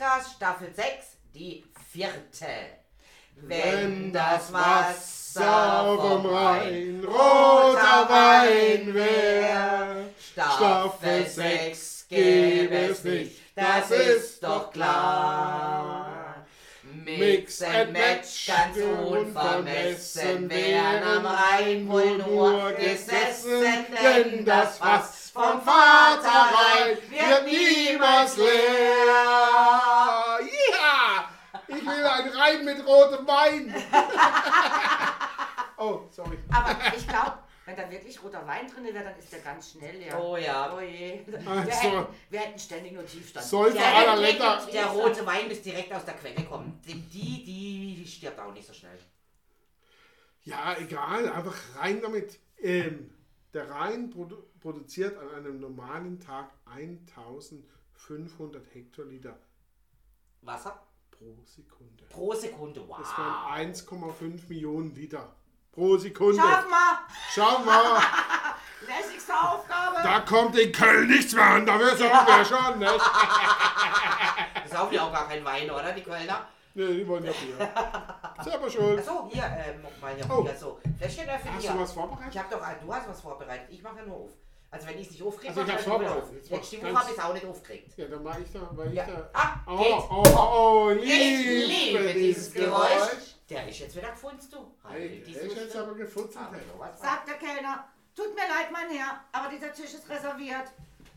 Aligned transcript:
Podcast 0.00 0.36
Staffel 0.36 0.72
6, 0.74 0.86
die 1.34 1.62
vierte. 1.92 2.46
Wenn 3.36 4.10
das 4.10 4.50
Wasser 4.50 5.98
vom 6.00 6.24
Rhein 6.24 7.04
roter 7.04 8.08
Wein 8.08 8.94
wär, 8.94 10.08
Staffel 10.18 11.26
6 11.26 12.06
gäbe 12.08 12.76
es 12.76 13.04
nicht, 13.04 13.42
das 13.54 13.90
ist 13.90 14.42
doch 14.42 14.72
klar. 14.72 16.46
Mix 17.04 17.60
and 17.60 17.92
Match 17.92 18.46
ganz 18.46 18.78
unvermessen, 18.78 20.48
wären 20.48 21.02
am 21.02 21.26
Rhein 21.26 21.86
wohl 21.86 22.16
nur 22.16 22.72
gesessen, 22.72 23.86
denn 24.02 24.46
das 24.46 24.78
Fass 24.78 25.30
vom 25.32 25.62
Vater 25.62 26.50
Rhein 26.54 26.98
wird 27.08 27.44
niemals 27.44 28.36
leer. 28.36 29.79
Will 31.96 32.06
ein 32.06 32.28
Rein 32.28 32.64
mit 32.64 32.86
rotem 32.86 33.26
Wein. 33.26 33.74
oh, 35.76 36.00
sorry. 36.10 36.38
Aber 36.52 36.96
ich 36.96 37.06
glaube, 37.06 37.38
wenn 37.66 37.76
da 37.76 37.90
wirklich 37.90 38.22
roter 38.22 38.46
Wein 38.46 38.66
drin 38.68 38.84
wäre, 38.84 39.04
dann 39.04 39.18
ist 39.18 39.32
der 39.32 39.40
ganz 39.40 39.72
schnell 39.72 39.96
leer. 39.96 40.18
Oh 40.20 40.36
ja. 40.36 40.74
Oh 40.74 40.80
je. 40.80 41.20
Wir, 41.26 41.40
Ach 41.46 41.64
so. 41.64 41.70
hätten, 41.70 42.06
wir 42.30 42.40
hätten 42.40 42.58
ständig 42.58 42.92
nur 42.92 43.06
Tiefstand. 43.06 43.46
Säufer 43.46 43.78
Der, 43.78 43.94
aller 43.96 44.20
der, 44.20 44.30
Länder. 44.30 44.66
der 44.72 44.86
rote 44.86 45.26
Wein 45.26 45.48
muss 45.48 45.62
direkt 45.62 45.92
aus 45.92 46.04
der 46.04 46.14
Quelle 46.14 46.44
kommen. 46.44 46.80
Die, 46.86 46.94
die, 46.94 47.44
die 47.44 48.06
stirbt 48.06 48.40
auch 48.40 48.52
nicht 48.52 48.66
so 48.66 48.72
schnell. 48.72 48.98
Ja, 50.42 50.74
egal, 50.78 51.28
einfach 51.28 51.54
rein 51.76 52.00
damit. 52.00 52.38
Ähm, 52.58 53.10
der 53.52 53.68
Rhein 53.70 54.10
produ 54.10 54.36
produziert 54.60 55.16
an 55.18 55.28
einem 55.34 55.60
normalen 55.60 56.18
Tag 56.20 56.50
1500 56.66 58.74
Hektoliter 58.74 59.38
Wasser 60.42 60.80
pro 61.20 61.44
Sekunde. 61.44 62.04
pro 62.08 62.34
Sekunde. 62.34 62.88
Wow. 62.88 62.98
Das 62.98 63.18
waren 63.18 63.72
1,5 63.74 64.48
Millionen 64.48 64.94
Liter 64.94 65.34
pro 65.72 65.96
Sekunde. 65.98 66.40
Schaff 66.40 66.68
mal! 66.68 66.98
Schau 67.30 67.58
mal, 67.64 68.00
Lässigste 68.86 69.34
Aufgabe! 69.38 69.96
da 70.02 70.20
kommt 70.20 70.58
in 70.58 70.72
Köln 70.72 71.08
nichts 71.08 71.34
mehr 71.34 71.44
an, 71.44 71.66
da 71.66 71.78
wird's 71.78 72.00
wir 72.00 72.44
schon, 72.44 72.78
ne? 72.78 72.90
Das 74.62 74.70
saufen 74.78 74.94
ja 74.94 75.02
auch 75.04 75.12
gar 75.12 75.28
kein 75.28 75.44
Wein, 75.44 75.70
oder? 75.70 75.92
Die 75.92 76.02
Kölner. 76.02 76.46
Ne, 76.74 76.86
die 76.86 77.06
wollen 77.06 77.24
ja 77.24 77.32
Bier. 77.32 77.68
Selber 78.44 78.70
schuld. 78.70 79.00
Achso, 79.00 79.28
hier, 79.30 79.42
ähm, 79.44 79.84
mal 80.00 80.14
hier, 80.14 80.24
Oh. 80.30 80.48
so. 80.58 80.80
Fläschchen 80.98 81.28
öffnen 81.28 81.54
Hast 81.54 81.62
hier. 81.62 81.72
du 81.72 81.80
was 81.80 81.92
vorbereitet? 81.92 82.32
Ich 82.34 82.38
hab 82.40 82.48
doch, 82.50 82.60
du 82.80 82.94
hast 82.94 83.08
was 83.08 83.20
vorbereitet. 83.20 83.66
Ich 83.70 83.82
mache 83.82 83.96
ja 83.98 84.04
nur 84.04 84.16
auf. 84.16 84.30
Also 84.72 84.86
wenn 84.86 84.98
ich 84.98 85.06
es 85.06 85.12
nicht 85.12 85.22
aufkriege, 85.22 85.48
Also 85.48 85.62
ich 85.62 85.68
hab's 85.68 85.86
Letzte 85.86 85.90
Woche 85.90 86.94
habe 86.94 87.10
ich 87.10 87.18
es 87.18 87.24
auch 87.24 87.32
nicht 87.34 87.46
aufgekriegt. 87.46 87.98
Ja, 87.98 88.06
dann 88.06 88.22
mach 88.22 88.38
ich 88.38 88.52
da, 88.52 88.68
weil 88.72 88.94
Ja. 88.94 89.04
ich 89.04 89.12
da. 89.14 89.30
Ah, 89.32 89.56
Oh, 89.66 89.76
geht. 89.78 89.92
oh, 89.92 90.22
oh, 90.24 90.36
oh, 90.36 90.90
Ich 90.92 91.02
liebe, 91.04 91.98
liebe 92.02 92.14
dieses 92.14 92.52
Geräusch. 92.52 93.34
Der 93.48 93.68
ist 93.68 93.80
jetzt 93.80 93.96
wieder 93.96 94.10
gefunzt, 94.10 94.52
du. 94.52 94.58
Hey, 94.88 95.24
die 95.26 95.32
der 95.32 95.42
ist 95.42 95.56
jetzt 95.56 95.76
aber 95.76 95.96
hey. 95.96 96.06
sowas. 96.06 97.00
Sagt 97.00 97.26
der 97.28 97.34
Kellner, 97.34 97.84
tut 98.14 98.32
mir 98.32 98.42
leid, 98.42 98.70
mein 98.72 98.90
Herr, 98.96 99.24
aber 99.32 99.48
dieser 99.48 99.72
Tisch 99.72 99.92
ist 99.94 100.08
reserviert. 100.08 100.68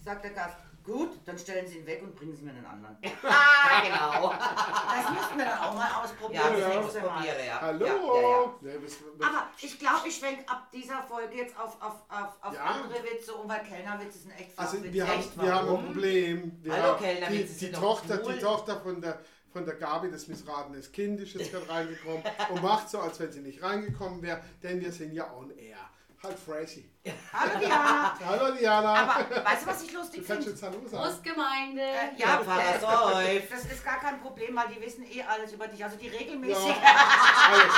Sagt 0.03 0.23
der 0.23 0.31
Gast, 0.31 0.57
gut, 0.83 1.11
dann 1.25 1.37
stellen 1.37 1.65
Sie 1.67 1.77
ihn 1.79 1.85
weg 1.85 2.01
und 2.03 2.15
bringen 2.15 2.35
Sie 2.35 2.43
mir 2.43 2.51
einen 2.51 2.65
anderen. 2.65 2.97
Ah, 3.23 3.81
genau. 3.81 4.29
Das 4.33 5.09
müssen 5.09 5.37
wir 5.37 5.45
dann 5.45 5.59
auch 5.59 5.73
mal 5.73 5.89
Ja, 5.89 6.01
ausprobieren. 6.03 6.43
das 6.51 6.59
Ja. 6.59 6.67
Mal. 6.69 6.77
ausprobiere, 6.79 7.45
ja. 7.47 7.61
Hallo. 7.61 7.85
Ja, 7.85 7.93
ja, 7.93 8.71
ja. 8.71 9.27
Aber 9.27 9.47
ich 9.61 9.79
glaube, 9.79 10.07
ich 10.07 10.15
schwenke 10.17 10.47
ab 10.49 10.69
dieser 10.71 11.01
Folge 11.03 11.35
jetzt 11.37 11.57
auf, 11.57 11.81
auf, 11.81 11.95
auf, 12.09 12.29
auf 12.41 12.53
Ja. 12.53 12.63
andere 12.65 13.03
Witze 13.03 13.33
um, 13.33 13.49
weil 13.49 13.63
Kellnerwitze 13.63 14.19
sind 14.19 14.31
echt 14.31 14.51
Also 14.57 14.73
Flachwitze. 14.77 14.93
wir 14.93 15.07
haben, 15.07 15.19
Echt, 15.19 15.41
wir 15.41 15.53
haben 15.55 15.69
ein? 15.69 15.85
Problem. 15.85 16.51
Wir 16.61 16.73
Hallo, 16.73 16.83
haben, 16.93 16.99
Kellner, 17.03 17.27
die, 17.27 17.37
die, 17.37 17.43
sind 17.47 17.75
Tochter, 17.75 18.19
cool. 18.25 18.33
die 18.33 18.39
Tochter 18.39 18.79
von 18.81 19.01
der, 19.01 19.19
von 19.51 19.65
der 19.65 19.75
Gabi, 19.75 20.11
das 20.11 20.27
missratenes 20.27 20.91
Kind, 20.91 21.19
ist 21.21 21.33
jetzt 21.35 21.51
gerade 21.51 21.69
reingekommen 21.69 22.23
und 22.51 22.61
macht 22.61 22.89
so, 22.89 22.99
als 22.99 23.19
wenn 23.19 23.31
sie 23.31 23.41
nicht 23.41 23.61
reingekommen 23.63 24.21
wäre, 24.21 24.41
denn 24.61 24.81
wir 24.81 24.91
sind 24.91 25.13
ja 25.13 25.31
on 25.33 25.49
air. 25.57 25.77
Halt 26.23 26.39
Freshy. 26.39 26.85
Hallo 27.33 27.59
Diana. 27.59 28.17
Hallo 28.25 28.55
Diana. 28.55 28.93
Aber 28.95 29.43
weißt 29.45 29.63
du, 29.63 29.67
was 29.67 29.83
ich 29.83 29.91
lustig 29.91 30.23
kannst 30.25 30.47
finde? 30.47 30.49
jetzt 30.51 30.63
Hallo 30.63 30.87
sagen. 30.87 31.03
Großgemeinde. 31.03 31.81
Äh, 31.81 32.15
Ja, 32.17 32.37
Pfarrer 32.37 32.79
säuft. 32.79 33.51
das 33.51 33.65
ist 33.65 33.83
gar 33.83 33.99
kein 33.99 34.21
Problem, 34.21 34.55
weil 34.55 34.69
die 34.69 34.79
wissen 34.81 35.03
eh 35.03 35.21
alles 35.23 35.51
über 35.51 35.67
dich. 35.67 35.83
Also 35.83 35.97
die 35.97 36.07
Ja, 36.07 36.13
regelmäßig, 36.17 36.55
alles. 36.65 37.73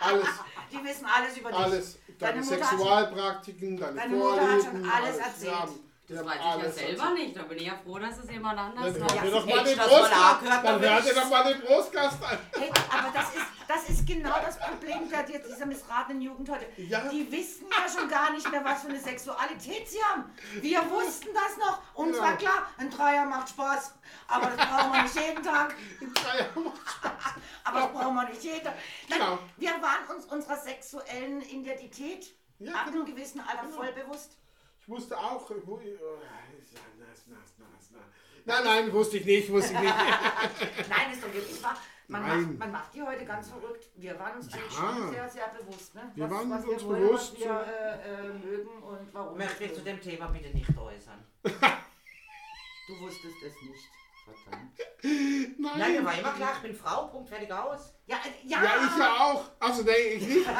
Alles. 0.00 0.28
die 0.70 0.84
wissen 0.84 1.06
alles 1.06 1.36
über 1.36 1.50
dich. 1.50 1.58
Alles. 1.58 1.98
Deine, 2.20 2.32
Deine 2.40 2.44
Mutter 2.46 2.60
hat- 2.64 2.70
Sexualpraktiken, 2.70 3.76
deine, 3.80 3.96
Deine 3.96 4.14
Mutter 4.16 4.42
hat 4.52 4.62
schon 4.62 4.90
alles 4.90 5.16
erzählt. 5.18 5.54
Das 6.08 6.24
weiß 6.24 6.34
ich 6.36 6.40
ja 6.40 6.70
selber 6.70 7.02
erzählt. 7.02 7.14
nicht. 7.14 7.36
Da 7.36 7.42
bin 7.42 7.58
ich 7.58 7.66
ja 7.66 7.74
froh, 7.84 7.98
dass 7.98 8.18
es 8.18 8.30
jemand 8.30 8.58
anders 8.58 8.92
Dann 8.92 9.02
hört 9.02 9.14
ihr 9.14 9.24
Ja, 9.24 9.30
doch 9.30 9.46
mal 9.46 9.64
den 9.64 9.72
ich 9.72 9.76
das 9.76 9.90
mal 9.90 9.98
Brustgast. 9.98 10.42
Dann 10.46 10.62
dann 10.64 10.80
hört 10.80 11.06
ihr 11.06 11.14
doch 11.14 11.28
mal 11.30 11.44
den 11.52 11.60
Brustgast 11.62 12.24
an. 12.24 12.38
Hey, 12.56 12.70
aber 12.92 13.12
das 13.12 13.34
ist, 13.34 13.46
das 13.66 13.88
ist 13.88 14.06
genau 14.06 14.36
das 14.44 14.58
Problem 14.60 15.10
der, 15.10 15.22
dieser 15.24 15.66
missratenen 15.66 16.22
Jugend 16.22 16.48
heute. 16.48 16.66
Ja. 16.76 17.00
Die 17.08 17.30
wissen 17.32 17.66
ja 17.70 17.88
schon 18.00 18.08
gar 18.08 18.30
nicht 18.30 18.48
mehr, 18.50 18.64
was 18.64 18.82
für 18.82 18.88
eine 18.88 19.00
Sexualität 19.00 19.88
sie 19.88 20.02
haben. 20.04 20.32
Wir 20.60 20.88
wussten 20.90 21.28
das 21.34 21.56
noch. 21.58 21.80
Uns 21.94 22.16
Ja. 22.16 22.22
war 22.22 22.36
klar, 22.36 22.66
ein 22.78 22.88
Dreier 22.90 23.24
macht 23.26 23.48
Spaß. 23.48 23.94
Aber 24.28 24.46
das 24.46 24.56
brauchen 24.68 24.92
wir 24.92 25.02
nicht 25.02 25.14
jeden 25.16 25.42
Tag. 25.42 25.74
In 26.00 26.14
drei 26.14 26.38
Jahren 26.38 26.64
macht 26.64 26.88
Spaß. 26.88 27.12
Aber 27.64 27.80
das 27.80 27.90
brauchen 27.92 28.14
wir 28.14 28.28
nicht 28.28 28.42
jeden 28.44 28.62
Tag. 28.62 28.74
Nein, 29.08 29.18
Genau. 29.18 29.38
Wir 29.56 29.70
waren 29.82 30.14
uns 30.16 30.26
unserer 30.26 30.56
sexuellen 30.56 31.42
Identität 31.42 32.26
Ja, 32.58 32.72
ab 32.74 32.84
genau. 32.86 33.04
einem 33.04 33.06
gewissen 33.14 33.40
Alter 33.40 33.68
voll 33.74 33.92
bewusst. 33.92 34.36
Ich 34.86 34.92
wusste 34.92 35.18
auch, 35.18 35.50
wo, 35.64 35.74
oh. 35.74 35.80
Nein, 38.44 38.64
nein, 38.64 38.92
wusste 38.92 39.16
ich 39.16 39.24
nicht, 39.26 39.50
wusste 39.50 39.72
ich 39.74 39.80
nicht. 39.80 39.94
Nein, 40.88 41.12
ist 41.12 41.24
doch 41.24 41.34
wirklich 41.34 41.60
wahr. 41.60 41.76
Man 42.06 42.22
Nein. 42.22 42.42
macht, 42.44 42.58
man 42.58 42.70
macht 42.70 42.94
die 42.94 43.02
heute 43.02 43.24
ganz 43.24 43.48
verrückt. 43.48 43.88
Wir 43.96 44.16
waren 44.16 44.36
uns 44.36 44.48
Ja. 44.52 44.58
schon 44.70 45.10
sehr, 45.10 45.28
sehr 45.28 45.48
bewusst. 45.48 45.92
Ne? 45.96 46.12
Wir 46.14 46.30
waren 46.30 46.48
was 46.48 46.64
uns 46.64 46.82
wir 46.82 46.88
wollen, 46.88 47.00
bewusst, 47.02 47.32
Was 47.32 47.40
wir 47.40 47.66
äh, 47.66 48.14
äh, 48.14 48.32
mögen 48.34 48.68
und 48.84 49.12
warum. 49.12 49.36
Möchte 49.36 49.64
mich 49.64 49.74
zu 49.74 49.80
dem 49.80 50.00
Thema 50.00 50.28
bitte 50.28 50.50
nicht 50.56 50.68
äußern. 50.78 51.24
Du 51.42 53.00
wusstest 53.00 53.42
es 53.44 53.54
nicht. 53.62 53.90
Verdammt. 54.24 54.78
Nein, 55.58 55.92
mir 55.92 56.04
war 56.04 56.16
immer 56.16 56.32
klar, 56.32 56.52
ich 56.54 56.62
bin 56.62 56.76
Frau, 56.76 57.08
Punkt, 57.08 57.28
fertig 57.28 57.50
aus. 57.52 57.92
Ja, 58.06 58.18
äh, 58.18 58.46
ja, 58.46 58.62
Ja, 58.62 58.70
ich 58.86 58.96
ja 58.96 59.16
auch. 59.18 59.50
Also, 59.58 59.82
nee, 59.82 60.14
ich 60.14 60.26
nicht. 60.28 60.46
ja, 60.46 60.52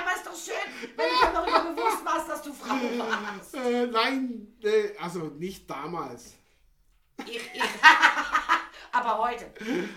aber 0.00 0.14
ist 0.14 0.26
doch 0.26 0.33
schön, 0.44 0.90
wenn 0.96 1.08
du 1.08 1.14
dir 1.26 1.32
darüber 1.32 1.70
bewusst 1.72 2.04
warst, 2.04 2.28
dass 2.28 2.42
du 2.42 2.52
Frau 2.52 2.74
warst. 2.74 3.54
Äh, 3.54 3.86
nein, 3.86 4.56
äh, 4.62 4.96
also 5.00 5.20
nicht 5.20 5.68
damals. 5.70 6.34
Ich, 7.26 7.36
ich, 7.36 7.62
Aber 8.92 9.18
heute. 9.18 9.46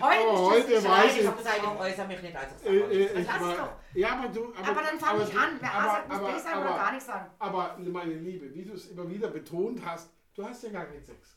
Aber 0.00 0.38
heute 0.50 0.66
sicher. 0.80 0.90
weiß 0.90 1.12
ich 1.14 1.20
ich- 1.20 1.26
habe 1.26 1.36
gesagt, 1.36 1.58
ich 1.62 1.68
äußere 1.68 2.06
mich 2.08 2.20
nicht 2.22 2.36
als 2.36 2.62
Äh, 2.64 2.76
äh, 2.78 3.20
ich 3.20 3.26
Lass 3.28 3.40
war, 3.40 3.54
doch. 3.54 3.68
Ja, 3.94 4.12
aber 4.18 4.28
du. 4.28 4.52
Aber, 4.56 4.68
Aber 4.70 4.82
dann 4.82 4.98
fang 4.98 5.08
aber 5.10 5.24
du- 5.24 5.38
an. 5.38 5.56
Wer 5.60 5.74
A 5.74 5.84
sagt, 5.84 6.08
muss 6.08 6.18
aber, 6.18 6.32
B 6.32 6.38
sagen 6.38 6.48
aber, 6.56 6.60
oder 6.62 6.70
gar 6.70 6.80
aber, 6.82 6.90
nichts 6.92 7.06
sagen. 7.06 7.30
aber, 7.38 7.76
meine 7.78 8.14
Liebe, 8.14 8.52
wie 8.54 8.64
du 8.64 8.74
es 8.74 8.86
immer 8.88 9.08
wieder 9.08 9.28
betont 9.28 9.80
hast, 9.84 10.10
du 10.34 10.44
hast 10.44 10.64
ja 10.64 10.70
gar 10.70 10.86
keinen 10.86 11.04
Sex. 11.04 11.36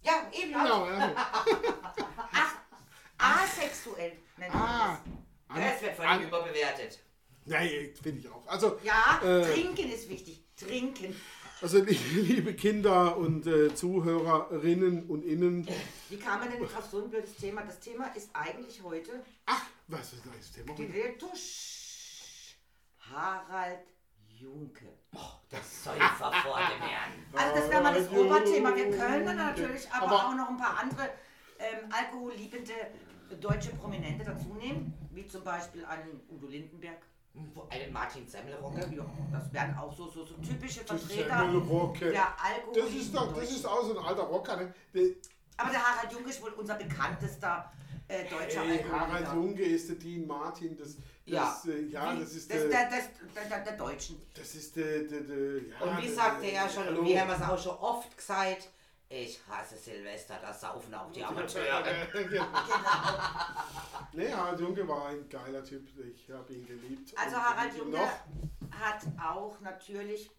Ja, 0.00 0.12
eben. 0.32 0.52
Genau, 0.54 0.84
also. 0.84 1.06
Asexuell 3.18 4.12
nennen 4.36 4.52
wir 4.52 4.60
Ah. 4.60 4.98
das. 5.48 5.58
Ja, 5.58 5.64
es 5.66 5.82
wird 5.82 5.94
völlig 5.96 6.10
an- 6.12 6.22
überbewertet. 6.22 6.98
Nein, 7.44 7.90
finde 8.00 8.20
ich 8.20 8.28
auch. 8.28 8.46
Also, 8.46 8.78
Ja, 8.82 9.20
Äh. 9.22 9.52
trinken 9.52 9.90
ist 9.90 10.08
wichtig. 10.08 10.44
Trinken. 10.56 11.14
also 11.60 11.78
liebe 12.14 12.54
Kinder 12.54 13.16
und 13.16 13.46
äh, 13.46 13.74
Zuhörerinnen 13.74 15.08
und 15.08 15.24
Innen. 15.24 15.66
Wie 16.08 16.16
kam 16.18 16.40
man 16.40 16.50
denn 16.50 16.62
jetzt 16.62 16.76
auf 16.76 16.86
so 16.86 17.02
ein 17.04 17.10
blödes 17.10 17.34
Thema? 17.36 17.62
Das 17.62 17.80
Thema 17.80 18.06
ist 18.14 18.30
eigentlich 18.32 18.82
heute 18.82 19.24
Ach, 19.46 19.62
was 19.88 20.12
ist 20.12 20.22
das 20.26 20.52
Thema? 20.52 20.74
die 20.74 20.92
Wildtusch 20.92 22.56
Harald 23.12 23.80
Junke. 24.38 24.86
Das 25.50 25.84
Säufer 25.84 26.32
vor 26.42 26.58
dem 26.58 26.80
Herrn. 26.88 27.12
Also 27.34 27.54
das 27.60 27.70
wäre 27.70 27.82
mal 27.82 27.94
das 27.94 28.10
Oberthema. 28.10 28.74
Wir 28.76 28.90
können 28.90 29.26
dann 29.26 29.36
natürlich 29.36 29.90
aber, 29.90 30.06
Aber- 30.06 30.28
auch 30.28 30.34
noch 30.36 30.48
ein 30.50 30.56
paar 30.56 30.78
andere 30.78 31.10
ähm, 31.58 31.90
alkoholliebende 31.92 32.72
deutsche 33.40 33.70
Prominente 33.70 34.24
dazu 34.24 34.54
nehmen, 34.54 34.92
wie 35.12 35.26
zum 35.26 35.42
Beispiel 35.44 35.84
einen 35.84 36.20
Udo 36.28 36.46
Lindenberg. 36.48 36.98
Einen 37.70 37.92
Martin 37.92 38.28
Semmelrogge. 38.28 38.80
Ja, 38.94 39.06
das 39.32 39.52
wären 39.52 39.74
auch 39.76 39.92
so, 39.96 40.08
so, 40.08 40.24
so 40.24 40.34
typische 40.34 40.84
Vertreter 40.84 41.28
ja 41.28 42.36
der 42.74 42.82
Das 42.82 42.92
ist 42.92 43.14
doch, 43.14 43.34
das 43.34 43.50
ist 43.50 43.66
auch 43.66 43.82
so 43.82 43.98
ein 43.98 44.04
alter 44.04 44.24
Rocker. 44.24 44.56
Ne? 44.56 44.74
Aber 45.56 45.70
der 45.70 45.82
Harald 45.82 46.12
Junke 46.12 46.28
ist 46.28 46.42
wohl 46.42 46.50
unser 46.50 46.74
bekanntester 46.74 47.72
äh, 48.08 48.28
deutscher 48.28 48.64
Ey, 48.64 48.84
Harald. 48.90 49.26
Junge 49.34 49.62
ist 49.62 49.88
der 49.88 49.96
Dean 49.96 50.26
Martin. 50.26 50.76
Das, 50.76 50.96
Ja. 51.24 51.44
das, 51.44 51.66
äh, 51.66 51.86
ja, 51.86 52.14
das 52.14 52.32
ist 52.34 52.50
das, 52.52 52.68
der, 52.68 52.90
das, 52.90 53.08
der, 53.34 53.44
der, 53.48 53.64
der 53.64 53.76
Deutschen. 53.76 54.20
das 54.34 54.54
ist 54.54 54.76
der, 54.76 55.04
der, 55.04 55.20
der 55.20 55.62
ja, 55.62 55.80
Und 55.80 56.02
wie 56.02 56.08
sagt 56.08 56.42
er 56.44 56.52
ja 56.52 56.68
schon, 56.68 56.88
und 56.88 57.06
wie 57.06 57.18
haben 57.18 57.28
wir 57.28 57.36
es 57.36 57.42
auch 57.42 57.58
schon 57.58 57.76
oft 57.78 58.16
gesagt, 58.16 58.68
ich 59.14 59.40
hasse 59.46 59.76
Silvester, 59.76 60.38
da 60.40 60.54
saufen 60.54 60.94
auch 60.94 61.12
die 61.12 61.22
Amateure. 61.22 61.82
Genau. 62.12 62.46
Nee, 64.14 64.32
Harald 64.32 64.60
Junke 64.60 64.88
war 64.88 65.08
ein 65.08 65.28
geiler 65.28 65.62
Typ. 65.62 65.86
Ich 66.14 66.30
habe 66.30 66.52
ihn 66.52 66.66
geliebt. 66.66 67.12
Also 67.16 67.36
Und 67.36 67.42
Harald 67.42 67.88
noch. 67.90 68.10
hat 68.70 69.02
auch 69.22 69.60
natürlich, 69.60 70.30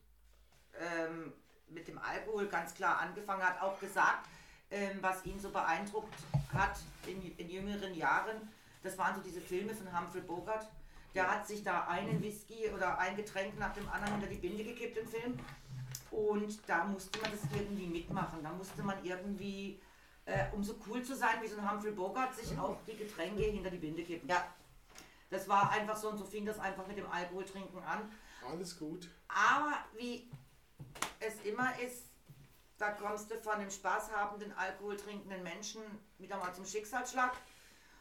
ähm, 0.80 1.34
mit 1.70 1.88
dem 1.88 2.00
Alkohol 2.00 2.48
ganz 2.48 2.74
klar 2.74 3.00
angefangen 3.00 3.44
hat, 3.44 3.62
auch 3.62 3.80
gesagt, 3.80 4.28
ähm, 4.72 4.98
was 5.02 5.24
ihn 5.26 5.40
so 5.40 5.50
beeindruckt 5.50 6.14
hat 6.52 6.80
in, 7.06 7.22
in 7.38 7.50
jüngeren 7.50 7.94
Jahren. 7.94 8.52
Das 8.82 8.98
waren 8.98 9.16
so 9.16 9.22
diese 9.22 9.42
Filme 9.42 9.74
von 9.74 9.88
Humphrey 9.98 10.22
Bogart. 10.22 10.68
Der 11.14 11.30
hat 11.32 11.48
sich 11.48 11.64
da 11.64 11.86
einen 11.88 12.22
Whisky 12.24 12.70
oder 12.70 12.98
ein 12.98 13.16
Getränk 13.16 13.58
nach 13.60 13.74
dem 13.74 13.88
anderen 13.90 14.14
hinter 14.14 14.28
die 14.30 14.38
Binde 14.40 14.64
gekippt 14.64 14.98
im 14.98 15.08
Film. 15.08 15.40
Und 16.14 16.70
da 16.70 16.84
musste 16.84 17.20
man 17.22 17.32
das 17.32 17.42
irgendwie 17.52 17.88
mitmachen. 17.88 18.44
Da 18.44 18.52
musste 18.52 18.84
man 18.84 19.04
irgendwie, 19.04 19.82
äh, 20.26 20.46
um 20.52 20.64
so 20.64 20.76
cool 20.88 21.02
zu 21.02 21.16
sein 21.16 21.42
wie 21.42 21.48
so 21.48 21.58
ein 21.58 21.70
Humphrey 21.70 21.92
Bogart, 21.92 22.36
sich 22.36 22.56
auch 22.60 22.78
die 22.86 22.96
Getränke 22.96 23.42
hinter 23.42 23.72
die 23.72 23.80
Binde 23.80 24.04
kippen. 24.04 24.30
Ja, 24.30 24.46
das 25.32 25.50
war 25.50 25.72
einfach 25.72 25.98
so 25.98 26.10
und 26.10 26.20
so 26.20 26.24
fing 26.24 26.46
das 26.46 26.60
einfach 26.60 26.86
mit 26.86 26.98
dem 26.98 27.10
Alkoholtrinken 27.10 27.82
an. 27.84 28.12
Alles 28.48 28.78
gut. 28.78 29.10
Aber 29.28 29.74
wie 29.98 30.30
es 31.20 31.42
immer 31.44 31.80
ist, 31.80 32.04
da 32.78 32.92
kommst 32.92 33.32
du 33.32 33.38
von 33.38 33.60
dem 33.60 33.72
spaßhabenden, 33.72 34.56
alkoholtrinkenden 34.56 35.42
Menschen 35.42 35.82
wieder 36.20 36.38
mal 36.38 36.54
zum 36.54 36.66
Schicksalsschlag. 36.66 37.34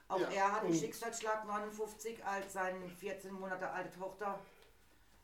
Auch 0.08 0.20
Ja, 0.20 0.28
er 0.28 0.52
hat 0.52 0.64
einen 0.64 0.74
Schicksalsschlag 0.74 1.46
59, 1.46 2.22
als 2.26 2.52
seine 2.52 2.86
14 2.90 3.32
Monate 3.32 3.70
alte 3.70 3.98
Tochter 3.98 4.38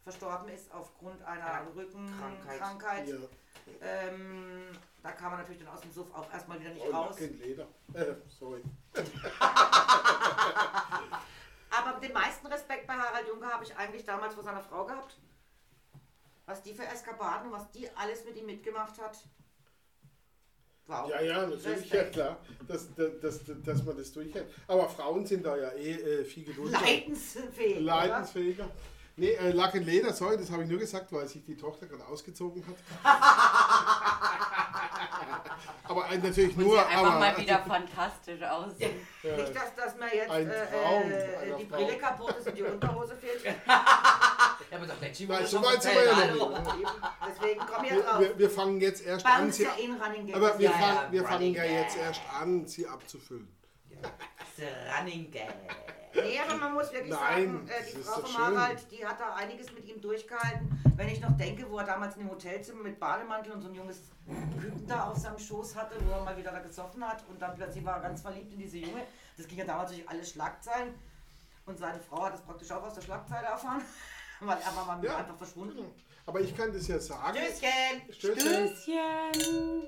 verstorben 0.08 0.48
ist 0.48 0.72
aufgrund 0.72 1.22
einer 1.22 1.44
Ja, 1.46 1.66
Rückenkrankheit. 1.76 2.58
Krankheit. 2.58 3.08
Ja. 3.08 3.16
Ähm, 3.82 4.68
da 5.02 5.12
kam 5.12 5.32
man 5.32 5.40
natürlich 5.40 5.62
dann 5.62 5.68
aus 5.74 5.80
dem 5.82 5.92
Suff 5.92 6.12
auch 6.14 6.32
erstmal 6.32 6.58
wieder 6.58 6.70
nicht 6.70 6.86
Oh, 6.88 6.92
raus. 6.92 7.20
Leder. 7.20 7.66
Äh, 7.92 8.14
sorry. 8.28 8.62
Aber 11.70 12.00
den 12.00 12.12
meisten 12.14 12.46
Respekt 12.46 12.86
bei 12.86 12.94
Harald 12.94 13.28
Juncker 13.28 13.48
habe 13.48 13.64
ich 13.64 13.76
eigentlich 13.76 14.04
damals 14.06 14.32
vor 14.34 14.42
seiner 14.42 14.62
Frau 14.62 14.86
gehabt. 14.86 15.18
Was 16.46 16.62
die 16.62 16.72
für 16.72 16.86
Eskapaden, 16.86 17.52
was 17.52 17.70
die 17.72 17.90
alles 17.94 18.24
mit 18.24 18.36
ihm 18.36 18.46
mitgemacht 18.46 18.98
hat. 18.98 19.18
Wow. 20.86 21.10
Ja, 21.10 21.20
ja, 21.20 21.46
natürlich, 21.46 21.90
ja 21.90 22.04
klar, 22.04 22.38
dass, 22.66 22.94
dass, 22.94 23.20
dass, 23.20 23.40
dass 23.62 23.82
man 23.84 23.94
das 23.98 24.10
durchhält. 24.10 24.50
Aber 24.66 24.88
Frauen 24.88 25.26
sind 25.26 25.44
da 25.44 25.54
ja 25.54 25.70
eh 25.72 25.92
äh, 25.92 26.24
viel 26.24 26.44
geduldiger. 26.46 26.80
Leidensfähig. 26.80 28.58
oder? 28.58 28.70
Nee, 29.18 29.32
äh, 29.32 29.50
Lack 29.50 29.74
and 29.74 29.84
Leder, 29.84 30.12
sorry, 30.12 30.36
das 30.36 30.48
habe 30.50 30.62
ich 30.62 30.68
nur 30.70 30.78
gesagt, 30.78 31.12
weil 31.12 31.26
sich 31.26 31.44
die 31.44 31.56
Tochter 31.56 31.86
gerade 31.86 32.06
ausgezogen 32.06 32.64
hat. 32.64 32.76
aber 35.84 36.08
äh, 36.10 36.18
natürlich 36.18 36.56
Und 36.56 36.64
nur, 36.66 36.78
sieht 36.78 36.86
einfach 36.86 37.10
aber 37.10 37.18
mal 37.18 37.36
wieder 37.36 37.58
fantastisch 37.58 38.42
aus. 38.42 38.72
äh, 38.78 38.90
Nicht, 39.36 39.56
dass, 39.56 39.74
dass 39.74 39.96
mir 39.96 40.14
jetzt 40.14 40.30
Ein 40.30 40.48
äh, 40.48 40.66
Traum 40.66 41.10
äh, 41.10 41.56
die 41.58 41.66
Frau. 41.66 41.76
Brille 41.76 41.98
kaputt 41.98 42.36
ist 42.38 42.46
und 42.46 42.58
die 42.58 42.62
Unterhose 42.62 43.16
fehlt. 43.16 43.42
Ja, 44.70 44.76
aber 44.76 44.86
doch 44.86 45.00
nicht, 45.00 45.26
Nein, 45.28 45.46
so 45.46 45.64
weit 45.64 45.82
sind 45.82 45.94
wir 45.94 46.04
ja 46.04 46.12
noch 46.12 46.20
hallo. 46.20 46.48
nicht. 46.76 46.92
Deswegen 47.26 47.60
komm 47.60 47.84
hier 47.84 47.96
wir, 47.96 48.02
drauf. 48.02 48.20
wir, 48.20 48.38
wir 48.38 48.50
fangen 48.50 48.80
jetzt 48.82 49.02
erst 49.06 49.24
Bei 49.24 49.30
an, 49.30 49.50
sie, 49.50 49.62
ja 49.62 49.70
eh 49.78 49.84
ein 49.86 49.98
Running 50.02 50.26
Gag. 50.26 50.36
aber 50.36 50.58
wir, 50.58 50.64
Ja, 50.66 50.70
fangen, 50.72 50.96
ja, 51.06 51.12
wir 51.12 51.24
fangen 51.24 51.54
ja 51.54 51.64
jetzt 51.64 51.96
erst 51.96 52.20
an, 52.38 52.66
sie 52.66 52.86
abzufüllen. 52.86 53.48
Das 54.02 55.00
Running 55.00 55.30
Gag. 55.30 55.48
Nee, 56.14 56.38
aber 56.40 56.56
man 56.56 56.74
muss 56.74 56.92
wirklich 56.92 57.12
Nein, 57.12 57.20
sagen, 57.52 57.68
äh, 57.68 57.84
die 57.96 58.02
Frau 58.02 58.20
von. 58.20 58.38
Harald, 58.56 58.90
die 58.90 59.06
hat 59.06 59.20
da 59.20 59.34
einiges 59.34 59.72
mit 59.72 59.86
ihm 59.86 60.00
durchgehalten. 60.00 60.82
Wenn 60.96 61.08
ich 61.08 61.20
noch 61.20 61.36
denke, 61.36 61.70
wo 61.70 61.78
er 61.78 61.84
damals 61.84 62.16
in 62.16 62.22
dem 62.22 62.30
Hotelzimmer 62.30 62.82
mit 62.82 62.98
Bademantel 62.98 63.52
und 63.52 63.62
so 63.62 63.68
ein 63.68 63.74
junges 63.74 63.98
Küken 64.60 64.86
da 64.86 65.04
auf 65.10 65.16
seinem 65.16 65.38
Schoß 65.38 65.76
hatte, 65.76 65.94
wo 66.06 66.10
er 66.10 66.22
mal 66.24 66.36
wieder 66.36 66.50
da 66.50 66.58
gesoffen 66.60 67.06
hat 67.06 67.24
und 67.28 67.40
dann 67.40 67.54
plötzlich 67.54 67.84
war 67.84 67.96
er 67.96 68.02
ganz 68.02 68.20
verliebt 68.22 68.52
in 68.52 68.58
diese 68.58 68.78
Junge. 68.78 69.02
Das 69.36 69.46
ging 69.46 69.58
ja 69.58 69.64
damals 69.64 69.90
durch 69.90 70.08
alle 70.08 70.24
Schlagzeilen. 70.24 70.94
Und 71.66 71.78
seine 71.78 72.00
Frau 72.00 72.24
hat 72.24 72.32
das 72.32 72.40
praktisch 72.42 72.70
auch 72.72 72.82
aus 72.82 72.94
der 72.94 73.02
Schlagzeile 73.02 73.46
erfahren, 73.46 73.82
weil 74.40 74.58
er 74.58 74.74
war 74.76 74.86
mal 74.86 75.04
Ja. 75.04 75.18
einfach 75.18 75.36
verschwunden. 75.36 75.84
Aber 76.26 76.40
ich 76.40 76.56
kann 76.56 76.72
das 76.72 76.88
ja 76.88 76.98
sagen. 76.98 77.36
Tschüsschen! 77.38 78.12
Stößchen. 78.12 78.76
Stößchen. 78.76 79.86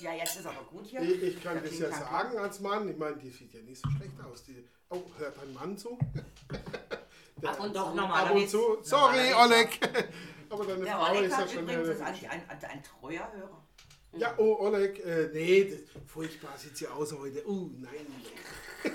Ja, 0.00 0.12
jetzt 0.12 0.36
ist 0.38 0.46
aber 0.46 0.62
gut 0.70 0.86
hier. 0.86 1.00
Ich, 1.00 1.22
ich 1.22 1.42
kann 1.42 1.54
Da 1.54 1.60
das 1.62 1.78
ja 1.78 1.90
sagen 1.90 2.36
als 2.38 2.60
Mann. 2.60 2.88
Ich 2.88 2.96
meine, 2.98 3.16
die 3.16 3.30
sieht 3.30 3.54
ja 3.54 3.62
nicht 3.62 3.80
so 3.82 3.88
schlecht 3.90 4.20
aus. 4.20 4.44
Die, 4.44 4.68
oh, 4.90 5.02
hört 5.18 5.36
dein 5.38 5.52
Mann 5.54 5.76
zu? 5.76 5.98
Der- 7.42 7.50
Ab 7.50 7.60
und 7.60 7.76
doch 7.76 7.88
Ab 7.88 7.94
normaler 7.94 8.32
und 8.34 8.48
zu. 8.48 8.78
Sorry, 8.82 9.32
Oleg. 9.34 9.78
Aber 10.50 10.64
deine 10.64 10.84
Der 10.84 10.96
Frau 10.96 11.10
Oleg 11.10 11.24
ist 11.24 11.38
ja 11.38 11.48
schon. 11.48 11.62
übrigens 11.64 11.88
ist 11.88 12.00
eigentlich 12.00 12.30
ein, 12.30 12.42
ein 12.48 12.82
treuer 12.82 13.30
Hörer. 13.34 13.62
ja, 14.12 14.34
oh, 14.38 14.56
Oleg. 14.60 15.04
Äh, 15.04 15.28
nee, 15.34 15.64
das, 15.64 15.80
furchtbar 16.06 16.56
sieht 16.56 16.76
sie 16.76 16.86
aus 16.88 17.12
heute. 17.12 17.46
Oh, 17.48 17.68
nein. 17.76 18.06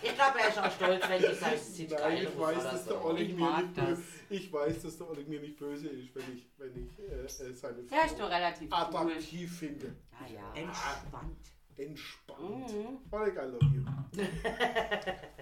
Ich 0.00 0.14
glaube, 0.14 0.38
er 0.38 0.48
ist 0.48 0.58
auch 0.58 0.70
stolz, 0.70 1.02
wenn 1.08 1.20
du 1.20 1.34
sagst, 1.34 1.54
es 1.56 1.74
sieht 1.76 1.90
Nein, 1.90 2.18
ich 2.22 2.38
weiß, 2.38 2.62
dass 2.62 2.84
der. 2.84 3.04
Oleg 3.04 3.30
Ich 3.30 3.34
mir 3.34 3.56
nicht 3.56 3.76
das. 3.78 3.98
böse 3.98 4.02
Ich 4.30 4.52
weiß, 4.52 4.82
dass 4.82 4.96
der 4.96 5.10
Oleg 5.10 5.28
mir 5.28 5.40
nicht 5.40 5.58
böse 5.58 5.88
ist, 5.88 6.14
wenn 6.14 6.36
ich, 6.36 6.48
wenn 6.56 6.86
ich 6.86 6.98
äh, 7.00 7.24
äh, 7.24 7.52
seine 7.52 7.82
Ja, 7.90 8.04
ist 8.04 8.16
Frau 8.16 8.22
doch 8.28 8.30
relativ 8.30 8.70
cool. 8.70 8.78
attraktiv 8.78 9.58
finde. 9.58 9.96
Ah 10.12 10.26
ja. 10.32 10.52
Entspannt. 10.54 11.36
Entspannt. 11.78 12.72
Mhm. 12.72 12.98
Oleg, 13.10 13.36
I 13.36 13.46
love 13.46 13.64
you. 13.72 13.84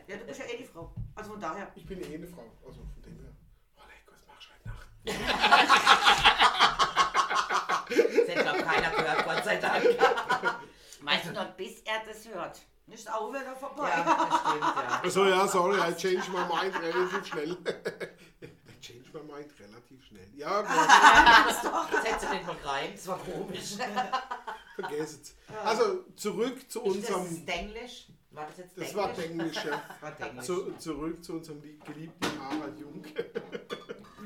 Ja, 0.09 0.17
du 0.19 0.25
bist 0.25 0.38
ja 0.38 0.47
eh 0.47 0.59
die 0.59 0.65
Frau. 0.65 0.94
Also 1.17 1.33
von 1.33 1.41
daher. 1.41 1.73
Ich 1.75 1.85
bin 1.85 2.00
eh 2.00 2.15
eine 2.15 2.27
Frau. 2.29 2.44
Also 2.65 2.81
von 2.81 3.03
dem 3.03 3.19
her. 3.19 3.33
Oleg, 3.77 4.06
was 4.06 4.25
machst 4.29 4.49
du 4.49 4.53
heute 4.55 4.69
Nacht? 4.69 4.87
Das 7.88 8.37
hat 8.37 8.43
glaube 8.43 8.62
keiner 8.62 8.91
gehört, 8.91 9.25
Gott 9.25 9.44
sei 9.44 9.56
Dank. 9.56 9.85
Meinst 11.00 11.27
du 11.27 11.33
noch, 11.33 11.50
bis 11.56 11.81
er 11.83 12.03
das 12.06 12.27
hört? 12.29 12.61
Nicht 12.87 13.11
auch 13.12 13.33
wieder 13.33 13.55
vorbei. 13.56 13.88
Ja, 13.88 14.05
das 14.05 14.41
stimmt, 14.41 14.61
ja. 14.61 15.00
Also 15.03 15.25
ja, 15.25 15.49
sorry, 15.49 15.79
I 15.79 15.94
changed 15.94 16.29
my 16.29 16.41
mind 16.41 16.75
relativ 16.81 17.27
schnell. 17.27 17.53
I 18.43 18.81
changed 18.81 19.12
my 19.15 19.23
mind 19.23 19.53
relativ 19.59 20.05
schnell. 20.05 20.29
Ja, 20.35 20.62
gut, 20.62 22.03
Setze 22.03 22.27
den 22.27 22.47
noch 22.47 22.65
rein, 22.65 22.91
das 22.94 23.06
war 23.09 23.19
komisch. 23.19 23.77
Vergesst 24.76 25.23
es. 25.23 25.37
Also 25.64 26.05
zurück 26.17 26.70
zu 26.70 26.82
Ist 26.84 27.08
das 27.08 27.17
unserem. 27.17 27.46
Denglisch? 27.46 28.06
War 28.31 28.46
das 28.46 28.58
jetzt 28.58 28.76
Das 28.78 28.93
Denglisch? 28.93 28.96
war 28.96 29.12
Denglisch, 29.12 29.64
ja. 29.64 29.82
Das 29.88 30.02
war 30.02 30.11
Denglisch. 30.12 30.44
Zu, 30.46 30.73
zurück 30.78 31.25
zu 31.25 31.32
unserem 31.34 31.62
lieb- 31.62 31.84
geliebten 31.84 32.26
Harald 32.40 32.78
Jung. 32.78 33.02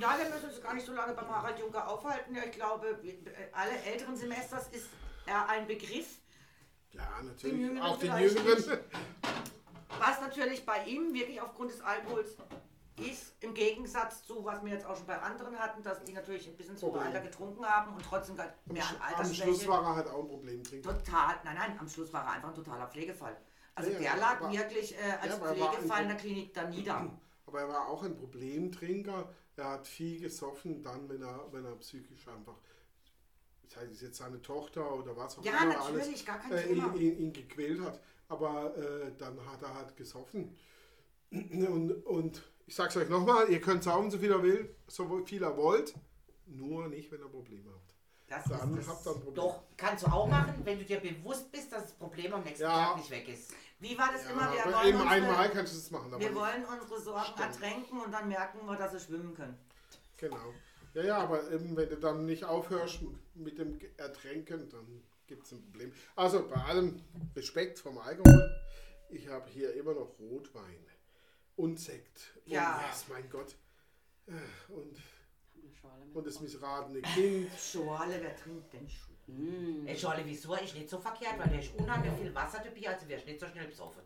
Ja, 0.01 0.19
wir 0.19 0.29
müssen 0.31 0.49
uns 0.51 0.63
gar 0.63 0.75
nicht 0.75 0.87
so 0.87 0.93
lange 0.93 1.13
beim 1.15 1.29
Harald 1.29 1.59
Juncker 1.59 1.87
aufhalten. 1.89 2.35
Ja, 2.35 2.43
ich 2.45 2.53
glaube, 2.53 2.99
wir- 3.03 3.15
alle 3.53 3.73
älteren 3.83 4.17
Semesters 4.17 4.69
ist 4.73 4.89
er 5.27 5.49
ein 5.49 5.67
Begriff, 5.67 6.19
Ja, 6.93 7.03
Den 7.21 7.27
natürlich. 7.29 7.61
Jüngeren 7.61 7.83
Auch 7.87 7.99
den 7.99 8.19
Jüngeren. 8.19 8.79
was 9.99 10.21
natürlich 10.21 10.65
bei 10.67 10.85
ihm 10.85 11.13
wirklich 11.15 11.41
aufgrund 11.41 11.71
des 11.71 11.81
Alkohols 11.83 12.37
ist, 13.09 13.35
im 13.41 13.55
Gegensatz 13.55 14.25
zu, 14.25 14.45
was 14.45 14.63
wir 14.65 14.73
jetzt 14.73 14.85
auch 14.87 14.97
schon 14.97 15.07
bei 15.07 15.19
anderen 15.21 15.59
hatten, 15.59 15.83
dass 15.83 16.03
die 16.05 16.13
natürlich 16.13 16.49
ein 16.49 16.57
bisschen 16.57 16.77
zu 16.77 16.87
Problem. 16.87 17.07
Alter 17.07 17.21
getrunken 17.21 17.65
haben 17.65 17.95
und 17.95 18.05
trotzdem 18.05 18.37
gar 18.37 18.53
mehr 18.67 18.85
an 18.89 19.15
Am 19.17 19.33
Schluss 19.35 19.67
war 19.67 19.83
er 19.83 19.97
halt 19.97 20.09
auch 20.09 20.21
ein 20.23 20.29
Problemtrinker. 20.29 20.97
Total, 20.99 21.37
nein, 21.45 21.57
nein, 21.57 21.79
am 21.79 21.89
Schluss 21.89 22.13
war 22.13 22.25
er 22.25 22.33
einfach 22.33 22.49
ein 22.49 22.55
totaler 22.55 22.87
Pflegefall. 22.89 23.37
Also 23.75 23.91
Ja, 23.93 23.99
der 23.99 24.17
lag 24.17 24.41
aber- 24.41 24.53
wirklich 24.53 24.95
äh, 24.99 25.13
als 25.21 25.27
Ja, 25.35 25.41
war 25.41 25.55
Pflegefall 25.55 26.03
in 26.03 26.09
der 26.09 26.17
Klinik 26.17 26.55
da 26.55 26.69
nieder. 26.69 27.11
Aber 27.47 27.61
er 27.63 27.69
war 27.69 27.89
auch 27.89 28.03
ein 28.05 28.17
Problemtrinker. 28.17 29.29
Er 29.57 29.65
hat 29.71 29.87
viel 29.89 30.21
gesoffen, 30.21 30.83
dann, 30.83 31.09
wenn 31.09 31.21
er, 31.23 31.53
wenn 31.53 31.65
er 31.65 31.75
psychisch 31.77 32.29
einfach, 32.29 32.55
sei 33.67 33.85
es 33.87 34.01
jetzt 34.01 34.19
seine 34.19 34.41
Tochter 34.41 34.95
oder 34.95 35.17
was 35.17 35.37
auch 35.39 35.45
Ja, 35.45 35.63
immer, 35.63 35.75
natürlich, 35.75 36.07
alles 36.09 36.25
gar 36.25 36.39
kein 36.39 36.53
äh, 36.53 36.67
ihn, 36.73 36.95
ihn, 36.95 37.19
ihn 37.19 37.33
gequält 37.33 37.81
hat. 37.81 38.01
Aber 38.29 38.77
äh, 38.77 39.11
dann 39.19 39.37
hat 39.51 39.63
er 39.63 39.75
halt 39.75 39.97
gesoffen. 39.97 40.57
Und, 41.33 41.93
und 42.07 42.43
ich 42.71 42.77
sag's 42.77 42.97
euch 42.97 43.09
nochmal, 43.09 43.51
ihr 43.51 43.61
könnt 43.61 43.83
saufen, 43.83 44.13
so 44.13 44.19
viel 44.19 44.31
er 44.31 44.45
will, 44.45 44.73
so 44.87 45.25
viel 45.25 45.43
er 45.43 45.57
wollt, 45.57 45.93
nur 46.47 46.87
nicht, 46.87 47.11
wenn 47.11 47.19
ihr 47.19 47.27
Probleme 47.27 47.69
habt. 47.69 47.95
Das 48.29 48.45
Dann 48.45 48.79
ist 48.79 48.87
habt 48.89 49.01
das. 49.01 49.07
ihr 49.07 49.11
ein 49.11 49.23
Problem. 49.25 49.35
Doch, 49.35 49.63
kannst 49.77 50.07
du 50.07 50.07
auch 50.13 50.29
machen, 50.29 50.55
wenn 50.63 50.79
du 50.79 50.85
dir 50.85 51.01
bewusst 51.01 51.51
bist, 51.51 51.73
dass 51.73 51.83
das 51.83 51.93
Problem 51.95 52.33
am 52.33 52.45
nächsten 52.45 52.63
Ja. 52.63 52.91
Tag 52.91 52.99
nicht 52.99 53.11
weg 53.11 53.29
ist. 53.29 53.53
Wie 53.81 53.99
war 53.99 54.11
das 54.13 54.23
Ja, 54.23 54.31
immer? 54.31 54.53
Wir 54.53 54.65
wollen, 54.73 54.87
eben 54.87 55.01
unsere, 55.01 55.11
einmal 55.11 55.51
kannst 55.51 55.73
du 55.73 55.79
das 55.79 55.91
machen. 55.91 56.13
Wir 56.17 56.33
wollen 56.33 56.65
unsere 56.65 57.01
Sorgen 57.01 57.25
Stimmt. 57.25 57.41
ertränken 57.41 58.01
und 58.03 58.13
dann 58.13 58.29
merken 58.29 58.65
wir, 58.65 58.77
dass 58.77 58.93
sie 58.93 59.01
schwimmen 59.01 59.35
können. 59.35 59.59
Genau. 60.17 60.55
Ja, 60.95 61.03
ja, 61.03 61.19
aber 61.19 61.51
eben, 61.51 61.77
wenn 61.77 61.89
du 61.89 61.97
dann 61.97 62.25
nicht 62.25 62.45
aufhörst 62.45 63.01
mit 63.35 63.59
dem 63.59 63.81
Ertränken, 63.97 64.69
dann 64.71 65.03
gibt 65.27 65.45
es 65.47 65.51
ein 65.51 65.61
Problem. 65.63 65.93
Also 66.15 66.47
bei 66.49 66.55
allem 66.63 67.03
Respekt 67.35 67.81
vom 67.81 67.99
Alkohol, 67.99 68.49
ich 69.09 69.27
habe 69.27 69.51
hier 69.51 69.75
immer 69.75 69.95
noch 69.95 70.17
Rotwein 70.21 70.87
und 71.57 71.79
Sekt. 71.79 72.21
Ja. 72.45 72.77
Und, 72.79 72.83
yes, 72.87 73.05
mein 73.09 73.29
Gott. 73.31 73.55
Äh, 74.27 74.33
Und, 74.73 74.97
und 76.15 76.27
das 76.27 76.41
missratene 76.41 77.03
Kind. 77.03 77.51
Schorle, 77.59 78.21
wer 78.21 78.35
trinkt 78.37 78.73
denn 78.73 78.89
Schuh? 78.89 79.11
Mm. 79.27 79.87
Ey, 79.87 79.97
Schorle, 79.97 80.23
wieso 80.25 80.55
ist 80.55 80.75
nicht 80.75 80.89
so 80.89 80.99
verkehrt, 80.99 81.39
weil 81.39 81.49
der 81.49 81.61
ist 81.61 81.73
unheimlich 81.77 82.13
viel 82.15 82.35
Wasser 82.35 82.59
dabei, 82.65 82.89
also 82.95 83.09
wirst 83.09 83.27
nicht 83.27 83.39
so 83.41 83.47
schnell 83.47 83.67
besoffen. 83.67 84.03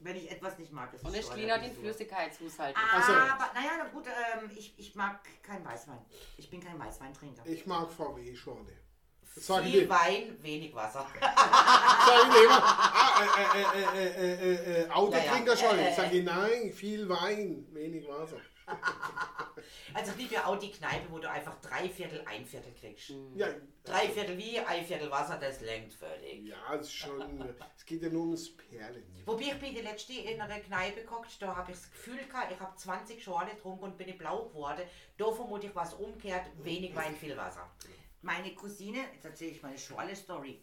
Wenn 0.00 0.16
ich 0.16 0.30
etwas 0.30 0.58
nicht 0.58 0.72
mag, 0.72 0.92
ist 0.92 1.04
Und 1.04 1.14
es 1.14 1.24
Schorle. 1.26 1.42
cleanert 1.42 1.64
den? 1.64 1.74
Flüssigkeitshaushalt. 1.76 2.76
Also- 2.92 3.12
Aber, 3.12 3.50
naja, 3.54 3.70
na 3.78 3.88
gut, 3.88 4.06
ähm, 4.06 4.50
ich, 4.56 4.78
ich 4.78 4.94
mag 4.94 5.20
kein 5.42 5.64
Weißwein. 5.64 6.04
Ich 6.36 6.50
bin 6.50 6.60
kein 6.60 6.78
Weißweintrinker. 6.78 7.46
Ich 7.46 7.64
mag 7.66 7.90
VW-Schorle. 7.92 8.72
Das 9.34 9.46
Viel. 9.62 9.88
Wein, 9.88 10.38
wenig 10.42 10.72
Wasser. 10.74 11.06
Sag 11.20 12.28
ich 12.28 12.44
immer. 12.44 12.62
Ah, 12.62 13.20
äh, 13.20 13.58
äh, 13.58 13.62
äh, 13.62 14.06
äh, 14.06 14.32
äh, 14.32 14.54
äh, 14.54 14.82
äh, 14.84 14.90
Autotrinker. 14.90 15.52
Äh, 15.52 15.82
äh, 15.82 15.88
Ich 15.90 15.96
sage 15.96 16.22
nein, 16.22 16.72
viel 16.72 17.08
Wein, 17.08 17.66
wenig 17.72 18.06
Wasser. 18.08 18.36
Also 19.94 20.12
gibt 20.12 20.32
ja 20.32 20.46
auch 20.46 20.58
die 20.58 20.72
Kneipe, 20.72 21.10
wo 21.10 21.18
du 21.18 21.30
einfach 21.30 21.54
drei 21.60 21.88
Viertel, 21.88 22.22
ein 22.26 22.44
Viertel 22.44 22.72
kriegst. 22.78 23.12
Ja, 23.36 23.46
Drei 23.84 24.08
Viertel 24.08 24.36
wie, 24.36 24.58
ein 24.58 24.84
Viertel 24.84 25.08
Wasser, 25.10 25.36
das 25.38 25.60
lenkt 25.60 25.94
völlig. 25.94 26.46
ja, 26.46 26.56
es 26.74 26.88
ist 26.88 26.94
schon. 26.94 27.54
Es 27.76 27.84
geht 27.86 28.02
ja 28.02 28.08
nur 28.08 28.22
ums 28.22 28.56
Perlen. 28.56 29.04
Wobei 29.24 29.44
ich 29.44 29.60
bin 29.60 29.74
die 29.74 29.82
letzte 29.82 30.14
in 30.14 30.40
einer 30.40 30.58
Kneipe 30.58 31.02
geguckt, 31.02 31.30
da 31.40 31.54
habe 31.54 31.70
ich 31.70 31.78
das 31.78 31.90
Gefühl 31.92 32.18
gehabt, 32.26 32.50
ich 32.50 32.58
habe 32.58 32.74
20 32.76 33.22
Schorle 33.22 33.50
getrunken 33.50 33.84
und 33.84 33.96
bin 33.96 34.08
ich 34.08 34.18
blau 34.18 34.46
geworden. 34.46 34.82
Da 35.16 35.30
vermute 35.30 35.68
ich 35.68 35.76
was 35.76 35.94
umkehrt, 35.94 36.46
wenig 36.62 36.94
Wein, 36.96 37.14
viel 37.14 37.36
Wasser. 37.36 37.70
Meine 38.24 38.54
Cousine, 38.54 39.00
jetzt 39.12 39.26
erzähle 39.26 39.50
ich 39.50 39.62
meine 39.62 39.76
Schorle-Story. 39.76 40.62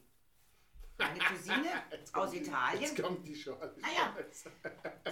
Meine 0.97 1.19
Cousine 1.19 1.83
aus 2.13 2.33
Italien, 2.33 2.81
Jetzt 2.81 2.99
kommt 2.99 3.27
die 3.27 3.35
Schale. 3.35 3.75
Naja. 3.79 4.15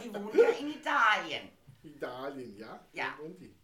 die 0.03 0.11
wohnt 0.11 0.33
ja 0.33 0.49
in 0.49 0.69
Italien. 0.71 1.49
Italien, 1.83 2.57
ja? 2.57 2.87
Ja. 2.91 3.15
Wohnt 3.19 3.39
die? 3.39 3.45
In 3.45 3.55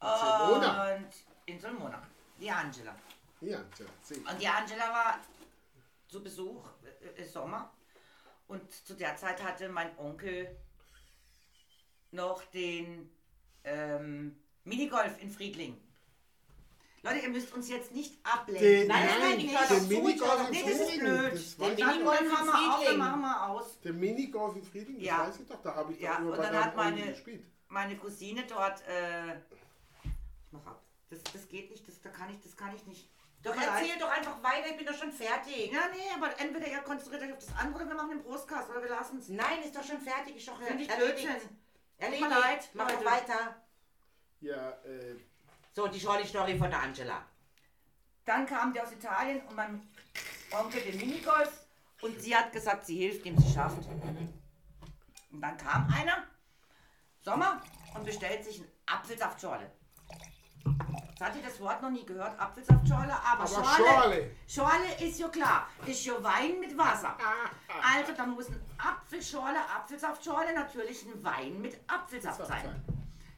Cremona. 0.00 0.96
Und 0.96 1.14
in 1.46 1.60
Solmona. 1.60 2.02
Die 2.40 2.50
Angela. 2.50 2.96
Ja, 3.40 3.62
tja, 3.76 3.86
sieh. 4.02 4.16
Und 4.16 4.40
die 4.40 4.48
Angela 4.48 4.88
war 4.92 5.20
zu 6.08 6.20
Besuch 6.20 6.68
äh, 6.82 7.22
im 7.22 7.28
Sommer. 7.28 7.72
Und 8.48 8.72
zu 8.72 8.94
der 8.94 9.16
Zeit 9.16 9.40
hatte 9.40 9.68
mein 9.68 9.96
Onkel 9.96 10.56
noch 12.10 12.42
den 12.46 13.08
ähm, 13.62 14.36
Minigolf 14.64 15.22
in 15.22 15.30
Friedling. 15.30 15.80
Leute, 17.04 17.18
ihr 17.18 17.28
müsst 17.28 17.52
uns 17.52 17.68
jetzt 17.68 17.92
nicht 17.92 18.18
ablenken. 18.24 18.64
Den, 18.64 18.88
Nein, 18.88 19.08
nein, 19.20 19.38
ich 19.38 19.52
höre 19.58 19.78
den 19.78 19.88
Minigolf 19.88 20.50
Nee, 20.50 20.62
das 20.62 20.70
ist 20.72 20.90
Friedling. 20.90 21.00
blöd. 21.00 21.32
Das 21.34 21.56
Den 21.56 21.86
Minigolf 21.86 22.20
in 22.20 22.28
machen 22.28 22.46
wir 22.46 22.54
auf, 22.54 22.60
dann 22.60 22.72
Friedling. 22.80 22.98
machen 22.98 23.20
wir 23.20 23.46
aus. 23.48 23.80
Der 23.80 23.92
Minigolf 23.92 24.56
in 24.56 24.62
Friedling, 24.64 24.96
das 24.98 25.06
Ja. 25.06 25.18
weiß 25.28 25.38
ich 25.40 25.46
doch, 25.46 25.62
da 25.62 25.74
habe 25.74 25.92
ich 25.92 26.00
Ja, 26.00 26.12
doch 26.14 26.20
nur 26.20 26.32
und 26.32 26.38
bei 26.38 26.48
dann 26.50 26.64
hat 26.64 26.76
meine- 26.76 27.06
gespielt. 27.12 27.44
Meine 27.68 27.96
Cousine 27.98 28.44
dort, 28.48 28.82
äh, 28.88 29.34
ich 29.36 30.52
mach 30.52 30.66
ab. 30.66 30.82
Das, 31.10 31.22
das 31.32 31.46
geht 31.48 31.70
nicht, 31.70 31.86
das, 31.86 32.00
da 32.00 32.08
kann 32.08 32.30
ich, 32.30 32.40
das 32.40 32.56
kann 32.56 32.74
ich 32.74 32.86
nicht. 32.86 33.08
Doch 33.42 33.54
erzähl 33.54 33.98
doch 34.00 34.08
einfach 34.10 34.42
weiter, 34.42 34.70
ich 34.70 34.76
bin 34.78 34.86
doch 34.86 34.94
schon 34.96 35.12
fertig. 35.12 35.70
Ja, 35.70 35.80
nee, 35.92 36.00
aber 36.16 36.30
entweder 36.40 36.66
ihr 36.66 36.78
konzentriert 36.78 37.22
euch 37.24 37.32
auf 37.32 37.38
das 37.44 37.54
andere, 37.58 37.82
oder 37.82 37.88
wir 37.90 37.96
machen 37.96 38.10
den 38.10 38.22
Brustkast 38.22 38.70
oder 38.70 38.80
wir 38.82 38.88
lassen 38.88 39.18
es. 39.18 39.28
Nein, 39.28 39.62
ist 39.62 39.76
doch 39.76 39.84
schon 39.84 40.00
fertig, 40.00 40.36
ist 40.36 40.48
doch 40.48 40.58
Finde 40.58 40.82
ich 40.84 40.88
erledigt. 40.88 41.16
Blödsinn. 41.26 41.48
Erledigt. 41.98 42.22
Tut 42.24 42.32
mir 42.32 42.40
leid, 42.40 42.68
Mach 42.72 42.90
doch 42.90 43.04
weiter. 43.04 43.56
Ja, 44.40 44.70
äh, 44.84 45.16
So, 45.74 45.88
die 45.88 45.98
Shorty-Story 45.98 46.56
von 46.56 46.70
der 46.70 46.80
Angela. 46.82 47.20
Dann 48.24 48.46
kam 48.46 48.72
der 48.72 48.84
aus 48.84 48.92
Italien 48.92 49.40
und 49.48 49.56
mein 49.56 49.82
Onkel 50.52 50.80
den 50.82 50.96
Minigolf 50.98 51.66
und 52.00 52.20
sie 52.20 52.34
hat 52.34 52.52
gesagt, 52.52 52.86
sie 52.86 52.96
hilft 52.96 53.26
ihm, 53.26 53.36
sie 53.36 53.52
schafft. 53.52 53.84
Und 55.32 55.40
dann 55.40 55.56
kam 55.56 55.92
einer, 55.92 56.22
Sommer, 57.22 57.60
und 57.92 58.04
bestellt 58.04 58.44
sich 58.44 58.60
eine 58.60 58.68
Apfelsaftschorle. 58.86 59.68
Jetzt 61.10 61.20
hat 61.20 61.36
ihr 61.36 61.42
das 61.42 61.60
Wort 61.60 61.82
noch 61.82 61.90
nie 61.90 62.06
gehört, 62.06 62.38
Apfelsaftschorle, 62.38 63.12
aber, 63.12 63.42
Aber 63.42 63.46
Schorle, 63.48 63.76
Schorle. 63.76 64.30
Schorle 64.46 64.94
ist 65.00 65.18
ja 65.18 65.28
klar, 65.28 65.68
ist 65.86 66.04
ja 66.04 66.22
Wein 66.22 66.60
mit 66.60 66.76
Wasser. 66.78 67.16
Also 67.86 68.12
da 68.16 68.24
muss 68.24 68.48
ein 68.48 68.60
Apfelschorle, 68.78 69.58
Apfelsaftschorle, 69.76 70.54
natürlich 70.54 71.04
ein 71.04 71.22
Wein 71.22 71.60
mit 71.60 71.78
Apfelsaft 71.88 72.46
sein. 72.46 72.84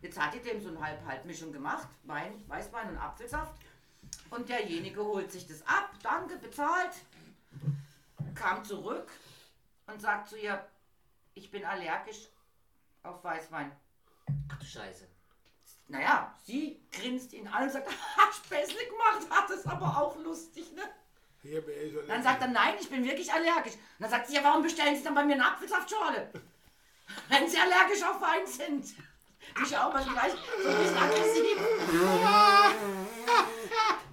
Jetzt 0.07 0.21
hat 0.21 0.37
ihr 0.37 0.41
dem 0.41 0.63
so 0.63 0.69
eine 0.69 0.81
Halb-Halb-Mischung 0.81 1.53
gemacht, 1.53 1.89
Wein, 2.05 2.45
Weißwein 2.47 2.91
und 2.91 2.97
Apfelsaft. 2.97 3.57
Und 4.31 4.49
derjenige 4.49 5.05
holt 5.05 5.33
sich 5.33 5.49
das 5.49 5.67
ab, 5.67 5.91
danke, 6.01 6.37
bezahlt, 6.37 6.93
kam 8.37 8.65
zurück 8.65 9.11
und 9.89 10.01
sagt 10.01 10.29
zu 10.29 10.39
ihr, 10.39 10.65
ich 11.35 11.51
bin 11.51 11.65
allergisch 11.65 12.29
auf 13.03 13.25
Weißwein. 13.25 13.73
Ach 14.49 14.59
du 14.61 14.65
Scheiße. 14.65 15.09
Naja, 15.89 16.33
sie 16.45 16.81
grinst 16.93 17.33
ihn 17.33 17.49
an 17.49 17.65
und 17.65 17.71
sagt, 17.73 17.91
ha, 18.17 18.33
Späßle 18.33 18.87
gemacht, 18.87 19.29
hat 19.29 19.51
es 19.51 19.67
aber 19.67 20.01
auch 20.01 20.17
lustig, 20.19 20.73
ne? 20.73 20.83
hier 21.43 21.63
bin 21.63 21.75
ich 21.85 22.07
Dann 22.07 22.23
sagt 22.23 22.43
er, 22.43 22.49
nein, 22.49 22.75
ich 22.81 22.89
bin 22.89 23.05
wirklich 23.05 23.33
allergisch. 23.33 23.75
Und 23.75 23.81
dann 23.99 24.11
sagt 24.11 24.29
sie, 24.29 24.37
ja, 24.37 24.45
warum 24.45 24.63
bestellen 24.63 24.95
Sie 24.95 25.03
dann 25.03 25.17
bei 25.17 25.25
mir 25.25 25.35
eine 25.35 25.47
Apfelsaftschorle? 25.47 26.31
Wenn 27.29 27.49
Sie 27.49 27.59
allergisch 27.59 28.05
auf 28.05 28.21
Wein 28.21 28.47
sind. 28.47 28.95
Die 29.59 29.67
schauen 29.75 29.93
mal 29.93 30.05
gleich 30.05 30.33
so 30.63 30.69
ein 30.69 30.77
bisschen 30.79 30.99
aggressiv. 30.99 31.59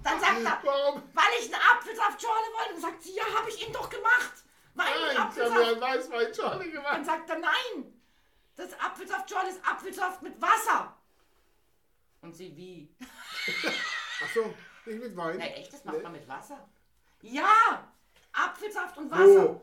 Dann 0.02 0.20
sagt 0.20 0.38
er, 0.44 0.58
Warum? 0.64 1.02
weil 1.14 1.24
ich 1.40 1.46
eine 1.54 1.62
Apfelsaftschorle 1.72 2.46
wollte. 2.56 2.72
Dann 2.72 2.80
sagt 2.80 3.02
sie, 3.02 3.14
ja, 3.14 3.24
habe 3.36 3.48
ich 3.48 3.62
Ihnen 3.62 3.72
doch 3.72 3.88
gemacht. 3.88 4.32
Mit 4.74 4.86
Nein, 4.86 4.94
ich 5.12 5.18
habe 5.18 5.64
ein 5.74 5.80
Weißwein-Schorle 5.80 6.58
Dann 6.58 6.72
gemacht. 6.72 7.04
sagt 7.04 7.30
er, 7.30 7.38
nein, 7.38 8.00
das 8.56 8.72
Apfelsaftschorle 8.80 9.48
ist 9.50 9.60
Apfelsaft 9.66 10.22
mit 10.22 10.40
Wasser. 10.40 10.96
Und 12.22 12.34
sie, 12.34 12.56
wie? 12.56 12.94
Achso, 14.24 14.52
nicht 14.86 15.00
mit 15.00 15.16
Wein. 15.16 15.36
Na 15.38 15.44
echt, 15.46 15.72
das 15.72 15.84
macht 15.84 15.96
Nee. 15.98 16.02
man 16.02 16.12
mit 16.12 16.26
Wasser? 16.28 16.68
Ja, 17.22 17.88
Apfelsaft 18.32 18.96
und 18.98 19.10
Wasser. 19.10 19.60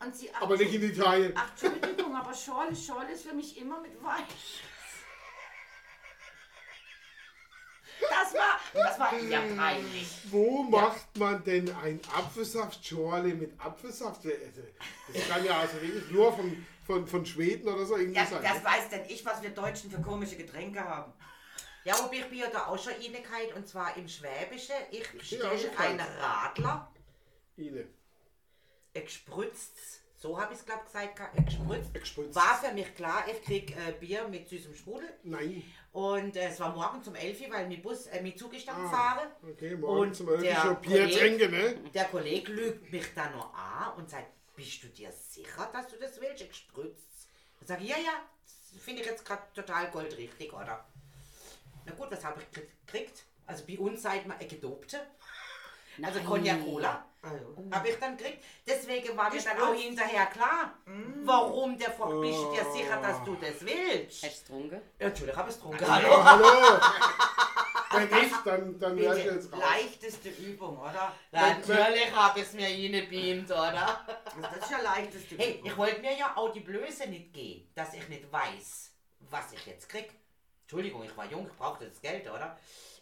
Und 0.00 0.14
sie, 0.16 0.30
ach, 0.34 0.42
Aber 0.42 0.56
nicht 0.56 0.72
in 0.74 0.82
Italien. 0.82 1.32
ach, 1.36 1.50
Entschuldigung, 1.50 2.16
aber 2.16 2.34
Schorle, 2.34 2.74
Schorle 2.74 3.12
ist 3.12 3.26
für 3.26 3.34
mich 3.34 3.56
immer 3.58 3.80
mit 3.80 4.02
Wein. 4.02 4.24
Das 8.00 8.34
war, 8.34 8.60
das 8.74 8.98
war 8.98 9.18
ja 9.18 9.40
peinlich. 9.56 10.06
Wo 10.30 10.62
macht 10.64 11.16
man 11.16 11.42
denn 11.44 11.74
ein 11.82 12.00
Apfelsaftschorle 12.14 13.34
mit 13.34 13.58
Apfelsaft? 13.60 14.24
Also, 14.26 14.62
Das 15.12 15.28
kann 15.28 15.44
ja 15.44 15.58
also 15.58 15.80
wirklich 15.80 16.10
nur 16.10 16.32
von, 16.32 16.66
von, 16.86 17.06
von 17.06 17.24
Schweden 17.26 17.68
oder 17.68 17.84
so 17.86 17.96
irgendwie 17.96 18.20
Das, 18.20 18.30
sein. 18.30 18.42
das 18.42 18.62
weiß 18.64 18.88
denn 18.90 19.04
ich, 19.08 19.24
was 19.24 19.42
wir 19.42 19.50
Deutschen 19.50 19.90
für 19.90 20.00
komische 20.00 20.36
Getränke 20.36 20.82
haben. 20.84 21.12
Ja, 21.84 21.94
aber 21.98 22.12
ich 22.12 22.24
bin 22.26 22.38
ja 22.38 22.48
da 22.50 22.66
auch 22.66 22.78
schon 22.82 22.92
Einigkeit 22.92 23.54
und 23.54 23.66
zwar 23.66 23.96
im 23.96 24.06
Schwäbischen. 24.08 24.74
Ich 24.90 25.00
Ja, 25.30 25.38
stelle 25.38 25.54
ich 25.54 25.78
einen. 25.78 26.00
Radler, 26.00 26.92
Ine. 27.56 27.86
ein 28.94 29.04
gesprütztes, 29.04 30.00
so 30.20 30.38
habe 30.40 30.52
ich 30.52 30.58
es 30.58 30.66
glaube 30.66 30.84
gesagt, 30.84 31.20
ein 31.36 31.44
gesprützt. 31.44 31.94
Ein 31.94 32.00
gesprütztes. 32.00 32.36
War 32.36 32.58
für 32.60 32.72
mich 32.72 32.94
klar, 32.96 33.24
ich 33.30 33.42
krieg 33.42 33.70
äh, 33.76 33.92
Bier 33.92 34.26
mit 34.28 34.48
süßem 34.48 34.74
Sprudel. 34.74 35.08
Nein. 35.22 35.62
Und 35.92 36.36
äh, 36.36 36.48
es 36.48 36.58
war 36.60 36.74
morgen 36.74 37.02
zum 37.02 37.14
11 37.14 37.40
Uhr, 37.42 37.50
weil 37.52 37.68
mein 37.68 37.80
Bus, 37.80 38.06
äh, 38.08 38.20
mein 38.20 38.36
Zug 38.36 38.52
ist 38.54 38.66
dann 38.66 38.76
Ah, 38.76 38.82
gefahren. 38.82 39.28
Okay, 39.48 39.76
morgen 39.76 40.00
Und 40.00 40.14
zum 40.16 40.28
Öl 40.28 40.40
der 40.40 40.56
schon 40.56 40.80
Bier 40.80 41.08
trinken, 41.10 41.50
ne? 41.50 41.76
Der 41.94 42.04
Kollege 42.06 42.52
lügt 42.52 42.92
mich 42.92 43.14
dann 43.14 43.32
noch 43.32 43.54
an 43.54 43.94
und 43.96 44.10
sagt, 44.10 44.26
bist 44.56 44.82
du 44.82 44.88
dir 44.88 45.12
sicher, 45.12 45.68
dass 45.72 45.86
du 45.88 45.96
das 45.96 46.20
willst? 46.20 46.42
Ein 46.42 46.48
gesprützt. 46.48 47.28
Dann 47.60 47.68
sage 47.68 47.84
ich, 47.84 47.90
ja, 47.90 47.96
ja, 47.96 48.12
das 48.74 48.82
finde 48.82 49.02
ich 49.02 49.06
jetzt 49.08 49.24
gerade 49.24 49.42
total 49.54 49.88
goldrichtig, 49.90 50.52
oder? 50.52 50.84
Na 51.84 51.92
gut, 51.92 52.10
was 52.10 52.24
habe 52.24 52.42
ich 52.42 52.50
gekriegt? 52.86 53.24
Also 53.46 53.64
bei 53.66 53.78
uns 53.78 54.02
sagt 54.02 54.26
man 54.26 54.36
eine 54.36 54.48
gedopte. 54.48 55.00
Also 56.02 56.20
Cognac 56.20 56.62
Cola. 56.64 57.07
Habe 57.22 57.88
ich 57.88 57.98
dann 57.98 58.16
gekriegt. 58.16 58.44
Deswegen 58.66 59.16
war 59.16 59.32
mir 59.32 59.42
dann 59.42 59.60
auch 59.60 59.74
hinterher 59.74 60.26
klar, 60.26 60.72
warum 61.24 61.76
der 61.76 61.90
Fuck 61.90 62.20
bist 62.20 62.38
du 62.38 62.52
dir 62.52 62.64
sicher, 62.72 63.00
dass 63.02 63.24
du 63.24 63.34
das 63.36 63.60
willst? 63.60 64.22
Hast 64.24 64.48
du 64.48 64.52
getrunken? 64.54 64.82
Ja, 65.00 65.08
Natürlich 65.08 65.36
habe 65.36 65.48
ich 65.50 65.54
es 65.56 65.60
getrunken. 65.60 65.84
Ja, 65.84 65.90
Hallo. 65.94 66.24
hallo! 66.24 66.80
Wenn 67.90 68.20
nicht, 68.20 68.34
dann, 68.44 68.78
dann 68.78 68.96
du 68.96 69.02
Bitte, 69.02 69.20
jetzt 69.30 69.50
raus. 69.52 69.60
leichteste 69.60 70.28
Übung, 70.28 70.78
oder? 70.78 71.12
Natürlich 71.32 72.14
habe 72.14 72.38
ich 72.40 72.46
es 72.46 72.52
mir 72.52 72.66
reingebeamt, 72.66 73.50
oder? 73.50 74.06
Also 74.06 74.40
das 74.42 74.56
ist 74.64 74.70
ja 74.70 74.80
leichteste 74.82 75.36
Hey, 75.38 75.52
Übung. 75.54 75.66
ich 75.70 75.76
wollte 75.76 76.00
mir 76.02 76.14
ja 76.16 76.32
auch 76.36 76.52
die 76.52 76.60
Blöße 76.60 77.08
nicht 77.08 77.32
geben, 77.32 77.66
dass 77.74 77.94
ich 77.94 78.06
nicht 78.08 78.30
weiß, 78.30 78.92
was 79.30 79.52
ich 79.54 79.66
jetzt 79.66 79.88
krieg. 79.88 80.10
Entschuldigung, 80.62 81.02
ich 81.02 81.16
war 81.16 81.24
jung, 81.30 81.46
ich 81.50 81.56
brauchte 81.56 81.88
das 81.88 82.00
Geld, 82.02 82.28
oder? 82.30 82.58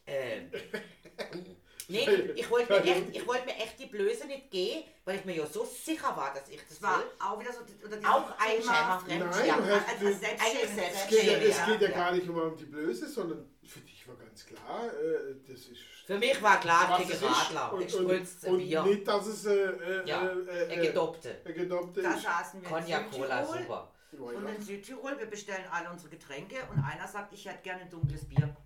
Ähm, 0.07 0.53
nee, 1.89 2.33
ich 2.35 2.51
wollte 2.51 2.73
mir, 2.73 2.85
echt, 2.85 3.17
ich 3.17 3.27
wollte 3.27 3.45
mir 3.47 3.57
echt 3.57 3.79
die 3.79 3.87
Blöße 3.87 4.27
nicht 4.27 4.51
geben, 4.51 4.85
weil 5.05 5.19
ich 5.19 5.25
mir 5.25 5.37
ja 5.37 5.47
so 5.47 5.65
sicher 5.65 6.17
war, 6.17 6.33
dass 6.35 6.49
ich 6.49 6.61
das 6.69 6.81
war 6.83 6.99
will. 6.99 7.07
auch 7.21 7.39
wieder 7.41 7.53
so 7.53 7.61
oder 7.87 7.97
dieses 7.97 8.11
Auch 8.11 8.31
ein 8.39 8.61
Thema 8.61 9.03
Nein, 9.07 10.19
selbst- 10.19 10.45
Es 10.45 11.09
geht, 11.09 11.25
ja, 11.25 11.33
es 11.39 11.57
Ja, 11.59 11.67
geht 11.67 11.81
ja 11.83 11.89
ja. 11.91 11.97
gar 11.97 12.13
nicht 12.13 12.27
immer 12.27 12.45
um 12.45 12.57
die 12.57 12.65
Blöße, 12.65 13.09
sondern 13.09 13.49
für 13.65 13.81
dich 13.81 14.07
war 14.09 14.17
ganz 14.17 14.47
klar, 14.47 14.85
äh, 14.87 15.35
das 15.47 15.61
ist. 15.67 15.81
Für 16.07 16.19
mich 16.19 16.41
war 16.43 16.61
klar, 16.61 16.99
ich 17.01 17.09
kriege. 17.09 17.27
Radler, 17.27 17.73
Und, 17.73 17.83
ich 17.83 17.93
spritzt 17.93 18.45
und, 18.45 18.53
und 18.55 18.59
Bier. 18.59 18.83
nicht, 18.83 19.07
dass 19.09 19.27
es 19.27 19.45
äh, 19.47 19.55
äh, 19.55 20.09
Ja, 20.09 20.23
äh, 20.31 20.69
Eine 20.73 20.83
gedopte. 20.87 21.41
äh, 21.45 21.53
gedopte 21.53 22.03
Da 22.03 22.17
saßen 22.17 22.63
wir 22.63 22.69
in 22.69 22.75
Cognac 22.75 23.11
Cola, 23.11 23.45
Südtirol 23.45 23.63
super. 23.63 23.93
Ja, 24.13 24.19
und 24.21 24.49
in 24.49 24.63
Südtirol, 24.63 25.19
wir 25.19 25.27
bestellen 25.27 25.65
alle 25.71 25.91
unsere 25.91 26.11
Getränke 26.11 26.57
und 26.73 26.79
einer 26.83 27.07
sagt, 27.09 27.33
ich 27.33 27.45
hätte 27.45 27.63
gerne 27.63 27.83
ein 27.83 27.91
dunkles 27.91 28.25
Bier 28.29 28.57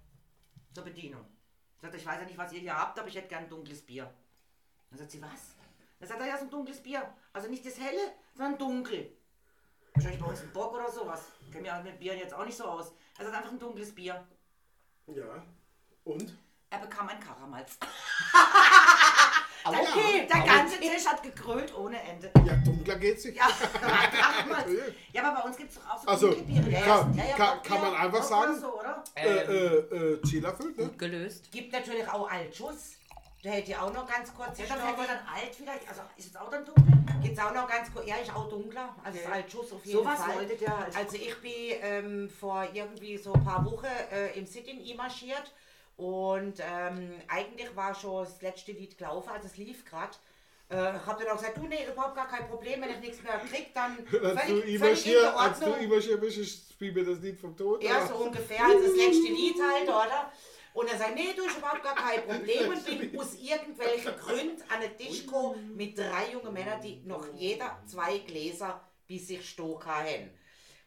zur 0.75 0.85
Bedienung. 0.85 1.25
Sagt, 1.81 1.95
er, 1.95 2.01
ich 2.01 2.07
weiß 2.07 2.21
ja 2.21 2.27
nicht, 2.27 2.39
was 2.39 2.53
ihr 2.53 2.61
hier 2.61 2.79
habt, 2.79 2.99
aber 2.99 3.09
ich 3.09 3.15
hätte 3.17 3.29
gerne 3.29 3.47
ein 3.47 3.51
dunkles 3.51 3.83
Bier. 3.83 4.13
Dann 4.91 4.99
sagt 4.99 5.11
sie, 5.13 5.23
was? 5.23 5.57
Dann 5.99 6.09
sagt 6.09 6.21
er, 6.21 6.27
ja, 6.27 6.37
so 6.37 6.45
ein 6.45 6.51
dunkles 6.51 6.83
Bier. 6.83 7.15
Also 7.33 7.49
nicht 7.49 7.65
das 7.65 7.79
helle, 7.79 8.15
sondern 8.35 8.59
dunkel. 8.59 9.17
Wahrscheinlich 9.95 10.21
bei 10.21 10.27
uns 10.27 10.41
ein 10.41 10.53
Bock 10.53 10.75
oder 10.75 10.91
sowas. 10.91 11.23
Kennen 11.51 11.65
wir 11.65 11.81
mit 11.83 11.99
Bieren 11.99 12.19
jetzt 12.19 12.35
auch 12.35 12.45
nicht 12.45 12.57
so 12.57 12.65
aus. 12.65 12.93
Er 13.19 13.25
sagt 13.25 13.37
einfach 13.37 13.51
ein 13.53 13.59
dunkles 13.59 13.95
Bier. 13.95 14.27
ja. 15.07 15.43
Und? 16.05 16.37
Er 16.71 16.79
bekam 16.79 17.09
ein 17.09 17.19
Karamalz. 17.19 17.79
Aber 19.65 19.81
okay, 19.81 20.27
Der 20.27 20.37
aber 20.37 20.47
ganze. 20.47 20.81
Tisch 20.81 21.07
hat 21.07 21.23
gekrölt 21.23 21.77
ohne 21.77 22.01
Ende. 22.03 22.31
Ja, 22.47 22.55
dunkler 22.57 22.97
geht's 22.97 23.25
nicht. 23.25 23.37
Ja, 23.37 23.49
damals. 23.81 24.67
ja, 25.13 25.23
aber 25.23 25.41
bei 25.43 25.49
uns 25.49 25.57
gibt 25.57 25.71
es 25.71 25.77
doch 25.79 25.91
auch 25.91 26.03
so 26.03 26.09
Also, 26.09 26.27
dunkle 26.31 26.45
Biere. 26.45 26.71
Ja, 26.71 26.81
kann, 26.81 27.15
ja, 27.15 27.25
ja, 27.25 27.37
kann, 27.37 27.63
kann 27.63 27.77
ja. 27.77 27.83
man 27.91 27.95
einfach 27.95 28.23
sagen, 28.23 28.61
so, 28.61 28.79
oder? 28.79 29.05
äh, 29.15 29.29
äh, 29.29 29.77
äh, 30.15 30.23
Ziel 30.23 30.45
erfüllt, 30.45 30.79
ne? 30.79 30.85
Gut 30.87 30.99
gelöst. 30.99 31.51
Gibt 31.53 31.73
natürlich 31.73 32.09
auch 32.09 32.31
Altschuss. 32.31 32.93
Da 33.43 33.49
hätte 33.51 33.71
ich 33.71 33.77
auch 33.77 33.93
noch 33.93 34.07
ganz 34.07 34.35
kurz 34.35 34.59
Ja, 34.59 34.67
dann 34.69 34.79
er 34.81 35.07
dann 35.07 35.27
alt 35.35 35.55
vielleicht. 35.57 35.89
Also 35.89 36.03
ist 36.19 36.29
es 36.29 36.37
auch 36.37 36.51
dann 36.51 36.65
dunkel? 36.65 36.85
Gibt's 37.23 37.39
auch 37.41 37.55
noch 37.55 37.67
ganz 37.67 37.91
kurz. 37.93 38.07
Ja, 38.07 38.17
ist 38.17 38.35
auch 38.35 38.49
dunkler. 38.51 38.95
Also 39.03 39.19
Okay. 39.19 39.29
Altschuss 39.33 39.73
auf 39.73 39.85
jeden 39.85 39.99
Sowas 39.99 40.21
Fall. 40.21 40.35
wolltet 40.37 40.61
ihr 40.61 40.79
halt. 40.79 40.95
Also 40.95 41.17
ich 41.17 41.41
bin 41.41 41.53
ähm, 41.83 42.29
vor 42.29 42.67
irgendwie 42.73 43.17
so 43.17 43.33
ein 43.33 43.43
paar 43.43 43.65
Wochen 43.65 43.87
äh, 44.13 44.39
im 44.39 44.45
Sit-In 44.47 44.95
marschiert 44.97 45.53
und 46.01 46.55
ähm, 46.61 47.13
eigentlich 47.29 47.77
war 47.77 47.95
schon 47.95 48.25
das 48.25 48.41
letzte 48.41 48.73
Lied 48.73 48.97
gelaufen, 48.97 49.29
also 49.29 49.47
es 49.47 49.59
lief 49.59 49.85
gerade. 49.85 50.17
Äh, 50.71 50.77
hab 50.77 51.19
dann 51.19 51.29
auch 51.29 51.37
gesagt, 51.37 51.59
du, 51.59 51.67
nee, 51.67 51.85
überhaupt 51.93 52.15
gar 52.15 52.27
kein 52.27 52.49
Problem, 52.49 52.81
wenn 52.81 52.91
ich 52.91 53.01
nichts 53.01 53.23
mehr 53.23 53.39
krieg, 53.39 53.75
dann 53.75 53.99
Als 54.25 54.47
du 54.47 54.63
völlig, 54.63 55.07
in 55.07 55.13
hier, 55.13 55.39
als 55.39 55.61
du 55.61 55.73
immer 55.73 56.01
hier 56.01 56.17
bist, 56.17 56.39
ist- 56.39 56.73
spiel 56.73 56.93
mir 56.93 57.05
das 57.05 57.19
Lied 57.21 57.39
vom 57.39 57.55
Tod. 57.55 57.83
Ja, 57.83 57.99
oder? 57.99 58.07
so 58.07 58.15
ungefähr, 58.15 58.65
also 58.65 58.79
das 58.79 58.97
letzte 58.97 59.31
Lied 59.31 59.57
halt, 59.61 59.89
oder? 59.89 60.33
Und 60.73 60.89
er 60.91 60.97
sagt, 60.97 61.17
nee, 61.17 61.35
du 61.37 61.45
ist 61.45 61.59
überhaupt 61.59 61.83
gar 61.83 61.97
kein 61.97 62.25
Problem 62.25 62.71
und 62.71 62.87
bin 62.87 63.21
aus 63.21 63.35
irgendwelchen 63.43 64.17
Gründen 64.17 64.63
an 64.71 64.97
Tisch 64.97 65.27
gekommen 65.27 65.77
mit 65.77 65.99
drei 65.99 66.33
jungen 66.33 66.55
Männern, 66.55 66.81
die 66.81 67.03
noch 67.05 67.27
jeder 67.35 67.83
zwei 67.85 68.19
Gläser 68.19 68.81
bis 69.07 69.27
sich 69.27 69.51
stochen 69.51 69.85
haben. 69.87 70.31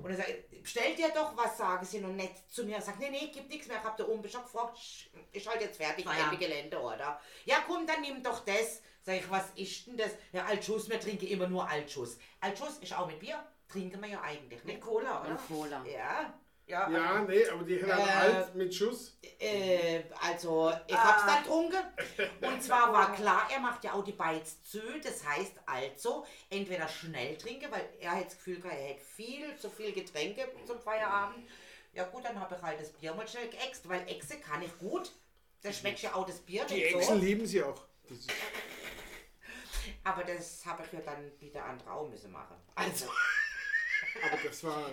Und 0.04 0.12
er 0.12 0.18
sagt, 0.18 0.62
bestell 0.62 0.96
dir 0.96 1.10
doch 1.16 1.36
was, 1.38 1.58
sagen 1.58 1.86
sie 1.86 2.02
noch 2.02 2.12
nett 2.12 2.36
zu 2.50 2.66
mir. 2.66 2.76
Er 2.76 2.82
sagt, 2.82 3.00
nee, 3.00 3.10
nee, 3.10 3.28
gibt 3.28 3.50
nichts 3.50 3.68
mehr, 3.68 3.78
ich 3.78 3.84
hab 3.84 3.96
da 3.96 4.06
oben 4.06 4.28
schon 4.28 4.44
gefragt, 4.44 4.78
ist 5.32 5.48
halt 5.48 5.62
jetzt 5.62 5.78
fertig, 5.78 6.06
ja. 6.06 6.30
Gelände, 6.34 6.78
oder? 6.78 7.22
Ja, 7.46 7.64
komm, 7.66 7.88
dann 7.88 8.02
nimm 8.02 8.22
doch 8.22 8.44
das. 8.44 8.82
Sag 9.02 9.16
ich, 9.16 9.30
was 9.30 9.50
ist 9.56 9.88
denn 9.88 9.96
das? 9.96 10.12
Ja, 10.34 10.46
Altschuss, 10.46 10.90
wir 10.90 11.00
trinken 11.00 11.28
immer 11.28 11.48
nur 11.48 11.68
Altschuss. 11.68 12.18
Altschuss 12.42 12.80
ist 12.80 12.94
auch 12.98 13.08
mit 13.08 13.20
Bier, 13.20 13.42
trinken 13.70 14.02
wir 14.02 14.10
ja 14.10 14.22
eigentlich 14.22 14.62
Mit 14.66 14.76
nicht. 14.76 14.82
Cola, 14.82 15.22
oder? 15.22 15.32
Und 15.32 15.48
Cola. 15.48 15.86
Ja, 15.86 16.34
Ja. 16.66 16.90
Ja, 16.90 17.22
nee, 17.22 17.46
aber 17.48 17.64
die 17.64 17.84
hat 17.84 18.00
Äh, 18.00 18.12
alt 18.12 18.56
mit 18.56 18.74
Schuss. 18.74 19.18
Äh, 19.40 20.04
also, 20.22 20.72
ich 20.88 20.96
hab's 20.96 21.26
dann 21.26 21.44
getrunken. 21.44 21.78
Und 22.42 22.64
zwar 22.64 22.94
war 22.94 23.14
klar, 23.14 23.48
er 23.54 23.60
macht 23.60 23.84
ja 23.84 23.94
auch 23.94 24.04
die 24.04 24.14
Beiz 24.14 24.64
zu. 24.64 24.80
Das 25.04 25.26
heißt 25.28 25.60
also, 25.66 26.26
entweder 26.50 26.88
schnell 26.88 27.38
trinken, 27.38 27.70
weil 27.70 27.90
er 28.00 28.12
hat 28.12 28.28
das 28.28 28.38
Gefühl, 28.38 28.62
gehabt, 28.62 28.80
er 28.80 28.88
hätte 28.88 29.02
viel 29.04 29.58
zu 29.58 29.70
viel 29.70 29.92
Getränke 29.92 30.48
zum 30.66 30.80
Feierabend. 30.80 31.48
Ja 31.94 32.06
gut, 32.06 32.24
dann 32.24 32.40
habe 32.40 32.56
ich 32.56 32.62
halt 32.62 32.80
das 32.80 32.92
Bier 32.94 33.14
mal 33.14 33.28
schnell 33.28 33.50
geäxt, 33.50 33.88
weil 33.88 34.08
Echse 34.08 34.40
kann 34.40 34.62
ich 34.64 34.78
gut. 34.80 35.12
Da 35.62 35.72
schmeckt 35.72 36.02
ja 36.02 36.16
auch 36.16 36.26
das 36.26 36.40
Bier 36.40 36.66
Die 36.66 36.84
Echsen 36.84 37.20
so. 37.20 37.24
lieben 37.24 37.46
sie 37.46 37.62
auch. 37.62 37.82
Aber 40.04 40.24
das 40.24 40.66
habe 40.66 40.84
ich 40.86 40.94
ja 40.94 41.00
dann 41.02 41.32
wieder 41.40 41.64
andere 41.66 41.92
auch 41.92 42.08
müssen 42.10 42.32
machen. 42.32 42.56
Also 42.76 43.08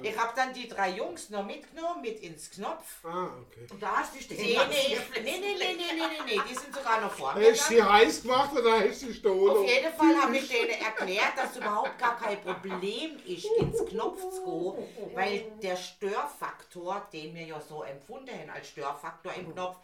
ich 0.02 0.18
habe 0.18 0.32
dann 0.34 0.52
die 0.52 0.68
drei 0.68 0.90
Jungs 0.90 1.30
noch 1.30 1.44
mitgenommen, 1.44 2.00
mit 2.02 2.20
ins 2.20 2.50
Knopf. 2.50 3.04
Ah, 3.04 3.26
okay. 3.26 3.66
Und 3.70 3.82
da 3.82 3.96
hast 3.96 4.14
du 4.14 4.20
stehen 4.20 4.38
nee, 4.38 4.54
lassen. 4.54 4.70
Nee, 4.70 5.22
nee, 5.22 5.38
nee, 5.40 5.54
nee, 5.58 5.74
nee, 5.78 5.92
nee, 5.94 6.36
nee, 6.36 6.40
die 6.48 6.54
sind 6.54 6.74
sogar 6.74 7.00
noch 7.00 7.12
vor 7.12 7.34
mir. 7.34 7.50
Hast 7.50 7.70
du 7.70 7.74
sie 7.74 7.82
heiß 7.82 8.22
gemacht 8.22 8.52
oder 8.52 8.80
hast 8.80 8.88
du 8.88 8.94
sie 8.94 9.06
gestohlen? 9.08 9.56
Auf 9.58 9.68
jeden 9.68 9.92
Fall 9.92 10.16
habe 10.22 10.36
ich 10.36 10.48
denen 10.48 10.70
erklärt, 10.70 11.36
dass 11.36 11.56
überhaupt 11.56 11.98
gar 11.98 12.18
kein 12.18 12.40
Problem 12.40 13.18
ist, 13.26 13.46
ins 13.58 13.84
Knopf 13.86 14.20
zu 14.30 14.72
gehen, 14.72 15.14
weil 15.14 15.52
der 15.62 15.76
Störfaktor, 15.76 17.08
den 17.12 17.34
wir 17.34 17.46
ja 17.46 17.60
so 17.60 17.82
empfunden 17.82 18.30
haben 18.30 18.50
als 18.50 18.68
Störfaktor 18.68 19.32
im 19.34 19.46
hm. 19.46 19.52
Knopf, 19.52 19.76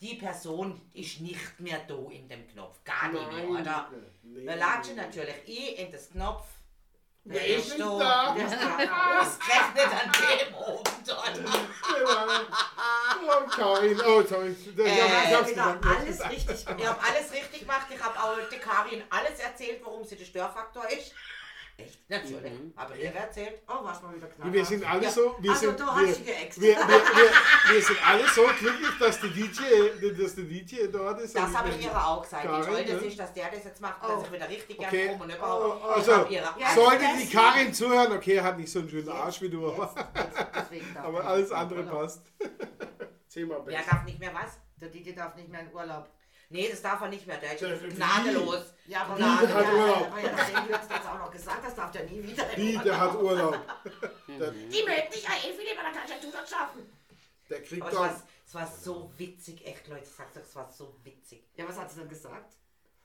die 0.00 0.14
Person 0.14 0.80
ist 0.94 1.20
nicht 1.20 1.58
mehr 1.58 1.80
da 1.88 1.96
in 2.10 2.28
dem 2.28 2.46
Knopf. 2.48 2.78
Gar 2.84 3.10
nicht 3.12 3.32
mehr, 3.32 3.48
oder? 3.48 3.90
Wir 4.22 4.56
latschen 4.56 4.96
natürlich 4.96 5.34
eh 5.46 5.82
in 5.82 5.90
das 5.90 6.10
Knopf 6.10 6.44
Wer 7.30 7.40
Der 7.40 7.56
ist 7.56 7.66
ist 7.66 7.78
nicht 7.78 7.80
da. 7.80 7.98
da? 7.98 8.34
Der 8.34 8.46
ist 8.46 8.54
da. 8.54 9.20
Ausgerechnet 9.20 10.02
an 10.02 10.12
dem 10.12 10.54
oben 10.54 10.90
dort. 11.06 11.34
Genau. 11.34 11.46
Oh, 13.30 13.46
Karin. 13.50 14.00
Oh, 14.06 14.22
sorry. 14.22 14.56
Das, 14.76 14.86
Äh, 14.86 14.90
ich 14.94 15.34
hab's 15.34 15.50
Wieder 15.50 15.74
gesagt. 15.74 15.84
alles 15.86 16.30
richtig 16.30 16.54
Ich 16.60 16.66
gemacht. 16.66 16.86
habe 16.88 17.00
alles 17.06 17.32
richtig 17.32 17.60
gemacht. 17.60 17.86
Ich 17.94 18.02
habe 18.02 18.18
auch 18.18 18.48
der 18.50 18.58
Karin 18.60 19.02
alles 19.10 19.38
erzählt, 19.40 19.80
warum 19.84 20.04
sie 20.04 20.16
der 20.16 20.24
Störfaktor 20.24 20.88
ist. 20.88 21.12
Echt? 21.80 22.10
Natürlich. 22.10 22.52
Habe 22.76 22.96
ich 22.96 23.04
ihr 23.04 23.14
erzählt. 23.14 23.62
Oh, 23.68 23.84
was 23.84 24.02
mal 24.02 24.12
wieder 24.16 24.26
knapp. 24.26 24.52
Wir 24.52 24.64
sind 24.64 24.84
alle 24.84 25.04
Ja. 25.04 25.10
so, 25.10 25.36
wir 25.38 25.52
Also, 25.52 25.66
sind, 25.68 25.78
du 25.78 25.84
wir, 25.84 25.94
wir, 25.96 26.16
wir, 26.56 26.76
wir, 26.76 27.72
wir 27.74 27.82
sind 27.82 28.08
alle 28.08 28.28
so 28.28 28.42
glücklich, 28.58 28.98
dass 28.98 29.20
der 29.20 29.30
DJ, 29.30 30.20
dass 30.20 30.34
der 30.34 30.44
DJ 30.44 30.86
dort 30.90 31.20
ist. 31.20 31.36
Das 31.36 31.56
habe 31.56 31.68
ich 31.70 31.80
ihr 31.84 31.96
auch 31.96 32.22
gesagt. 32.22 32.42
Karin, 32.42 32.66
toll 32.66 32.84
das 32.84 33.00
ne? 33.00 33.06
ist, 33.06 33.18
dass 33.20 33.32
der 33.32 33.50
das 33.52 33.64
jetzt 33.64 33.80
macht, 33.80 33.98
Oh. 34.02 34.08
dass 34.08 34.24
ich 34.24 34.32
wieder 34.32 34.48
richtig 34.48 34.76
Okay. 34.80 34.90
gerne 34.90 35.12
rum 35.12 35.20
und 35.20 35.34
überhaupt. 35.36 35.80
Oh, 35.84 35.88
Ich 35.90 35.96
also, 35.98 36.12
habe 36.16 36.32
ihre 36.34 36.54
Ja, 36.58 36.74
Sollte 36.74 37.04
die 37.22 37.30
Karin 37.30 37.72
zuhören, 37.72 38.12
okay, 38.12 38.34
er 38.34 38.42
hat 38.44 38.58
nicht 38.58 38.72
so 38.72 38.80
einen 38.80 38.88
schönen 38.90 39.08
Arsch 39.10 39.40
wie 39.40 39.48
du, 39.50 39.70
aber, 39.72 39.94
Deswegen 40.56 40.86
darf 40.94 41.04
aber 41.04 41.20
er 41.20 41.28
alles 41.28 41.48
nicht 41.50 41.56
andere 41.58 41.82
passt. 41.84 42.22
Zehnmal 43.28 43.60
Wer 43.66 43.78
besser. 43.78 43.90
darf 43.92 44.04
nicht 44.04 44.18
mehr 44.18 44.34
was? 44.34 44.58
Der 44.80 44.88
Didi 44.88 45.14
darf 45.14 45.36
nicht 45.36 45.48
mehr 45.48 45.60
in 45.60 45.72
Urlaub. 45.72 46.08
Nee, 46.50 46.68
das 46.70 46.80
darf 46.80 47.00
er 47.02 47.08
nicht 47.08 47.26
mehr. 47.26 47.36
Der 47.36 47.52
ist 47.52 47.96
gnadenlos. 47.96 48.72
Ja, 48.86 49.02
aber 49.02 49.16
der 49.16 49.38
hat 49.38 49.50
ja, 49.50 49.72
Urlaub. 49.72 50.06
Aber 50.10 50.20
ja, 50.20 50.60
du 50.62 50.72
jetzt 50.72 50.90
das 50.90 51.06
auch 51.06 51.18
noch 51.18 51.30
gesagt 51.30 51.62
hast, 51.62 51.76
darf 51.76 51.90
der 51.90 52.04
nie 52.04 52.22
wieder 52.22 52.44
Urlaub. 52.56 52.84
der 52.84 53.00
hat 53.00 53.14
Urlaub. 53.16 53.58
Die 54.26 54.34
mögen 54.82 55.10
dich 55.12 55.22
ja 55.24 55.30
eh 55.36 55.52
viel 55.52 55.68
lieber, 55.68 55.82
dann 55.82 55.92
kannst 55.92 56.10
ja 56.10 56.16
du 56.20 56.30
das 56.30 56.48
schaffen. 56.48 56.90
der 57.50 57.62
kriegt 57.62 57.82
Aber 57.82 57.90
es 57.90 57.94
doch. 57.96 58.00
war, 58.00 58.22
es 58.46 58.54
war 58.54 58.66
so 58.66 59.12
witzig, 59.18 59.66
echt 59.66 59.86
Leute, 59.88 60.04
ich 60.04 60.10
sag's 60.10 60.36
euch, 60.36 60.42
es 60.42 60.56
war 60.56 60.70
so 60.70 60.94
witzig. 61.04 61.44
Ja, 61.54 61.68
was 61.68 61.78
hat 61.78 61.90
sie 61.90 62.00
denn 62.00 62.08
gesagt? 62.08 62.54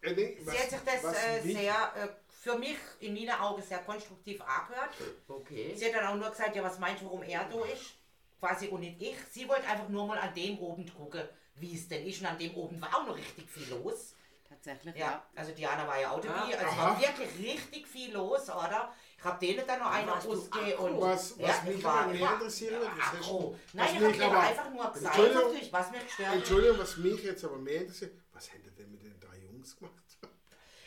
Äh, 0.02 0.14
nee, 0.14 0.38
Sie 0.40 0.52
hat 0.52 0.70
sich 0.70 0.80
das 0.86 1.04
was 1.04 1.16
äh, 1.18 1.42
sehr, 1.42 1.74
äh, 1.96 2.08
für 2.28 2.58
mich 2.58 2.78
in 3.02 3.14
meinen 3.14 3.32
Augen 3.40 3.62
sehr 3.62 3.80
konstruktiv 3.80 4.42
angehört. 4.42 4.92
Okay. 5.28 5.74
Sie 5.76 5.86
hat 5.86 5.96
dann 5.96 6.08
auch 6.08 6.16
nur 6.16 6.30
gesagt, 6.30 6.56
ja, 6.56 6.64
was 6.64 6.80
meinst 6.80 7.02
du, 7.02 7.06
warum 7.08 7.24
er 7.24 7.44
da 7.44 7.66
ist? 7.66 7.96
Quasi 8.40 8.68
und 8.68 8.82
nicht 8.82 9.02
ich. 9.02 9.16
Sie 9.32 9.48
wollte 9.48 9.66
einfach 9.68 9.88
nur 9.88 10.08
mal 10.08 10.18
an 10.18 10.34
dem 10.34 10.60
oben 10.60 10.86
gucken, 10.94 11.28
wie 11.56 11.76
es 11.76 11.88
denn 11.88 12.06
ist. 12.06 12.22
Und 12.22 12.28
an 12.28 12.38
dem 12.38 12.54
oben 12.56 12.82
war 12.82 12.96
auch 12.96 13.06
noch 13.08 13.16
richtig 13.18 13.50
viel 13.50 13.70
los. 13.70 14.16
Tatsächlich, 14.48 14.96
Ja, 14.96 15.12
ja. 15.12 15.24
also 15.36 15.52
Diana 15.52 15.88
war 15.88 16.00
ja 16.00 16.12
auch 16.12 16.20
dabei. 16.22 16.52
Ja. 16.52 16.58
Also 16.58 16.66
es 16.66 16.72
Aha. 16.74 16.90
war 16.92 17.02
wirklich 17.02 17.38
richtig 17.40 17.88
viel 17.88 18.14
los, 18.14 18.50
oder? 18.50 18.94
Ich 19.18 19.24
habe 19.24 19.40
denen 19.46 19.66
dann 19.66 19.80
noch 19.80 19.92
du 20.24 20.32
ausgegeben 20.32 20.80
und. 20.80 21.02
Was- 21.02 21.40
was 21.40 21.48
ja, 21.48 21.64
mich 21.66 21.78
ich 21.78 21.84
war, 21.84 22.08
mehr 22.08 22.22
war 22.22 22.34
interessieren 22.36 22.80
würde, 22.82 22.92
das 22.98 23.20
was 23.20 23.74
Nein, 23.74 23.88
ich 23.88 23.94
mich 23.94 24.04
habe 24.04 24.14
denen 24.14 24.24
aber- 24.32 24.40
einfach 24.42 24.70
nur 24.70 24.92
gesagt, 24.92 25.18
Entschuldigung. 25.18 25.72
was 25.72 25.92
mich 25.92 26.04
gestört 26.06 26.30
hat. 26.30 26.36
Entschuldigung, 26.36 26.78
was 26.80 26.98
mich 26.98 27.24
jetzt 27.24 27.44
aber 27.46 27.58
mehr 27.58 27.82
interessiert, 27.82 28.14
was 28.32 28.54
hätte 28.54 28.72
denn 28.72 28.92
mit 28.92 29.04
den 29.04 29.20
drei 29.20 29.38
Jungs 29.38 29.76
gemacht? 29.76 29.94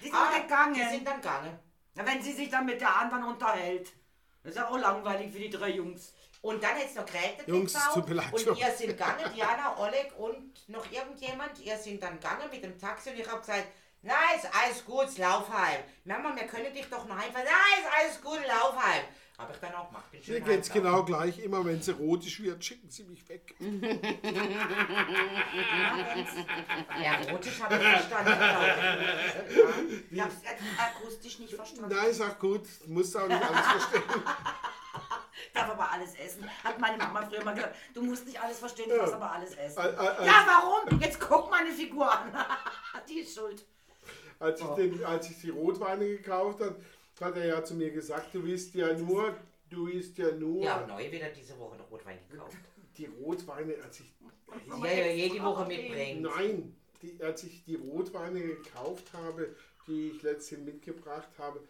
Die 0.01 0.05
sind 0.05 0.15
Ah, 0.15 0.39
gegangen. 0.39 0.75
Die 0.75 0.95
sind 0.97 1.07
dann 1.07 1.17
gegangen. 1.17 1.59
Na, 1.95 2.07
wenn 2.07 2.23
sie 2.23 2.33
sich 2.35 2.51
dann 2.51 2.67
mit 2.67 2.81
der 2.81 2.95
anderen 2.95 3.25
unterhält. 3.25 3.93
Das 4.43 4.51
ist 4.55 4.59
ja 4.59 4.69
auch 4.69 4.79
langweilig 4.79 5.33
für 5.33 5.39
die 5.41 5.51
drei 5.51 5.71
Jungs. 5.71 6.15
Und 6.47 6.63
dann 6.63 6.79
jetzt 6.79 6.95
noch 6.95 7.05
geregnet 7.05 7.49
Jungs, 7.49 7.75
auch. 7.75 8.09
leid 8.09 8.33
Und 8.33 8.57
ihr 8.57 8.71
sind 8.71 8.91
gegangen, 8.91 9.25
Diana, 9.35 9.77
Oleg 9.81 10.13
und 10.17 10.69
noch 10.69 10.87
irgendjemand. 10.93 11.59
Ihr 11.59 11.77
sind 11.77 12.01
dann 12.01 12.21
gegangen 12.21 12.49
mit 12.53 12.63
dem 12.63 12.79
Taxi 12.79 13.11
und 13.11 13.19
ich 13.19 13.27
habe 13.29 13.41
gesagt, 13.41 13.67
nein, 14.03 14.37
ist 14.37 14.49
alles 14.55 14.85
gut, 14.85 15.19
lauf 15.19 15.53
heim. 15.53 15.81
Mama, 16.05 16.37
wir 16.37 16.47
können 16.47 16.73
dich 16.73 16.87
doch 16.89 17.05
noch 17.09 17.17
heimfahren. 17.17 17.49
Nein, 17.49 17.83
ist 17.83 17.91
alles 17.99 18.23
gut, 18.23 18.47
lauf 18.47 18.77
heim. 18.81 19.03
Habe 19.39 19.53
ich 19.53 19.59
dann 19.59 19.75
auch 19.75 19.89
gemacht. 19.89 20.09
Bin 20.13 20.21
Mir 20.25 20.41
geht's 20.41 20.71
genau 20.71 21.03
gleich. 21.03 21.41
Immer 21.41 21.65
wenn 21.65 21.83
sie 21.83 21.91
rotisch 21.91 22.41
wird, 22.41 22.65
schicken 22.65 22.89
sie 22.91 23.03
mich 23.03 23.29
weg. 23.29 23.57
Ja, 27.03 27.15
erotisch 27.21 27.61
habe 27.61 27.75
ich 27.75 27.83
verstanden. 27.83 28.33
ich. 30.11 30.21
Hab's 30.21 30.37
jetzt 30.43 30.63
akustisch 30.79 31.39
nicht 31.41 31.55
verstanden. 31.55 31.95
Nein, 31.95 32.13
sag 32.13 32.39
gut, 32.39 32.67
musst 32.87 33.17
auch 33.17 33.27
nicht 33.29 33.43
alles 33.43 33.67
verstehen. 33.67 34.03
darf 35.57 35.71
aber 35.71 35.91
alles 35.91 36.15
essen. 36.15 36.49
Hat 36.65 36.79
meine 36.79 36.99
Mama 36.99 37.23
früher 37.27 37.45
mal 37.45 37.55
gesagt. 37.55 37.75
Du 37.95 38.03
musst 38.03 38.27
nicht 38.27 38.41
alles 38.41 38.59
verstehen, 38.59 38.89
du 38.91 38.97
darfst 38.97 39.15
aber 39.15 39.31
alles 39.33 39.55
essen. 39.57 39.79
Al- 39.79 39.95
al- 39.97 40.27
Ja, 40.27 40.45
warum? 40.47 41.01
Jetzt 41.01 41.19
guck 41.21 41.51
meine 41.51 41.73
Figur 41.73 42.11
an. 42.11 42.33
die 43.09 43.21
ist 43.21 43.35
schuld. 43.35 43.65
Als 44.39 44.61
ich, 44.61 44.67
den, 44.69 45.05
als 45.05 45.31
ich 45.31 45.41
die 45.41 45.51
Rotweine 45.51 46.07
gekauft 46.07 46.61
habe, 46.61 46.77
hat 47.21 47.37
er 47.37 47.47
ja 47.47 47.65
zu 47.65 47.75
mir 47.75 47.91
gesagt, 47.91 48.35
du 48.35 48.43
isst 48.45 48.75
ja 48.75 48.93
nur, 48.93 49.35
du 49.71 49.87
isst 49.87 50.19
ja 50.19 50.31
nur 50.33 50.63
Ja, 50.63 50.87
neu 50.87 51.11
wieder 51.11 51.31
diese 51.31 51.59
Woche 51.59 51.77
noch 51.77 51.91
Rotwein 51.91 52.19
gekauft. 52.31 52.57
die 52.99 53.07
Rotweine, 53.07 53.75
als 53.83 54.01
ich 54.01 54.13
Ja, 54.69 54.87
ja, 54.87 55.07
jede 55.07 55.43
Woche 55.43 55.65
mitbringt. 55.65 56.21
Nein, 56.23 56.77
die, 57.01 57.19
als 57.23 57.45
ich 57.45 57.65
die 57.65 57.77
Rotweine 57.77 58.41
gekauft 58.41 59.07
habe, 59.15 59.57
die 59.87 60.11
ich 60.11 60.23
letztens 60.23 60.67
mitgebracht 60.67 61.29
habe, 61.39 61.61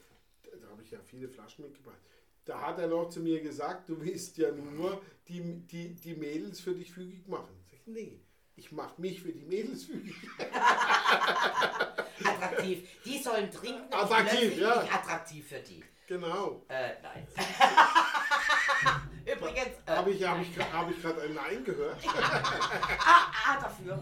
da 0.43 0.69
habe 0.69 0.83
ich 0.83 0.91
ja 0.91 0.99
viele 1.05 1.29
Flaschen 1.29 1.65
mitgebracht. 1.67 1.99
Da 2.47 2.61
hat 2.61 2.79
er 2.79 2.87
noch 2.87 3.09
zu 3.09 3.21
mir 3.21 3.41
gesagt, 3.43 3.89
du 3.89 4.01
willst 4.01 4.39
ja 4.39 4.53
nur 4.53 5.03
die, 5.27 5.43
die, 5.67 5.95
die 5.97 6.15
Mädels 6.15 6.61
für 6.61 6.75
dich 6.75 6.93
fügig 6.93 7.27
machen. 7.27 7.49
Sag 7.69 7.81
ich, 7.81 7.87
nee, 7.87 8.21
ich 8.55 8.71
mache 8.71 9.01
mich 9.01 9.21
für 9.21 9.33
die 9.33 9.45
Mädels 9.45 9.85
fügig. 9.85 10.15
Attraktiv. 12.25 12.89
Die 13.05 13.19
sollen 13.19 13.51
trinken. 13.51 13.93
Attraktiv, 13.93 14.59
ja. 14.59 14.79
bin 14.79 14.87
ich 14.87 14.93
attraktiv 14.93 15.49
für 15.49 15.59
die. 15.59 15.83
Genau. 16.07 16.65
Äh, 16.69 16.91
nein. 17.03 17.27
Übrigens, 19.27 19.77
äh, 19.85 19.91
Habe 19.91 20.13
ich, 20.13 20.23
hab 20.25 20.41
ich, 20.41 20.57
hab 20.57 20.89
ich 20.89 21.03
gerade 21.03 21.23
ein 21.23 21.35
Nein 21.35 21.65
gehört? 21.65 21.99
Ah, 23.05 23.33
ah, 23.45 23.61
dafür. 23.61 23.99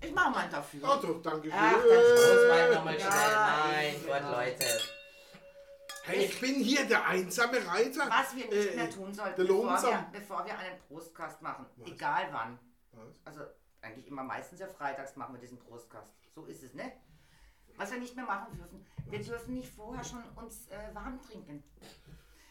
Ich 0.00 0.12
mache 0.12 0.30
mal 0.30 0.48
dafür. 0.50 0.80
Oh 0.82 1.00
doch, 1.00 1.22
danke 1.22 1.48
schön. 1.48 1.52
Ach, 1.56 1.72
dann 1.72 2.48
mal 2.48 2.74
nochmal 2.74 2.98
Ja, 2.98 3.00
schnell. 3.00 3.72
Mein 3.72 3.94
eben, 3.94 4.06
Gott. 4.06 4.22
Leute. 4.32 4.97
Hey, 6.08 6.24
ich 6.24 6.40
bin 6.40 6.54
hier 6.54 6.86
der 6.86 7.06
einsame 7.06 7.64
Reiter. 7.66 8.08
Was 8.08 8.34
wir 8.34 8.46
nicht 8.48 8.72
Äh, 8.72 8.76
mehr 8.76 8.90
tun 8.90 9.12
sollten, 9.12 9.36
bevor 9.46 9.82
wir, 9.82 10.06
bevor 10.10 10.46
wir 10.46 10.58
einen 10.58 10.78
Prostkast 10.88 11.42
machen, 11.42 11.66
Was? 11.76 11.88
egal 11.90 12.28
wann. 12.32 12.58
Was? 12.92 13.20
Also 13.26 13.42
eigentlich 13.82 14.06
immer 14.06 14.22
meistens 14.24 14.58
ja 14.60 14.68
freitags 14.68 15.16
machen 15.16 15.34
wir 15.34 15.40
diesen 15.40 15.58
Prostkast. 15.58 16.14
So 16.34 16.46
ist 16.46 16.62
es, 16.62 16.72
ne? 16.72 16.92
Was 17.76 17.90
wir 17.92 17.98
nicht 18.00 18.16
mehr 18.16 18.24
machen 18.24 18.56
dürfen, 18.56 18.86
wir 19.10 19.22
dürfen 19.22 19.54
nicht 19.54 19.70
vorher 19.74 20.02
schon 20.02 20.24
uns 20.36 20.66
äh, 20.68 20.94
warm 20.94 21.20
trinken. 21.22 21.62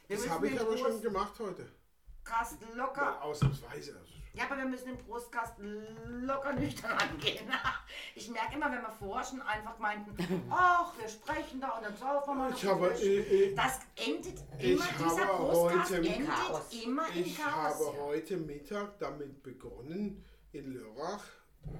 Wir 0.07 0.17
Das 0.17 0.29
habe 0.29 0.47
ich 0.49 0.59
aber 0.61 0.77
schon 0.77 1.01
gemacht 1.01 1.33
heute. 1.39 1.67
locker. 2.75 3.01
Ja, 3.01 3.21
ausnahmsweise. 3.21 3.97
Also, 3.97 4.13
Ja, 4.37 4.45
aber 4.45 4.57
wir 4.57 4.65
müssen 4.65 4.85
den 4.87 4.97
Prostkast 4.97 5.53
locker 6.05 6.53
nüchtern 6.53 6.91
angehen. 6.91 7.49
Ich 8.15 8.29
merke 8.29 8.55
immer, 8.55 8.65
wenn 8.71 8.81
wir 8.81 8.91
vorher 8.91 9.23
schon 9.25 9.41
einfach 9.41 9.77
meinten, 9.79 10.11
ach, 10.49 10.91
wir 10.99 11.07
sprechen 11.07 11.59
da 11.61 11.69
und 11.77 11.83
dann 11.85 11.95
saufen 11.97 12.29
wir 12.29 12.35
mal 12.35 12.49
noch 12.51 12.57
Ich 12.57 12.65
habe, 12.65 12.93
äh, 12.93 13.19
äh, 13.51 13.55
Das 13.55 13.79
endet 13.95 14.43
ich 14.59 14.71
immer, 14.73 14.85
dieser 14.85 15.27
habe 15.27 15.37
Prostkast 15.37 15.91
heute- 15.93 16.07
endet 16.09 16.27
Chaos. 16.29 16.61
immer 16.83 17.05
Ich 17.15 17.37
Chaos. 17.37 17.73
habe 17.87 17.97
heute 17.99 18.37
Mittag 18.37 18.99
damit 18.99 19.41
begonnen, 19.43 20.23
in 20.51 20.73
Lörrach 20.73 21.23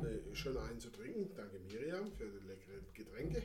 äh, 0.04 0.36
schon 0.36 0.58
einen 0.58 0.80
zu 0.80 0.90
trinken. 0.92 1.34
Danke 1.36 1.60
Miriam 1.60 2.12
für 2.12 2.26
die 2.26 2.48
leckeren 2.48 2.86
Getränke. 2.94 3.44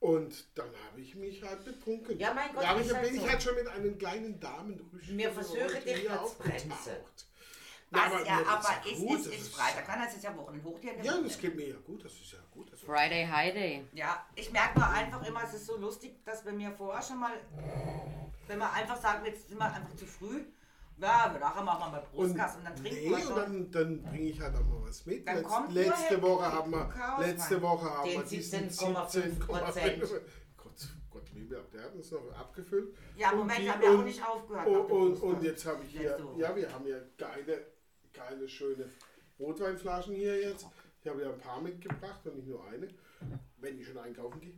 Und 0.00 0.46
dann 0.58 0.68
habe 0.88 1.00
ich 1.00 1.14
mich 1.14 1.42
halt 1.42 1.64
betrunken. 1.64 2.18
Ja, 2.18 2.34
mein 2.34 2.52
Gott, 2.54 2.62
Da 2.64 2.78
ich, 2.78 2.92
halt 2.92 3.06
bin 3.10 3.18
so. 3.20 3.24
ich 3.24 3.30
halt 3.30 3.42
schon 3.42 3.54
mit 3.54 3.66
einem 3.68 3.96
kleinen 3.98 4.38
Damenrüschen 4.40 5.16
Mir 5.16 5.30
versuche 5.30 5.80
dich 5.80 6.02
jetzt 6.02 6.38
bremsen. 6.38 6.72
Was 7.90 8.00
aber 8.12 8.26
ja, 8.26 8.38
aber 8.46 8.90
ist, 8.90 8.98
gut, 8.98 9.18
ist, 9.20 9.26
ist 9.26 9.34
ist- 9.42 9.54
Freitag, 9.54 9.86
kann 9.86 10.00
das 10.02 10.14
ist 10.14 10.24
ja 10.24 10.36
Wochenhoch 10.36 10.78
Ja, 10.82 11.12
Woche. 11.14 11.22
das 11.24 11.38
geht 11.38 11.54
mir 11.54 11.68
ja 11.68 11.76
gut. 11.84 12.04
Das 12.04 12.12
ist 12.12 12.32
ja 12.32 12.38
gut. 12.50 12.72
Das 12.72 12.80
Friday 12.80 13.24
High 13.26 13.54
Day. 13.54 13.84
Ja, 13.92 14.26
ich 14.34 14.50
merke 14.50 14.78
mal 14.80 14.90
einfach 14.92 15.24
immer, 15.26 15.42
es 15.44 15.54
ist 15.54 15.66
so 15.66 15.76
lustig, 15.76 16.24
dass 16.24 16.44
wir 16.44 16.52
mir 16.52 16.72
vorher 16.72 17.02
schon 17.02 17.20
mal, 17.20 17.32
wenn 18.48 18.58
wir 18.58 18.72
einfach 18.72 19.00
sagen, 19.00 19.24
jetzt 19.26 19.48
sind 19.48 19.58
wir 19.58 19.66
einfach 19.72 19.94
zu 19.94 20.06
früh, 20.06 20.44
ja, 20.96 21.28
wir 21.32 21.40
nachher 21.40 21.62
machen 21.62 21.80
wir 21.80 21.90
mal 21.90 22.02
Prostkast 22.02 22.58
und, 22.58 22.64
dann 22.64 22.76
trinken 22.76 22.98
nee, 23.00 23.08
wir 23.10 23.16
und 23.16 23.22
schon. 23.22 23.34
dann, 23.36 23.70
dann 23.70 24.02
bringe 24.02 24.28
ich 24.30 24.40
halt 24.40 24.54
auch 24.54 24.64
mal 24.64 24.82
was 24.88 25.04
mit. 25.06 25.26
Dann 25.26 25.36
Letz, 25.36 25.48
kommt 25.48 25.72
letzte 25.72 26.18
nur 26.18 26.22
Woche 26.30 26.52
haben 26.52 26.70
wir, 26.70 26.80
und 26.84 26.90
Chaos 26.90 27.20
letzte. 27.26 27.62
Woche 27.62 27.90
haben 27.90 28.08
Den 28.08 28.20
wir 28.20 28.26
diesen 28.28 28.68
17,5%. 28.70 29.40
17,5%. 29.40 30.20
Gott, 30.56 30.72
Gott 31.10 31.32
liebe, 31.32 31.64
der 31.72 31.82
hat 31.84 31.94
uns 31.94 32.10
noch 32.12 32.32
abgefüllt. 32.38 32.94
ja, 33.16 33.30
Und 33.30 33.38
Moment, 33.38 33.58
die- 33.58 33.64
wir 33.64 33.72
haben 33.74 33.82
ja 33.82 33.88
auch 33.90 33.94
und- 33.98 34.04
nicht 34.04 34.26
aufgehört. 34.26 34.66
Und, 34.68 34.90
und, 34.90 35.22
und 35.22 35.42
jetzt 35.42 35.66
habe 35.66 35.82
ich 35.84 35.90
hier, 35.98 36.16
ja, 36.36 36.54
wir 36.56 36.72
haben 36.72 36.86
ja 36.86 36.96
geile, 37.18 37.66
geile, 38.14 38.48
schöne 38.48 38.88
Rotweinflaschen 39.38 40.14
hier 40.14 40.40
jetzt. 40.40 40.66
Ich 41.02 41.10
habe 41.10 41.22
ja 41.22 41.30
ein 41.32 41.38
paar 41.38 41.60
mitgebracht 41.60 42.26
und 42.26 42.36
nicht 42.36 42.48
nur 42.48 42.64
eine, 42.66 42.88
wenn 43.58 43.78
ich 43.78 43.86
schon 43.86 43.98
einkaufen 43.98 44.40
gehe. 44.40 44.54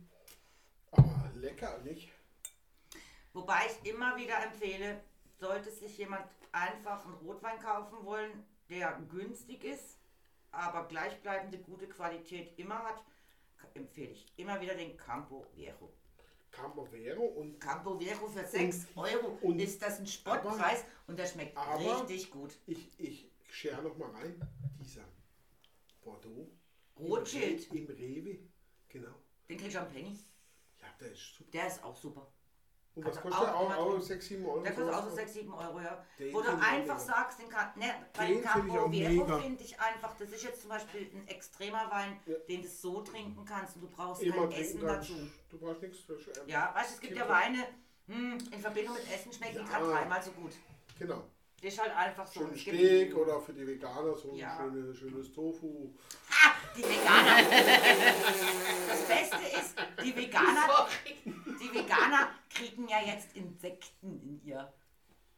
Aber 0.91 1.29
lecker, 1.35 1.79
nicht? 1.79 2.09
Wobei 3.33 3.59
ich 3.67 3.89
immer 3.91 4.15
wieder 4.15 4.41
empfehle, 4.43 5.01
sollte 5.39 5.69
sich 5.71 5.97
jemand 5.97 6.25
einfach 6.51 7.05
einen 7.05 7.15
Rotwein 7.15 7.59
kaufen 7.59 8.03
wollen, 8.05 8.45
der 8.69 8.99
günstig 9.09 9.63
ist, 9.65 9.97
aber 10.51 10.87
gleichbleibende 10.87 11.57
gute 11.59 11.87
Qualität 11.87 12.57
immer 12.57 12.79
hat, 12.83 13.03
empfehle 13.73 14.11
ich 14.11 14.25
immer 14.37 14.59
wieder 14.61 14.73
den 14.75 14.95
Campo 14.97 15.45
Viejo. 15.53 15.91
Campo 16.49 16.85
Vero 16.85 17.23
und 17.23 17.59
Campo 17.59 17.99
Viejo 17.99 18.27
für 18.29 18.43
6 18.43 18.87
Euro 18.95 19.37
und- 19.41 19.59
ist 19.59 19.79
das 19.81 19.99
ein 19.99 20.07
Spottpreis 20.07 20.83
und 21.05 21.19
der 21.19 21.27
schmeckt 21.27 21.55
aber- 21.55 22.01
richtig 22.07 22.31
gut. 22.31 22.57
ich, 22.65 22.89
ich 22.99 23.29
schere 23.47 23.81
noch 23.81 23.97
mal 23.97 24.09
rein, 24.11 24.39
dieser 24.79 25.05
Bordeaux. 26.01 26.51
Rothschild, 26.99 27.67
Im, 27.73 27.85
Re- 27.85 27.93
Im 27.93 27.95
Rewe, 27.95 28.39
genau. 28.89 29.13
den 29.49 29.57
kriegst 29.57 29.75
du 29.75 29.81
am 29.81 29.89
Penny. 29.89 30.17
Ja, 30.81 30.87
der 30.99 31.11
ist 31.11 31.35
super. 31.37 31.51
Der 31.51 31.67
ist 31.67 31.83
auch 31.83 31.95
super. 31.95 32.27
Und 32.95 33.05
was 33.05 33.17
Also 33.17 33.29
kostet 33.29 33.43
der? 33.47 33.55
auch 33.55 33.69
Auch, 33.71 33.75
auch 33.77 33.91
drin. 33.91 34.01
6, 34.01 34.27
7 34.27 34.45
Euro? 34.47 34.61
Der 34.63 34.71
kostet 34.73 34.93
auch 34.93 34.97
so 35.03 35.09
sowas? 35.11 35.15
6, 35.15 35.33
7 35.33 35.53
Euro, 35.53 35.79
ja. 35.81 36.05
Den 36.17 36.33
Wo 36.33 36.41
du 36.41 36.57
einfach 36.59 36.97
sagst, 36.99 37.39
den 37.39 37.49
kann, 37.49 37.77
ne, 37.77 37.93
bei 38.13 38.25
Den 38.27 38.41
Campo 38.41 38.91
Viejo 38.91 39.37
finde 39.39 39.63
ich 39.63 39.79
einfach, 39.79 40.17
das 40.17 40.31
ist 40.31 40.43
jetzt 40.43 40.61
zum 40.61 40.69
Beispiel 40.71 41.07
ein 41.13 41.27
extremer 41.27 41.91
Wein, 41.91 42.19
Ja. 42.25 42.37
den 42.49 42.63
du 42.63 42.67
so 42.67 43.01
trinken 43.01 43.45
kannst 43.45 43.75
und 43.75 43.83
du 43.83 43.87
brauchst 43.89 44.23
Immer 44.23 44.47
kein 44.49 44.61
Essen 44.61 44.81
dazu. 44.81 45.13
Du 45.51 45.59
brauchst 45.59 45.83
nichts. 45.83 45.99
ähm, 46.09 46.47
Ja, 46.47 46.73
weißt 46.73 46.89
du, 46.89 46.93
es 46.95 46.99
gibt 47.01 47.15
ja 47.15 47.21
Kippe. 47.21 47.33
Weine, 47.35 47.67
hm, 48.07 48.37
in 48.51 48.59
Verbindung 48.61 48.95
mit 48.95 49.11
Essen 49.13 49.31
schmecken 49.31 49.53
die 49.53 49.59
Ja. 49.59 49.65
gerade 49.67 49.85
dreimal 49.91 50.23
so 50.23 50.31
gut. 50.31 50.53
Genau. 50.97 51.23
Das 51.61 51.73
ist 51.73 51.81
halt 51.81 51.95
einfach 51.95 52.27
so. 52.27 52.41
Schön 52.41 52.53
gibt- 52.53 52.59
Steak 52.77 53.15
oder 53.17 53.41
für 53.41 53.53
die 53.53 53.65
Veganer 53.65 54.15
so 54.15 54.29
ein 54.31 54.35
Ja. 54.35 54.55
schöne, 54.57 54.93
schönes 54.93 55.31
Tofu. 55.33 55.89
Ah, 56.29 56.51
die 56.75 56.83
Veganer. 56.83 57.37
das 58.87 59.01
Beste 59.07 59.57
ist, 59.59 59.75
die 60.03 60.15
Veganer, 60.15 60.87
die 61.25 61.73
Veganer 61.73 62.29
kriegen 62.49 62.87
ja 62.87 62.99
jetzt 63.03 63.35
Insekten 63.35 64.21
in 64.21 64.41
ihr 64.45 64.71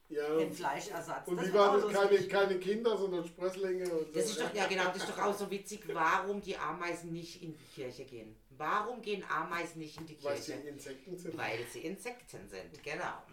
Ja. 0.09 0.35
den 0.37 0.51
Fleischersatz. 0.51 1.25
Und 1.29 1.37
Das 1.37 1.47
wie 1.47 1.53
war 1.53 1.77
das? 1.79 1.93
Keine, 1.93 2.27
keine 2.27 2.59
Kinder, 2.59 2.97
sondern 2.97 3.25
Sprösslinge. 3.25 3.89
Und 3.89 4.13
Das 4.13 4.25
so. 4.25 4.31
ist 4.31 4.41
doch, 4.41 4.53
ja 4.53 4.67
genau, 4.67 4.85
das 4.85 4.97
ist 4.97 5.09
doch 5.09 5.19
auch 5.19 5.37
so 5.37 5.49
witzig, 5.49 5.81
warum 5.93 6.41
die 6.41 6.57
Ameisen 6.57 7.13
nicht 7.13 7.41
in 7.41 7.55
die 7.55 7.65
Kirche 7.75 8.03
gehen. 8.03 8.35
Warum 8.49 9.01
gehen 9.01 9.23
Ameisen 9.29 9.79
nicht 9.79 9.97
in 9.97 10.05
die 10.05 10.21
Weil 10.21 10.35
sie 10.35 10.51
Kirche? 10.51 10.67
Insekten 10.67 11.17
sind. 11.17 11.37
Weil 11.37 11.59
sie 11.71 11.79
Insekten 11.79 12.49
sind, 12.49 12.83
genau. 12.83 13.23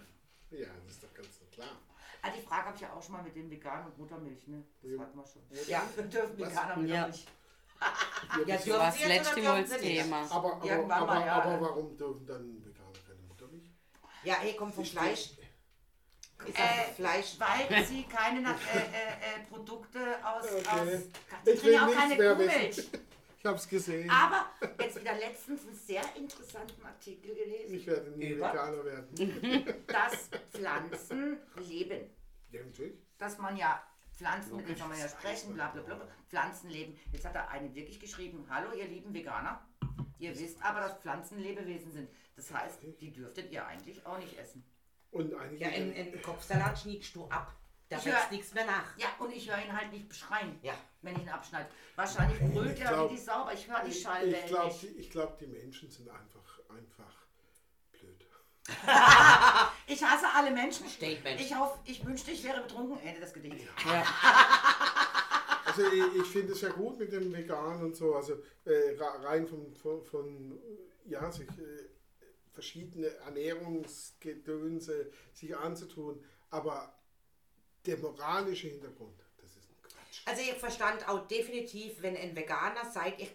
Ja, 0.52 0.68
das 0.84 0.92
ist 0.94 1.02
doch 1.02 1.12
ganz 1.14 1.40
klar. 1.50 1.80
Ah, 2.26 2.32
die 2.36 2.42
Frage 2.42 2.64
habe 2.66 2.74
ich 2.76 2.82
ja 2.82 2.92
auch 2.92 3.02
schon 3.02 3.12
mal 3.12 3.22
mit 3.22 3.36
den 3.36 3.50
Veganen 3.50 3.86
und 3.86 3.98
Muttermilch, 3.98 4.46
ne? 4.48 4.62
Das 4.82 4.90
Ja. 4.92 5.00
hatten 5.00 5.16
wir 5.18 5.26
schon. 5.26 5.42
Ja. 5.68 5.82
Wir 5.94 6.02
dürfen 6.04 6.38
Was? 6.40 6.50
Veganer 6.50 6.76
Muttermilch. 6.76 7.26
Ja, 8.38 8.44
das- 8.56 8.64
dürfen 8.64 8.80
Was 8.80 8.94
sie 8.94 9.00
jetzt 9.02 9.08
letzte 9.08 9.42
Mal 9.42 9.62
das 9.62 9.70
nicht? 9.80 10.02
Thema. 10.02 10.20
aber, 10.22 10.52
aber, 10.54 10.64
Irgendwann 10.64 11.02
aber, 11.02 11.14
mal, 11.14 11.26
ja. 11.26 11.42
aber 11.42 11.60
warum 11.60 11.96
dürfen 11.96 12.26
dann 12.26 12.64
Veganer 12.64 12.92
keine 13.06 13.20
Muttermilch? 13.28 13.70
Ja, 14.24 14.34
hey, 14.40 14.56
kommt 14.56 14.74
vom 14.74 14.82
Ist 14.84 14.92
Fleisch. 14.92 15.20
Ist 15.20 15.38
Äh, 16.58 16.62
das 16.88 16.96
Fleisch. 16.96 17.36
Weil 17.38 17.84
sie 17.86 18.02
keine 18.04 18.40
äh, 18.48 18.50
äh, 18.50 19.40
äh, 19.40 19.46
Produkte 19.48 20.00
aus. 20.24 20.44
Okay. 20.44 20.68
aus 20.68 20.88
Ich 21.44 21.60
sie 21.60 21.66
will 21.66 21.76
trinken 21.76 21.80
auch 21.80 21.94
keine 21.94 22.16
Kuhmilch. 22.16 22.88
Ich 23.46 23.52
hab's 23.52 23.68
gesehen. 23.68 24.10
Aber 24.10 24.50
jetzt 24.80 25.00
wieder 25.00 25.14
letztens 25.14 25.64
einen 25.64 25.76
sehr 25.76 26.02
interessanten 26.16 26.84
Artikel 26.84 27.32
gelesen, 27.32 27.74
Ich 27.76 27.86
werde 27.86 28.10
nie 28.10 28.30
Über? 28.30 28.52
Veganer 28.52 28.84
werden. 28.84 29.84
dass 29.86 30.30
Pflanzen 30.50 31.38
leben. 31.56 32.10
Ja, 32.50 32.64
natürlich. 32.64 32.98
Dass 33.18 33.38
man 33.38 33.56
ja 33.56 33.80
Pflanzen, 34.16 34.56
mit 34.56 34.66
denen 34.66 34.78
kann 34.78 34.88
man 34.88 34.98
ja 34.98 35.08
sprechen, 35.08 35.54
bla 35.54 35.68
bla 35.68 35.82
bla. 35.82 36.08
Pflanzen 36.28 36.70
leben. 36.70 36.98
Jetzt 37.12 37.24
hat 37.24 37.36
da 37.36 37.46
eine 37.46 37.72
wirklich 37.72 38.00
geschrieben, 38.00 38.44
hallo 38.50 38.72
ihr 38.72 38.86
lieben 38.86 39.14
Veganer. 39.14 39.64
Ihr 40.18 40.36
wisst 40.36 40.60
aber, 40.64 40.80
dass 40.80 40.98
Pflanzen 40.98 41.38
Lebewesen 41.38 41.92
sind. 41.92 42.10
Das 42.34 42.52
heißt, 42.52 42.80
die 43.00 43.12
dürftet 43.12 43.52
ihr 43.52 43.64
eigentlich 43.64 44.04
auch 44.04 44.18
nicht 44.18 44.36
essen. 44.36 44.64
Und 45.12 45.32
eigentlich. 45.34 45.60
Ja, 45.60 45.68
in, 45.68 45.92
in 45.92 46.20
Kopfsalat 46.20 46.80
schniegst 46.80 47.14
du 47.14 47.26
ab. 47.28 47.54
Da 47.88 47.98
Ich 47.98 48.06
wächst 48.06 48.32
nichts 48.32 48.52
mehr 48.54 48.66
nach. 48.66 48.96
Ja, 48.98 49.06
und 49.20 49.32
ich 49.32 49.48
höre 49.48 49.62
ihn 49.64 49.72
halt 49.72 49.92
nicht 49.92 50.08
beschreien, 50.08 50.58
Ja. 50.62 50.74
wenn 51.02 51.14
ich 51.14 51.22
ihn 51.22 51.28
abschneide. 51.28 51.68
Wahrscheinlich 51.94 52.38
brüllt 52.52 52.80
er 52.80 53.04
wie 53.04 53.14
die 53.14 53.20
Sauber. 53.20 53.52
Ich 53.52 53.68
höre 53.70 53.84
die 53.84 53.92
Schallwellen 53.92 54.34
ich 54.44 54.46
glaube, 54.50 54.66
nicht. 54.66 54.98
ich 54.98 55.10
glaub, 55.10 55.38
die 55.38 55.46
Menschen 55.46 55.88
sind 55.90 56.08
einfach, 56.08 56.58
einfach 56.68 57.14
blöd. 57.92 58.26
Ich 59.88 60.02
hasse 60.02 60.26
alle 60.34 60.50
Menschen. 60.50 60.88
Statement. 60.88 61.40
Ich, 61.40 61.54
hoffe, 61.56 61.78
ich 61.84 62.04
wünschte, 62.04 62.32
ich 62.32 62.42
wäre 62.42 62.60
betrunken. 62.62 62.98
Ende 63.06 63.20
des 63.20 63.32
Gedichts. 63.32 63.62
Ja. 63.84 64.04
Also 65.64 65.82
ich, 65.92 66.14
ich 66.22 66.26
finde 66.26 66.52
es 66.54 66.60
ja 66.62 66.70
gut 66.70 66.98
mit 66.98 67.12
dem 67.12 67.32
Vegan 67.32 67.82
und 67.82 67.94
so, 67.96 68.14
also 68.16 68.34
äh, 68.64 68.96
rein 68.98 69.46
von, 69.46 69.74
von, 69.74 70.02
von 70.04 70.58
ja, 71.04 71.30
sich 71.30 71.48
äh, 71.50 71.88
verschiedene 72.52 73.08
Ernährungsgedönse 73.18 75.10
sich 75.32 75.56
anzutun, 75.56 76.24
aber 76.50 76.92
der 77.86 77.96
moralische 77.98 78.68
Hintergrund, 78.68 79.18
das 79.38 79.50
ist 79.50 79.68
ein 79.70 79.82
Quatsch. 79.82 80.20
Also 80.24 80.42
ich 80.42 80.54
verstand 80.54 81.08
auch 81.08 81.26
definitiv, 81.26 82.02
wenn 82.02 82.16
ein 82.16 82.34
Veganer 82.34 82.90
seid, 82.90 83.20
ich, 83.20 83.30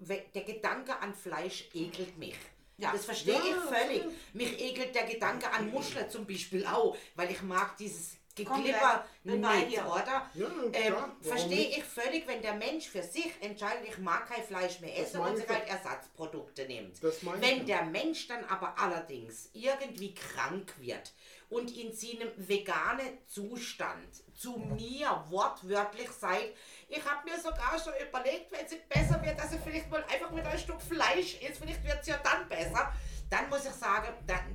der 0.00 0.42
Gedanke 0.42 0.98
an 0.98 1.14
Fleisch 1.14 1.68
ekelt 1.74 2.16
mich. 2.18 2.36
Ja. 2.76 2.92
Das 2.92 3.04
verstehe 3.04 3.34
Ja, 3.34 3.40
ich 3.40 3.76
völlig. 3.76 4.02
Mich 4.32 4.60
ekelt 4.60 4.94
der 4.94 5.04
Gedanke 5.04 5.50
an 5.50 5.70
Muscheln 5.70 6.10
zum 6.10 6.26
Beispiel 6.26 6.66
auch, 6.66 6.96
weil 7.14 7.30
ich 7.30 7.40
mag 7.42 7.76
dieses 7.76 8.16
Geklipper 8.34 9.04
nicht, 9.22 9.78
oder? 9.80 10.28
Ja, 10.34 10.46
Ähm, 10.72 10.94
verstehe 11.20 11.68
ich 11.68 11.84
völlig, 11.84 12.26
wenn 12.26 12.42
der 12.42 12.54
Mensch 12.54 12.88
für 12.88 13.02
sich 13.02 13.30
entscheidet, 13.40 13.88
ich 13.88 13.98
mag 13.98 14.26
kein 14.28 14.42
Fleisch 14.42 14.80
mehr 14.80 14.98
essen 14.98 15.20
und 15.20 15.34
ich 15.34 15.42
sich 15.42 15.48
halt 15.48 15.68
Ersatzprodukte 15.68 16.66
nimmt. 16.66 17.02
Das 17.02 17.22
meine 17.22 17.36
ich 17.38 17.42
wenn 17.48 17.66
der 17.66 17.84
Mensch 17.84 18.26
dann 18.26 18.44
aber 18.46 18.76
allerdings 18.76 19.50
irgendwie 19.52 20.14
krank 20.14 20.74
wird 20.78 21.12
und 21.50 21.76
in 21.76 21.92
seinem 21.92 22.30
veganen 22.36 23.18
Zustand 23.26 24.08
zu 24.34 24.56
mir 24.58 25.24
wortwörtlich 25.28 26.10
sagt, 26.10 26.52
ich 26.88 27.04
habe 27.04 27.28
mir 27.28 27.36
sogar 27.38 27.78
schon 27.82 27.92
überlegt, 28.06 28.50
wenn 28.52 28.64
es 28.66 28.74
besser 28.88 29.22
wird, 29.24 29.38
dass 29.38 29.52
er 29.52 29.60
vielleicht 29.60 29.90
mal 29.90 30.02
einfach 30.04 30.30
mit 30.30 30.44
ein 30.46 30.58
Stück 30.58 30.80
Fleisch 30.80 31.40
isst, 31.40 31.58
vielleicht 31.60 31.84
wird 31.84 31.98
es 32.00 32.06
ja 32.08 32.18
dann 32.18 32.48
besser, 32.48 32.92
dann 33.30 33.48
muss 33.48 33.64
ich 33.64 33.72
sagen, 33.72 34.08
dann, 34.26 34.54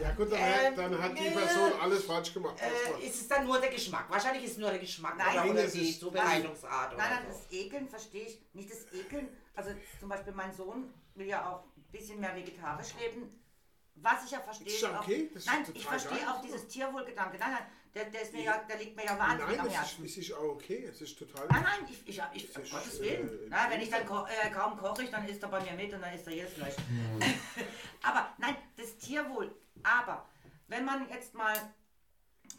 Ja 0.00 0.12
gut, 0.12 0.30
dann, 0.32 0.40
Ähm, 0.40 0.76
dann 0.76 1.02
hat 1.02 1.18
die 1.18 1.26
äh, 1.26 1.30
Person 1.30 1.72
alles 1.80 2.04
falsch 2.04 2.32
gemacht. 2.34 2.56
Äh, 2.60 3.06
ist 3.06 3.20
es 3.22 3.28
dann 3.28 3.46
nur 3.46 3.60
der 3.60 3.70
Geschmack? 3.70 4.06
Wahrscheinlich 4.10 4.44
ist 4.44 4.52
es 4.52 4.58
nur 4.58 4.70
der 4.70 4.78
Geschmack 4.78 5.16
Nein, 5.16 5.28
oder, 5.28 5.40
nein, 5.44 5.50
oder 5.52 5.66
die 5.66 5.90
ist- 5.90 6.00
Zubereitungsart 6.00 6.96
Nein, 6.96 7.10
nein, 7.10 7.24
das 7.28 7.50
Ekeln 7.50 7.88
verstehe 7.88 8.26
ich. 8.26 8.40
Nicht 8.52 8.70
das 8.70 8.92
Ekeln. 8.92 9.28
Also 9.54 9.70
zum 10.00 10.08
Beispiel 10.08 10.32
mein 10.32 10.52
Sohn 10.52 10.92
will 11.14 11.26
ja 11.26 11.50
auch 11.50 11.64
ein 11.76 11.82
bisschen 11.92 12.20
mehr 12.20 12.34
vegetarisch 12.36 12.94
leben. 13.00 13.30
Was 13.96 14.24
ich 14.24 14.30
ja 14.30 14.40
verstehe. 14.40 14.66
Das 14.66 14.74
ist 14.74 14.82
ja 14.82 15.00
okay, 15.00 15.30
das 15.32 15.42
ist 15.42 15.46
nein, 15.48 15.64
total 15.64 15.76
ich 15.80 15.86
verstehe 15.86 16.18
geil. 16.18 16.28
auch 16.28 16.40
dieses 16.42 16.68
Tierwohlgedanke. 16.68 17.38
Nein, 17.38 17.50
nein, 17.52 17.66
der, 17.94 18.04
der, 18.06 18.22
ist 18.22 18.32
mir 18.34 18.42
ja, 18.42 18.58
der 18.58 18.76
liegt 18.78 18.94
mir 18.94 19.04
ja 19.06 19.18
wahnsinnig 19.18 19.56
Nein, 19.56 19.60
am 19.60 19.66
es 19.68 19.72
Herzen. 19.74 20.04
ist, 20.04 20.10
es 20.18 20.28
ist 20.28 20.32
auch 20.34 20.42
okay. 20.42 20.84
Es 20.84 21.00
ist 21.00 21.18
total. 21.18 21.46
Nein, 21.48 21.62
nein, 21.62 21.88
ich, 21.90 22.06
ich, 22.08 22.22
ich, 22.34 22.46
Das 22.48 22.56
um 22.56 22.62
ist, 22.62 22.70
Gottes 22.72 22.98
äh, 22.98 23.02
Willen. 23.02 23.28
äh, 23.28 23.46
Na, 23.48 23.70
wenn 23.70 23.80
ich 23.80 23.88
dann 23.90 24.04
ko 24.06 24.26
äh, 24.26 24.50
kaum 24.50 24.76
koche, 24.78 25.02
ich, 25.04 25.10
dann 25.10 25.26
isst 25.26 25.42
er 25.42 25.48
bei 25.48 25.60
mir 25.62 25.72
mit 25.72 25.92
und 25.94 26.02
dann 26.02 26.12
isst 26.14 26.26
er 26.26 26.34
jedes 26.34 26.52
Fleisch. 26.52 26.74
Aber 28.02 28.34
nein, 28.38 28.56
das 28.76 28.96
Tierwohl. 28.98 29.54
Aber 29.82 30.28
wenn 30.68 30.84
man 30.84 31.08
jetzt 31.08 31.32
mal 31.34 31.54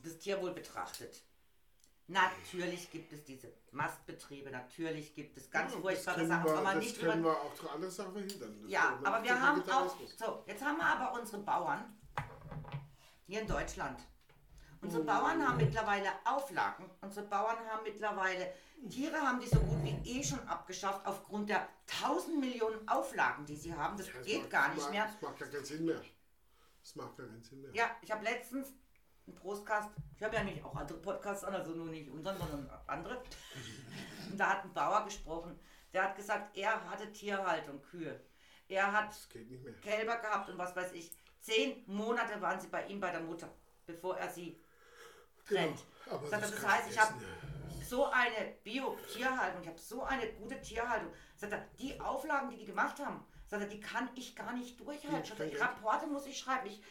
das 0.04 0.18
Tierwohl 0.18 0.52
betrachtet, 0.54 1.22
natürlich 2.08 2.90
gibt 2.92 3.12
es 3.14 3.24
diese 3.24 3.52
Mastbetriebe, 3.72 4.50
natürlich 4.50 5.14
gibt 5.14 5.38
es 5.38 5.50
ganz 5.52 5.74
Ja, 5.74 5.80
furchtbare 5.80 6.26
Sachen, 6.26 6.46
wir, 6.46 6.54
man 6.62 6.76
das 6.76 6.84
nicht 6.84 7.00
können 7.00 7.24
wir 7.24 7.32
auch 7.32 7.74
andere 7.74 7.92
Sachen 7.92 8.14
verhindern. 8.14 8.60
Das 8.62 8.72
Ja, 8.72 9.00
aber 9.04 9.24
wir 9.24 9.42
haben 9.42 9.62
auch. 9.70 9.96
So, 10.18 10.44
jetzt 10.48 10.64
haben 10.64 10.78
wir 10.78 10.86
aber 10.86 11.20
unsere 11.20 11.42
Bauern 11.44 11.98
hier 13.26 13.42
in 13.42 13.48
Deutschland. 13.48 14.00
Unsere 14.82 15.02
Oh. 15.02 15.06
Bauern 15.06 15.46
haben 15.48 15.58
mittlerweile 15.58 16.10
Auflagen. 16.24 16.86
Unsere 17.02 17.26
Bauern 17.26 17.58
haben 17.68 17.84
mittlerweile 17.84 18.54
Tiere, 18.90 19.18
haben 19.20 19.40
die 19.40 19.48
so 19.48 19.60
gut 19.60 19.84
wie 19.84 20.20
eh 20.20 20.24
schon 20.24 20.40
abgeschafft 20.48 21.04
aufgrund 21.06 21.50
der 21.50 21.68
tausend 21.88 22.40
Millionen 22.40 22.88
Auflagen, 22.88 23.44
die 23.46 23.56
sie 23.56 23.74
haben. 23.74 23.98
Das 23.98 24.06
Das 24.14 24.24
geht 24.24 24.42
macht- 24.42 24.50
gar 24.52 24.70
nicht 24.70 24.82
macht- 24.84 24.92
mehr. 24.92 25.06
Das 25.06 25.22
macht 25.22 25.40
ja 25.42 25.48
keinen 25.48 25.66
Sinn 25.66 25.86
mehr. 25.86 26.02
Das 26.84 26.96
macht 26.96 27.18
ja 27.18 27.26
keinen 27.26 27.44
Sinn 27.44 27.62
mehr. 27.64 27.72
Ja, 27.74 27.90
ich 28.02 28.12
habe 28.12 28.24
letztens 28.24 28.72
einen 29.28 29.36
Prostcast, 29.36 29.90
ich 30.16 30.24
habe 30.24 30.36
ja 30.36 30.44
nicht 30.44 30.64
auch 30.64 30.76
andere 30.76 30.98
Podcasts 31.00 31.44
an, 31.44 31.54
also 31.54 31.72
nur 31.72 31.88
nicht 31.88 32.10
unseren, 32.10 32.38
sondern 32.38 32.70
andere. 32.88 33.22
Und 34.32 34.38
da 34.38 34.50
hat 34.50 34.64
ein 34.64 34.74
Bauer 34.74 35.06
gesprochen, 35.06 35.60
der 35.94 36.04
hat 36.04 36.16
gesagt, 36.16 36.58
er 36.58 36.90
hatte 36.90 37.12
Tierhaltung, 37.12 37.82
Kühe. 37.82 38.20
Er 38.68 38.92
hat. 38.92 39.16
Kälber 39.82 40.18
gehabt 40.18 40.50
und 40.50 40.58
was 40.58 40.76
weiß 40.76 40.94
ich. 40.94 41.12
Zehn 41.40 41.84
Monate 41.88 42.42
waren 42.42 42.60
sie 42.60 42.68
bei 42.68 42.86
ihm 42.88 43.00
bei 43.00 43.12
der 43.12 43.22
Mutter, 43.22 43.50
bevor 43.86 44.18
er 44.18 44.30
sie 44.30 44.60
trennt. 45.46 45.80
Genau, 46.04 46.28
Sagt 46.28 46.44
das 46.44 46.52
das 46.52 46.68
heißt, 46.68 46.90
ich 46.90 46.96
ich 46.96 47.02
habe 47.02 47.14
so 47.88 48.06
eine 48.08 48.54
Bio-Tierhaltung, 48.64 49.62
ich 49.62 49.68
habe 49.68 49.80
so 49.80 50.04
eine 50.04 50.28
gute 50.34 50.60
Tierhaltung. 50.62 51.12
Sagt 51.38 51.54
er, 51.54 51.66
die 51.80 52.00
Auflagen, 52.02 52.50
die 52.50 52.58
die 52.58 52.66
gemacht 52.66 53.00
haben, 53.00 53.26
sagt 53.48 53.64
er, 53.64 53.70
die 53.70 53.80
kann 53.80 54.10
ich 54.16 54.36
gar 54.36 54.54
nicht 54.54 54.78
durchhalten. 54.80 55.20
Ja, 55.20 55.26
Sagt 55.26 55.40
er, 55.40 55.48
Geld. 55.48 55.62
Rapporte 55.62 56.08
muss 56.08 56.26
ich 56.26 56.38
schreiben. 56.38 56.68
Ich, 56.68 56.82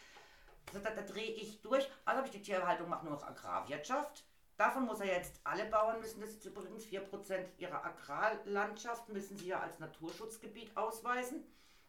sagt 0.72 0.86
er, 0.86 0.94
da 0.94 1.02
drehe 1.02 1.30
ich 1.30 1.60
durch. 1.62 1.88
Also 2.04 2.18
habe 2.18 2.28
ich 2.28 2.32
die 2.32 2.42
Tierhaltung, 2.42 2.88
mache 2.88 3.04
nur 3.04 3.14
noch 3.14 3.26
Agrarwirtschaft. 3.26 4.24
Davon 4.56 4.86
muss 4.86 5.00
er 5.00 5.06
jetzt, 5.06 5.40
alle 5.44 5.66
Bauern 5.66 6.00
müssen 6.00 6.20
das 6.20 6.32
jetzt 6.32 6.46
übrigens 6.46 6.84
4% 6.84 7.58
ihrer 7.58 7.84
Agrarlandschaft 7.84 9.08
müssen 9.10 9.36
sie 9.36 9.48
ja 9.48 9.60
als 9.60 9.78
Naturschutzgebiet 9.78 10.74
ausweisen. 10.76 11.44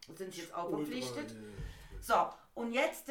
Das 0.06 0.18
sind 0.18 0.34
sie 0.34 0.42
jetzt 0.42 0.54
auch 0.54 0.68
verpflichtet. 0.68 1.34
So, 2.00 2.30
und 2.54 2.72
jetzt, 2.72 3.10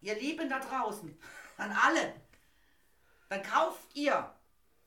ihr 0.00 0.14
Lieben 0.14 0.48
da 0.48 0.60
draußen, 0.60 1.18
an 1.56 1.76
alle, 1.82 2.14
dann 3.28 3.42
kauft 3.42 3.94
ihr 3.94 4.32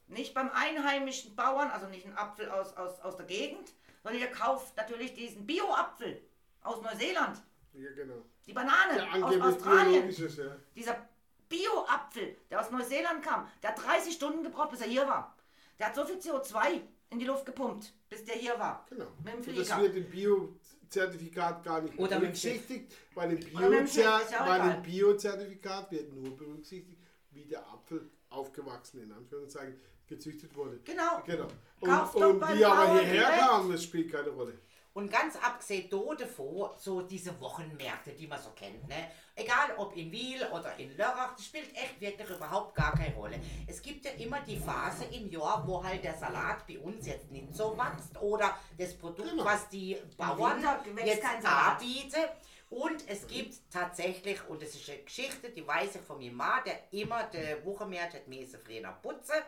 nicht 0.07 0.33
beim 0.33 0.49
einheimischen 0.51 1.35
Bauern, 1.35 1.69
also 1.69 1.87
nicht 1.87 2.05
einen 2.05 2.17
Apfel 2.17 2.49
aus, 2.49 2.75
aus, 2.77 3.01
aus 3.01 3.17
der 3.17 3.25
Gegend, 3.25 3.73
sondern 4.03 4.21
ihr 4.21 4.31
kauft 4.31 4.77
natürlich 4.77 5.13
diesen 5.15 5.45
Bio-Apfel 5.45 6.21
aus 6.61 6.81
Neuseeland, 6.81 7.41
Ja, 7.77 7.91
genau. 7.95 8.23
die 8.45 8.53
Banane 8.53 8.95
Der 8.95 9.25
aus 9.25 9.41
Australien. 9.55 10.09
ist, 10.09 10.19
ja. 10.37 10.55
Dieser 10.75 11.07
Bio-Apfel, 11.49 12.37
der 12.49 12.59
aus 12.61 12.71
Neuseeland 12.71 13.23
kam, 13.23 13.47
der 13.61 13.69
hat 13.71 13.85
30 13.85 14.13
Stunden 14.13 14.43
gebraucht, 14.43 14.71
bis 14.71 14.81
er 14.81 14.87
hier 14.87 15.07
war. 15.07 15.35
Der 15.79 15.87
hat 15.87 15.95
so 15.95 16.05
viel 16.05 16.17
CO2 16.17 16.81
in 17.09 17.19
die 17.19 17.25
Luft 17.25 17.45
gepumpt, 17.45 17.93
bis 18.09 18.25
der 18.25 18.35
hier 18.35 18.57
war. 18.59 18.85
Genau. 18.89 19.05
Mit 19.23 19.27
dem 19.33 19.37
Und 19.37 19.43
Flieger. 19.43 19.59
das 19.63 19.79
wird 19.79 19.95
im 19.95 20.09
Bio-Zertifikat 20.09 21.63
gar 21.63 21.81
nicht 21.81 21.97
Oder 21.97 22.19
berücksichtigt, 22.19 22.93
weil 23.13 23.31
im 23.31 23.55
Oder 23.55 23.69
mit 23.69 23.95
dem 23.95 24.81
Bio-Zertifikat 24.83 25.91
wird 25.91 26.13
nur 26.13 26.35
berücksichtigt, 26.35 26.99
wie 27.31 27.45
der 27.45 27.65
Apfel 27.67 28.09
aufgewachsen, 28.29 29.03
in 29.03 29.11
Anführungszeichen, 29.11 29.79
gezüchtet 30.07 30.55
wurde. 30.55 30.79
Genau. 30.83 31.21
Genau. 31.25 31.47
Und, 31.79 32.15
und 32.15 32.41
wie 32.57 32.65
aber 32.65 32.93
hierher 32.93 33.27
direkt. 33.29 33.39
kamen, 33.39 33.71
das 33.71 33.83
spielt 33.83 34.11
keine 34.11 34.29
Rolle. 34.29 34.53
Und 34.97 35.11
ganz 35.11 35.35
abgesehen 35.35 35.91
da 35.91 36.15
davon, 36.15 36.71
so 36.75 37.03
diese 37.03 37.39
Wochenmärkte, 37.39 38.13
die 38.13 38.25
man 38.25 38.41
so 38.41 38.49
kennt, 38.55 38.87
ne? 38.87 39.11
Egal 39.35 39.75
ob 39.77 39.95
in 39.95 40.11
Wiel 40.11 40.43
oder 40.51 40.75
in 40.77 40.97
Lörrach, 40.97 41.35
das 41.35 41.45
spielt 41.45 41.71
echt 41.77 42.01
wirklich 42.01 42.27
überhaupt 42.27 42.73
gar 42.73 42.95
keine 42.95 43.13
Rolle. 43.13 43.39
Es 43.67 43.79
gibt 43.79 44.05
ja 44.05 44.11
immer 44.13 44.41
die 44.41 44.57
Phase 44.57 45.05
im 45.05 45.29
Jahr, 45.29 45.63
wo 45.67 45.83
halt 45.83 46.03
der 46.03 46.15
Salat 46.15 46.65
bei 46.65 46.79
uns 46.79 47.05
jetzt 47.05 47.29
nicht 47.29 47.53
so 47.53 47.77
wächst 47.77 48.19
oder 48.19 48.57
das 48.75 48.95
Produkt, 48.97 49.29
Genau. 49.29 49.45
was 49.45 49.69
die 49.69 49.97
Bauern 50.17 50.65
jetzt 51.05 51.23
anbieten. 51.45 52.23
Und 52.71 53.07
es 53.07 53.27
gibt 53.27 53.71
tatsächlich, 53.71 54.39
und 54.49 54.63
das 54.63 54.73
ist 54.73 54.89
eine 54.89 55.03
Geschichte, 55.03 55.51
die 55.51 55.67
weiß 55.67 55.97
ich 55.97 56.01
von 56.01 56.17
meinem 56.17 56.33
Mann, 56.37 56.63
der 56.65 56.91
immer 56.91 57.21
der 57.25 57.63
Wochenmärkte 57.63 58.17
hat 58.17 58.27
müssen 58.27 58.59
früher 58.59 58.91
putzen. 59.03 59.43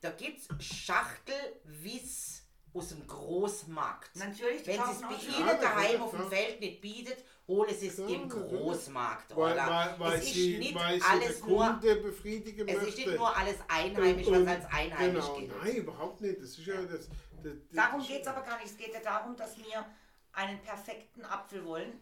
Da 0.00 0.10
gibt 0.10 0.38
es 0.38 0.64
Schachtelwiss 0.64 2.45
aus 2.76 2.88
dem 2.88 3.06
Großmarkt. 3.06 4.16
Natürlich, 4.16 4.66
Wenn 4.66 4.74
sie 4.76 4.90
es 4.92 5.00
bei 5.00 5.08
Ja, 5.14 5.38
Ihnen 5.38 5.46
ja, 5.48 5.54
daheim 5.54 5.94
ja, 5.94 6.00
auf 6.02 6.10
dem 6.10 6.20
ja. 6.20 6.26
Feld 6.26 6.60
nicht 6.60 6.80
bietet, 6.80 7.24
hole 7.48 7.72
sie 7.74 7.88
es 7.88 7.98
Ja, 7.98 8.06
im. 8.06 8.28
Großmarkt. 8.28 9.36
Weil, 9.36 9.52
oder? 9.54 9.66
weil, 9.66 10.00
weil, 10.00 10.18
es 10.18 10.32
sie, 10.32 10.52
ist 10.54 10.58
nicht 10.58 10.74
weil 10.74 11.00
sie 11.00 11.06
alles 11.06 11.40
den 11.40 11.48
nur, 11.48 11.72
befriedigen 12.02 12.68
es 12.68 12.74
möchte. 12.76 12.88
ist 12.90 13.06
nicht 13.06 13.16
nur 13.18 13.36
alles 13.36 13.56
einheimisch, 13.68 14.26
Und- 14.26 14.46
was 14.46 14.54
als 14.56 14.66
einheimisch 14.72 15.24
genau, 15.24 15.38
gilt. 15.38 15.52
Nein, 15.64 15.76
überhaupt 15.76 16.20
nicht. 16.20 16.36
Das 16.40 16.48
ist 16.50 16.66
ja 16.66 16.74
das. 16.82 16.90
das, 16.90 17.08
das 17.42 17.52
Darum 17.72 18.06
geht 18.06 18.22
es 18.22 18.26
aber 18.28 18.42
gar 18.42 18.56
nicht. 18.58 18.66
Es 18.70 18.76
geht 18.76 18.92
ja 18.92 19.00
darum, 19.00 19.36
dass 19.36 19.56
wir 19.58 19.84
einen 20.32 20.58
perfekten 20.60 21.24
Apfel 21.24 21.64
wollen. 21.64 22.00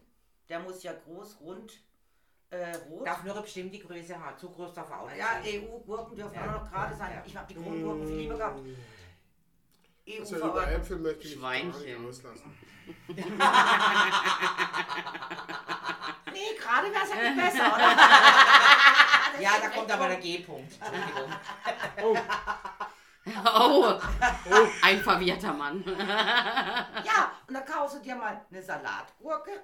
Der 0.49 0.59
muss 0.59 0.83
ja 0.83 0.93
groß, 0.93 1.37
rund, 1.41 1.73
äh, 2.51 2.75
rot. 2.89 3.07
Darf 3.07 3.23
nur 3.23 3.33
eine 3.33 3.41
bestimmte 3.41 3.79
Größe 3.79 4.19
haben. 4.19 4.37
Zu 4.37 4.49
groß 4.51 4.73
darf 4.73 4.89
er 4.91 5.01
auch 5.01 5.07
nicht 5.09 5.17
Ja, 5.17 5.41
sein. 5.43 5.63
EU-Gurken 5.63 6.15
dürfen 6.15 6.35
Ja. 6.35 6.41
auch 6.55 6.61
noch 6.63 6.71
gerade 6.71 6.95
sein. 6.95 7.13
Ja. 7.15 7.23
Ich 7.25 7.35
habe 7.35 7.51
die 7.53 7.59
Krongurken 7.59 8.07
viel 8.07 8.17
lieber 8.17 8.35
gehabt. 8.37 8.59
E 10.05 10.19
Also 10.19 10.35
über. 10.37 10.67
Äpfel 10.71 10.97
möchte 10.99 11.27
ich 11.27 11.35
mich 11.35 11.41
gar 11.43 11.51
nicht 11.53 11.75
Schweinchen. 11.75 12.07
auslassen. 12.09 12.57
Nee, 16.31 16.55
gerade 16.59 16.91
wäre 16.91 17.03
es 17.03 17.09
ja 17.09 17.15
nicht 17.15 17.37
besser, 17.37 17.73
oder? 17.73 17.97
Ja, 19.41 19.51
da 19.61 19.67
kommt 19.69 19.91
aber 19.91 20.07
der 20.07 20.17
G-Punkt. 20.17 20.73
Entschuldigung. 20.79 21.31
Oh, 23.51 23.99
Oh, 24.51 24.67
ein 24.83 24.99
verwirrter 25.01 25.51
Mann. 25.51 25.83
Ja, 27.03 27.31
und 27.47 27.55
dann 27.55 27.65
kaufst 27.65 27.95
du 27.97 28.01
dir 28.01 28.15
mal 28.15 28.39
eine 28.51 28.61
Salatgurke, 28.61 29.63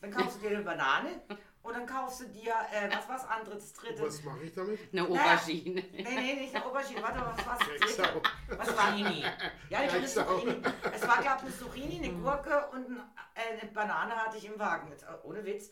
dann 0.00 0.12
kaufst 0.12 0.36
du 0.36 0.40
dir 0.48 0.50
eine 0.56 0.64
Banane 0.64 1.20
und 1.62 1.74
dann 1.74 1.86
kaufst 1.86 2.20
du 2.20 2.24
dir, 2.26 2.54
äh, 2.72 2.90
was 2.90 3.08
was 3.08 3.28
anderes, 3.28 3.72
das 3.72 3.72
dritte. 3.74 4.02
was 4.02 4.22
mache 4.24 4.42
ich 4.44 4.52
damit? 4.54 4.80
Eine 4.92 5.02
Aubergine. 5.04 5.80
Nee, 5.92 6.02
nee, 6.02 6.34
nicht 6.34 6.54
eine 6.54 6.64
Aubergine, 6.64 7.02
warte, 7.02 7.20
was 7.20 7.46
was 7.46 7.58
das 7.58 7.96
dritte? 7.96 8.22
Was 8.56 8.76
war 8.76 8.92
die? 8.92 9.02
Zucchini. 9.04 9.24
Ja, 9.68 9.82
ich 9.84 9.92
eine. 9.92 10.06
Zucchini. 10.06 10.62
Es 10.92 11.02
war, 11.08 11.20
glaube 11.22 11.36
ich, 11.38 11.44
eine 11.44 11.58
Zucchini, 11.58 12.04
eine 12.04 12.12
Gurke 12.14 12.68
und 12.72 12.88
ein, 12.90 13.00
äh, 13.34 13.60
eine 13.60 13.70
Banane 13.72 14.14
hatte 14.16 14.38
ich 14.38 14.44
im 14.46 14.58
Wagen, 14.58 14.88
jetzt, 14.90 15.04
äh, 15.04 15.06
ohne 15.22 15.44
Witz. 15.44 15.70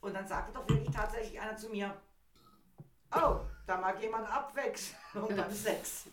Und 0.00 0.14
dann 0.14 0.26
sagte 0.26 0.52
doch 0.52 0.68
wirklich 0.68 0.94
tatsächlich 0.94 1.40
einer 1.40 1.56
zu 1.56 1.68
mir, 1.70 1.94
oh, 3.14 3.40
da 3.66 3.76
mag 3.78 4.00
jemand 4.00 4.28
Abwechslung 4.30 5.28
beim 5.36 5.52
Sex. 5.52 6.04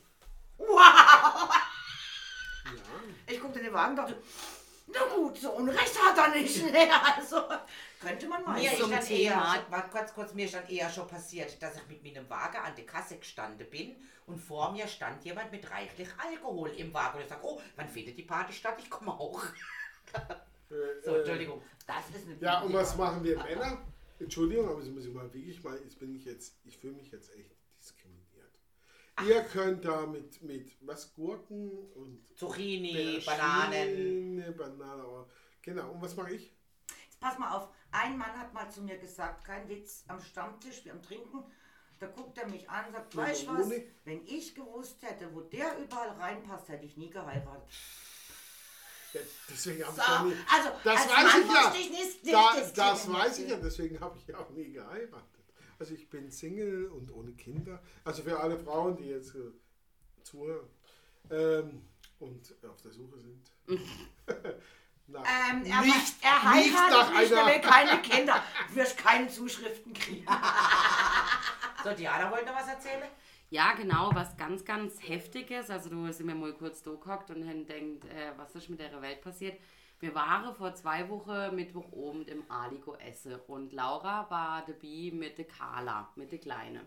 Wow! 0.58 1.50
Ja, 2.66 2.72
Ich 3.28 3.40
guckte 3.42 3.60
in 3.60 3.66
den 3.66 3.74
Wagen 3.74 3.92
und 3.92 3.98
dachte, 3.98 4.18
na 4.88 5.00
gut, 5.16 5.38
so 5.38 5.52
Unrecht 5.52 6.00
hat 6.02 6.18
er 6.18 6.30
nicht. 6.40 6.64
Nee, 6.72 6.90
also, 7.18 7.42
könnte 8.00 8.28
man 8.28 8.44
meinen. 8.44 8.62
Mir 8.62 8.72
ist 8.72 8.80
Zum 8.80 8.92
dann 8.92 9.04
Thema- 9.04 9.56
eher, 9.56 9.82
kurz, 9.92 10.14
kurz, 10.14 10.34
mir 10.34 10.46
ist 10.46 10.54
dann 10.54 10.68
eher 10.68 10.90
schon 10.90 11.08
passiert, 11.08 11.62
dass 11.62 11.76
ich 11.78 11.88
mit 11.88 12.04
meinem 12.04 12.30
Wagen 12.30 12.58
an 12.58 12.76
der 12.76 12.86
Kasse 12.86 13.18
gestanden 13.18 13.70
bin 13.70 13.96
und 14.28 14.38
vor 14.38 14.72
mir 14.72 14.88
stand 14.88 15.24
jemand 15.26 15.52
mit 15.52 15.70
reichlich 15.72 16.10
Alkohol 16.18 16.70
im 16.72 16.94
Wagen 16.94 17.18
und 17.18 17.24
ich 17.24 17.30
sage, 17.30 17.42
oh, 17.44 17.60
wann 17.76 17.90
findet 17.90 18.18
die 18.18 18.24
Party 18.24 18.54
statt? 18.54 18.76
Ich 18.80 18.90
komme 18.90 19.12
auch. 19.12 19.42
So, 21.04 21.16
Entschuldigung. 21.18 21.62
Das 21.86 21.98
ist 22.16 22.28
eine 22.28 22.36
Ja, 22.40 22.62
und 22.62 22.74
was 22.74 22.98
machen 22.98 23.24
wir 23.24 23.38
Männer? 23.38 23.78
Entschuldigung, 24.20 24.68
aber 24.68 24.80
das 24.80 24.90
muss 24.90 25.06
ich 25.06 25.14
mal 25.14 25.32
wirklich 25.32 25.64
mal, 25.64 25.78
jetzt 25.80 26.00
bin 26.00 26.16
ich 26.16 26.26
jetzt, 26.26 26.56
ich 26.66 26.78
fühle 26.78 26.94
mich 26.94 27.12
jetzt 27.12 27.32
echt. 27.36 27.55
Ihr 29.24 29.44
könnt 29.44 29.86
da 29.86 30.06
mit, 30.06 30.42
mit 30.42 30.76
was, 30.82 31.14
Gurken 31.14 31.70
und 31.94 32.38
Zucchini, 32.38 33.22
Bananen. 33.26 34.54
Banane, 34.58 35.26
genau. 35.62 35.92
Und 35.92 36.02
was 36.02 36.16
mache 36.16 36.34
ich? 36.34 36.54
Jetzt 37.06 37.20
pass 37.20 37.38
mal 37.40 37.56
auf, 37.56 37.70
ein 37.92 38.18
Mann 38.18 38.38
hat 38.38 38.54
mal 38.54 38.70
zu 38.70 38.82
mir 38.82 38.98
gesagt, 38.98 39.46
kein 39.46 39.70
Witz, 39.70 40.04
am 40.08 40.20
Stammtisch, 40.20 40.84
wir 40.84 40.92
am 40.92 41.02
Trinken, 41.02 41.44
da 42.00 42.08
guckt 42.08 42.38
er 42.38 42.48
mich 42.48 42.70
an 42.70 42.88
und 42.88 42.92
sagt, 42.92 43.16
weißt 43.16 43.48
was, 43.48 43.70
wenn 44.04 44.26
ich 44.28 44.54
gewusst 44.54 45.02
hätte, 45.02 45.34
wo 45.34 45.42
der 45.42 45.78
überall 45.80 46.10
reinpasst, 46.10 46.68
hätte 46.68 46.86
ich 46.86 46.98
nie 46.98 47.10
geheiratet. 47.10 47.70
Deswegen 49.50 49.86
habe 49.86 49.96
So, 49.96 50.02
ich 50.02 50.08
ja 50.08 50.24
nie, 50.24 50.36
also, 50.54 50.70
das 50.84 51.02
als 51.02 51.10
weiß 51.10 51.24
Mann 51.24 51.42
ich 51.42 51.48
ja. 51.48 51.74
ich 51.74 51.90
nicht, 51.90 52.34
Da, 52.34 52.54
nicht 52.56 52.78
das 52.78 53.14
weiß 53.14 53.40
ich 53.40 53.50
ja, 53.50 53.58
deswegen 53.58 54.00
habe 54.02 54.18
ich 54.18 54.28
ja 54.28 54.38
auch 54.38 54.50
nie 54.50 54.72
geheiratet. 54.72 55.35
Also 55.80 55.94
ich 55.94 56.10
bin 56.10 56.32
Single 56.32 56.88
und 56.88 57.12
ohne 57.14 57.32
Kinder. 57.34 57.82
Also 58.04 58.24
für 58.24 58.40
alle 58.40 58.58
Frauen, 58.58 58.96
die 58.98 59.06
jetzt 59.06 59.36
äh, 59.36 59.52
zuhören 60.24 60.68
ähm, 61.30 61.82
und 62.20 62.56
auf 62.70 62.82
der 62.82 62.92
Suche 62.92 63.20
sind. 63.20 63.52
nach, 65.08 65.22
Ähm, 65.22 65.64
er, 65.66 65.82
nicht, 65.82 66.16
er 66.22 66.56
nicht 66.56 66.78
heiratet 66.78 67.20
nicht, 67.20 67.32
er 67.32 67.46
einer... 67.46 67.54
will 67.54 67.62
keine 67.62 68.02
Kinder. 68.02 68.44
Du 68.70 68.76
wirst 68.76 68.98
keine 68.98 69.28
Zuschriften 69.28 69.94
kriegen. 69.94 70.26
So, 71.84 71.94
Diana 71.94 72.32
wollte 72.32 72.48
noch 72.48 72.56
was 72.56 72.68
erzählen? 72.68 73.04
Ja, 73.52 73.74
genau, 73.74 74.10
was 74.16 74.36
ganz, 74.38 74.66
ganz 74.66 74.98
Heftiges. 75.08 75.70
Also 75.70 75.90
du 75.92 76.12
sind 76.12 76.26
mir 76.26 76.34
mal 76.34 76.52
kurz 76.54 76.82
da 76.82 76.90
gehockt 76.96 77.30
und 77.30 77.48
haben 77.48 77.68
denkt, 77.68 78.06
äh, 78.06 78.32
was 78.38 78.56
ist 78.56 78.70
mit 78.70 78.80
der 78.80 79.00
Welt 79.04 79.22
passiert. 79.22 79.60
Wir 80.00 80.14
waren 80.14 80.54
vor 80.54 80.74
zwei 80.76 81.10
Wochen 81.10 81.56
Mittwoch 81.56 81.92
oben 81.92 82.26
im 82.28 82.44
Aligo 82.52 82.96
essen 82.96 83.36
und 83.48 83.72
Laura 83.72 84.30
war 84.30 84.66
dabei 84.66 85.12
mit 85.14 85.38
der 85.38 85.46
Carla, 85.46 86.12
mit 86.16 86.32
der 86.32 86.40
Kleine. 86.40 86.82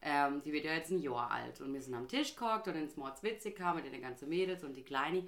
Ähm, 0.00 0.40
die 0.42 0.52
wird 0.52 0.64
ja 0.64 0.74
jetzt 0.74 0.90
ein 0.90 1.00
Jahr 1.00 1.30
alt 1.30 1.60
und 1.60 1.74
wir 1.74 1.82
sind 1.82 1.94
am 1.94 2.06
Tisch 2.06 2.36
gehockt 2.36 2.68
und 2.68 2.76
ins 2.76 2.96
Mordswitzig 2.96 3.56
kam 3.56 3.76
mit 3.76 3.92
den 3.92 4.00
ganzen 4.00 4.28
Mädels 4.28 4.62
und 4.62 4.76
die 4.76 4.84
Kleine. 4.84 5.26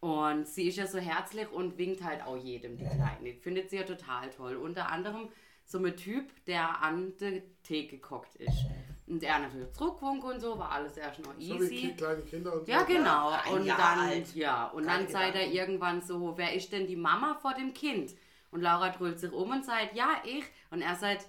Und 0.00 0.48
sie 0.48 0.68
ist 0.68 0.76
ja 0.76 0.86
so 0.86 0.98
herzlich 0.98 1.50
und 1.50 1.78
winkt 1.78 2.02
halt 2.02 2.22
auch 2.22 2.36
jedem, 2.36 2.76
die 2.76 2.84
Kleine. 2.84 3.34
Findet 3.40 3.70
sie 3.70 3.76
ja 3.76 3.84
total 3.84 4.30
toll. 4.30 4.56
Unter 4.56 4.90
anderem 4.90 5.28
so 5.64 5.78
ein 5.78 5.96
Typ, 5.96 6.44
der 6.44 6.82
an 6.82 7.16
der 7.18 7.42
Theke 7.62 7.98
gehockt 7.98 8.34
ist. 8.34 8.66
Und 9.12 9.22
er 9.22 9.38
natürlich 9.40 9.70
zurückgewunken 9.72 10.30
und 10.30 10.40
so, 10.40 10.58
war 10.58 10.72
alles 10.72 10.96
erst 10.96 11.18
noch 11.20 11.34
So 11.38 11.60
wie 11.60 11.64
easy. 11.64 11.94
kleine 11.94 12.22
Kinder 12.22 12.54
und 12.54 12.66
Ja, 12.66 12.80
so. 12.80 12.86
genau. 12.86 13.28
ein 13.28 13.52
Und 13.52 13.66
Jahr 13.66 13.76
dann, 13.76 13.98
alt. 14.08 14.34
ja, 14.34 14.68
und 14.68 14.86
Keine 14.86 15.04
dann 15.04 15.12
sagt 15.12 15.34
er 15.34 15.46
irgendwann 15.52 16.00
so, 16.00 16.32
wer 16.36 16.54
ist 16.54 16.72
denn 16.72 16.86
die 16.86 16.96
Mama 16.96 17.34
vor 17.40 17.52
dem 17.52 17.74
Kind? 17.74 18.12
Und 18.50 18.62
Laura 18.62 18.88
drüllt 18.88 19.20
sich 19.20 19.30
um 19.32 19.50
und 19.50 19.64
sagt, 19.66 19.94
ja, 19.94 20.14
ich. 20.24 20.44
Und 20.70 20.80
er 20.80 20.96
sagt, 20.96 21.26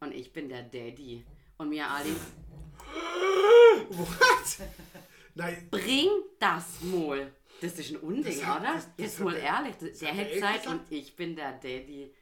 und 0.00 0.12
ich 0.12 0.32
bin 0.32 0.48
der 0.48 0.62
Daddy. 0.62 1.24
Und 1.58 1.70
mir 1.70 1.88
Ali, 1.90 2.14
What? 3.90 4.68
Nein, 5.34 5.68
bring 5.70 6.08
das 6.38 6.80
mal. 6.82 7.32
Das 7.60 7.72
ist 7.78 7.90
ein 7.90 7.96
Unding, 7.96 8.24
Das 8.24 8.44
hat- 8.46 8.60
oder? 8.60 8.74
das- 8.74 8.84
das 8.96 9.06
Jetzt 9.06 9.20
mal 9.20 9.34
ehrlich. 9.36 9.74
Der 9.78 9.88
hat 9.88 10.02
er 10.02 10.14
hätte 10.14 10.34
gesagt? 10.34 10.66
und 10.68 10.80
ich 10.90 11.16
bin 11.16 11.34
der 11.36 11.52
Daddy. 11.52 12.12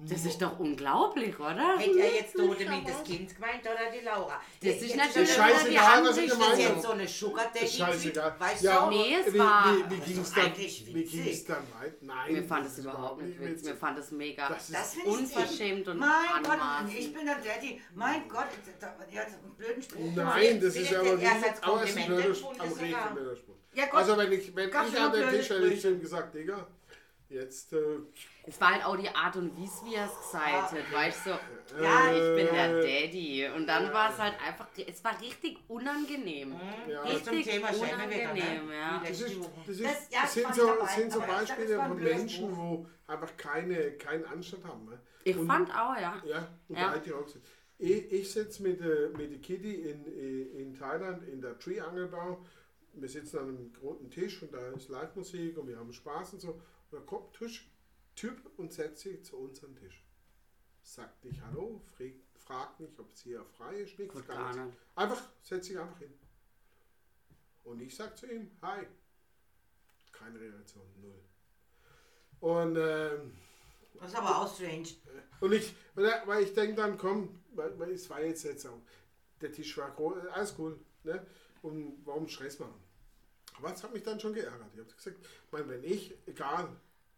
Das 0.00 0.24
ist 0.24 0.40
doch 0.40 0.56
unglaublich, 0.60 1.36
oder? 1.40 1.76
Hätte 1.76 1.98
er 1.98 2.14
jetzt 2.14 2.36
so 2.36 2.54
damit 2.54 2.88
das 2.88 3.02
Kind 3.02 3.34
gemeint 3.34 3.62
oder 3.62 3.90
die 3.92 4.04
Laura? 4.04 4.40
Das 4.62 4.74
ist 4.76 4.82
Jetzt 4.82 4.96
natürlich 4.96 5.32
scheißegal, 5.34 6.04
was 6.04 6.16
ich 6.16 6.22
Ansicht, 6.22 6.30
gemeint 6.30 6.52
Ist 6.58 6.64
habe. 6.64 6.74
jetzt 6.74 6.82
so 6.84 6.90
eine 6.92 7.08
Sugar 7.08 7.44
Daddy 7.52 7.64
Ist 7.66 7.76
scheißegal. 7.78 8.34
Weißt 8.38 8.62
ja, 8.62 8.84
du? 8.84 8.90
Nee, 8.90 9.16
es 9.26 9.34
wie, 9.34 9.38
war- 9.40 9.74
Wie, 9.74 9.90
wie 9.90 9.96
Das 9.96 10.06
ging 10.06 10.14
ist 10.20 10.28
es 10.28 10.34
dann, 10.34 10.44
eigentlich 10.44 10.86
wie 10.86 11.44
dann 11.48 11.56
weiter? 11.80 11.96
Nein. 12.02 12.34
Wir 12.34 12.44
fanden 12.44 12.64
das 12.64 12.72
es 12.74 12.78
ist 12.78 12.84
überhaupt 12.84 13.22
nicht 13.22 13.40
witzig. 13.40 13.40
Wir 13.48 13.56
witzig. 13.56 13.74
fanden 13.80 14.00
es 14.00 14.10
mega 14.12 14.48
Das 14.48 14.62
ist 14.68 14.74
Das 14.78 14.96
ich 14.96 15.04
unverschämt 15.04 15.88
und 15.88 15.98
Mein 15.98 16.42
Gott, 16.44 16.58
ich 16.96 17.12
bin 17.12 17.26
der 17.26 17.34
Daddy. 17.34 17.82
Mein 17.94 18.28
Gott, 18.28 18.46
der 18.80 18.88
hat 19.20 19.26
einen 19.26 19.56
blöden 19.56 19.82
Spruch. 19.82 20.00
Nein, 20.14 20.60
das 20.60 20.76
ist 20.76 20.94
aber 20.94 21.20
wie, 21.20 21.26
aber 21.26 21.82
es 21.82 21.90
ist 21.90 21.96
ein 21.98 22.06
Kompliment 22.06 23.14
blöder, 23.14 23.36
Spruch. 23.36 23.54
Also 23.92 24.16
wenn 24.16 24.32
ich, 24.32 24.54
wenn 24.54 24.68
ich 24.68 24.74
an 24.76 25.12
den 25.12 25.28
Tisch 25.30 25.50
hätte 25.50 25.66
ich 25.66 25.80
Sprüche. 25.80 25.88
ihm 25.90 26.00
gesagt, 26.00 26.34
Digga, 26.34 26.66
jetzt, 27.28 27.72
äh, 27.72 27.78
Es 28.48 28.58
war 28.60 28.72
halt 28.72 28.84
auch 28.84 28.96
die 28.96 29.08
Art 29.10 29.36
und 29.36 29.54
Weise, 29.60 29.84
wie 29.84 29.94
er 29.94 30.06
es 30.06 30.16
gesagt 30.18 30.72
hat. 30.72 30.92
Weißt 30.92 31.26
du, 31.26 31.30
so, 31.66 31.82
Ja, 31.82 32.10
ich 32.12 32.34
bin 32.36 32.54
der 32.54 32.80
Daddy. 32.80 33.46
Und 33.54 33.66
dann 33.66 33.92
war 33.92 34.10
es 34.10 34.18
halt 34.18 34.34
einfach, 34.40 34.66
es 34.86 35.04
war 35.04 35.20
richtig 35.20 35.58
unangenehm. 35.68 36.54
ja. 36.88 37.04
Zum 37.22 37.34
Richtig 37.34 37.58
wieder, 37.58 37.68
unangenehm, 37.78 38.66
ne? 38.68 38.74
ja. 38.74 39.02
Das, 39.06 39.20
ist, 39.20 39.36
das, 39.66 39.68
ist, 39.68 39.84
Das- 39.84 40.10
ja, 40.10 40.20
das 40.22 40.34
sind 40.34 40.54
so, 40.54 40.66
dabei, 40.66 40.86
sind 40.86 41.12
so 41.12 41.20
Beispiele 41.20 41.76
von 41.76 42.02
Menschen, 42.02 42.56
wo 42.56 42.86
einfach 43.06 43.36
keine, 43.36 43.92
keinen 43.92 44.24
Anstand 44.24 44.64
haben. 44.64 44.86
Ne? 44.86 44.98
Ich 45.24 45.36
Und- 45.36 45.46
fand 45.46 45.70
auch, 45.70 45.94
ja. 46.00 46.22
Ja, 46.24 46.48
und 46.68 46.76
Ja. 46.78 46.96
die 46.98 47.12
auch. 47.12 47.26
Ich, 47.80 48.10
ich 48.12 48.32
sitze 48.32 48.62
mit, 48.62 48.80
äh, 48.80 49.10
mit 49.16 49.30
der 49.30 49.38
Kitty 49.40 49.74
in, 49.90 50.06
äh, 50.06 50.60
in 50.62 50.74
Thailand 50.74 51.22
in 51.28 51.40
der 51.42 51.58
Tree-Angelbau. 51.58 52.44
Wir 52.94 53.08
sitzen 53.08 53.38
an 53.38 53.48
einem 53.48 53.72
großen 53.74 54.10
Tisch 54.10 54.42
und 54.42 54.52
da 54.54 54.70
ist 54.70 54.88
Live-Musik 54.88 55.56
und 55.58 55.68
wir 55.68 55.76
haben 55.76 55.92
Spaß 55.92 56.32
und 56.32 56.40
so. 56.40 56.48
Und 56.50 56.62
da 56.92 56.98
kommt 57.00 57.34
Tisch, 57.36 57.68
Typ 58.18 58.40
und 58.56 58.72
setzt 58.72 59.02
sich 59.02 59.24
zu 59.24 59.36
uns 59.36 59.62
an 59.62 59.74
den 59.74 59.84
Tisch. 59.84 60.04
Sagt 60.82 61.24
nicht 61.24 61.40
Hallo, 61.42 61.80
fragt, 61.96 62.16
fragt 62.34 62.80
nicht, 62.80 62.98
ob 62.98 63.12
es 63.12 63.20
hier 63.20 63.44
frei 63.44 63.76
ist, 63.76 63.96
nichts, 63.98 64.26
gar 64.26 64.52
nichts. 64.52 64.66
nicht. 64.66 64.78
Einfach, 64.96 65.22
setzt 65.42 65.68
sich 65.68 65.78
einfach 65.78 65.98
hin. 65.98 66.12
Und 67.62 67.80
ich 67.80 67.94
sag 67.94 68.16
zu 68.18 68.26
ihm, 68.26 68.50
hi. 68.62 68.86
Keine 70.10 70.40
Reaktion, 70.40 70.82
null. 71.00 71.22
Und 72.40 72.76
ähm, 72.76 73.36
Das 74.00 74.08
ist 74.10 74.16
aber 74.16 74.38
auch 74.42 74.52
strange. 74.52 74.88
und 75.40 75.52
ich, 75.52 75.74
weil 75.94 76.42
ich 76.42 76.54
denke 76.54 76.74
dann, 76.74 76.98
komm, 76.98 77.40
weil, 77.54 77.92
es 77.92 78.08
war 78.10 78.20
jetzt 78.22 78.42
jetzt 78.42 78.66
auch, 78.66 78.80
der 79.40 79.52
Tisch 79.52 79.76
war 79.76 79.90
groß, 79.92 80.26
alles 80.32 80.54
cool, 80.58 80.80
ne? 81.04 81.24
Und 81.62 82.04
warum 82.04 82.26
Stress 82.26 82.58
machen? 82.58 82.82
Aber 83.54 83.72
es 83.72 83.82
hat 83.82 83.92
mich 83.92 84.02
dann 84.02 84.18
schon 84.18 84.32
geärgert. 84.32 84.70
Ich 84.72 84.80
habe 84.80 84.92
gesagt, 84.92 85.16
ich 85.20 85.52
meine, 85.52 85.68
wenn 85.68 85.84
ich, 85.84 86.14
egal, 86.26 86.68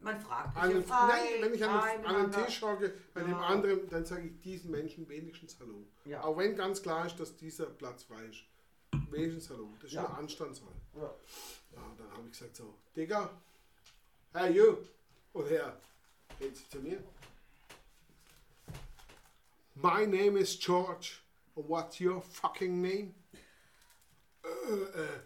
Man 0.03 0.19
fragt 0.19 0.57
an, 0.57 0.69
mich 0.75 0.87
ja 0.89 0.95
frei, 1.09 1.09
nein, 1.09 1.43
wenn 1.43 1.55
ich 1.55 1.65
an, 1.65 1.71
an 1.71 1.89
den 1.91 2.01
miteinander. 2.01 2.47
Tisch 2.47 2.63
hocke, 2.63 2.95
bei 3.13 3.21
dem 3.21 3.31
Ja. 3.33 3.41
anderen, 3.41 3.89
dann 3.91 4.07
sage 4.07 4.29
ich 4.29 4.41
diesen 4.41 4.71
Menschen 4.71 5.07
wenigstens 5.09 5.59
Hallo. 5.61 5.87
Ja. 6.07 6.25
Auch 6.25 6.39
wenn 6.39 6.57
ganz 6.57 6.81
klar 6.83 7.07
ist, 7.07 7.21
dass 7.21 7.37
dieser 7.37 7.67
Platz 7.67 8.05
frei 8.05 8.25
ist. 8.25 8.43
Wenigstens 9.11 9.51
Hallo. 9.51 9.69
Das 9.79 9.89
ist 9.91 9.93
Ja. 9.95 10.07
eine 10.07 10.17
Anstandssache. 10.17 10.71
Ja. 10.95 11.03
Ja, 11.73 11.83
dann 11.99 12.11
habe 12.13 12.23
ich 12.27 12.33
gesagt 12.33 12.57
so, 12.57 12.75
Digga, 12.97 13.31
hey 14.33 14.53
you, 14.57 14.79
und 15.35 15.51
er 15.51 15.79
geht 16.39 16.57
zu 16.71 16.79
mir. 16.81 16.99
My 19.75 20.07
name 20.07 20.39
is 20.39 20.59
George. 20.59 21.19
What's 21.55 22.01
your 22.01 22.23
fucking 22.23 22.81
name? 22.81 23.15
Äh, 24.43 25.03
äh, 25.03 25.21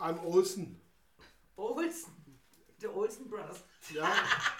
I'm 0.00 0.18
Olsen. 0.24 0.80
Olsen. 1.56 2.12
Der 2.80 2.94
Olsen 2.94 3.28
Brothers. 3.28 3.62
Ja, 3.92 4.12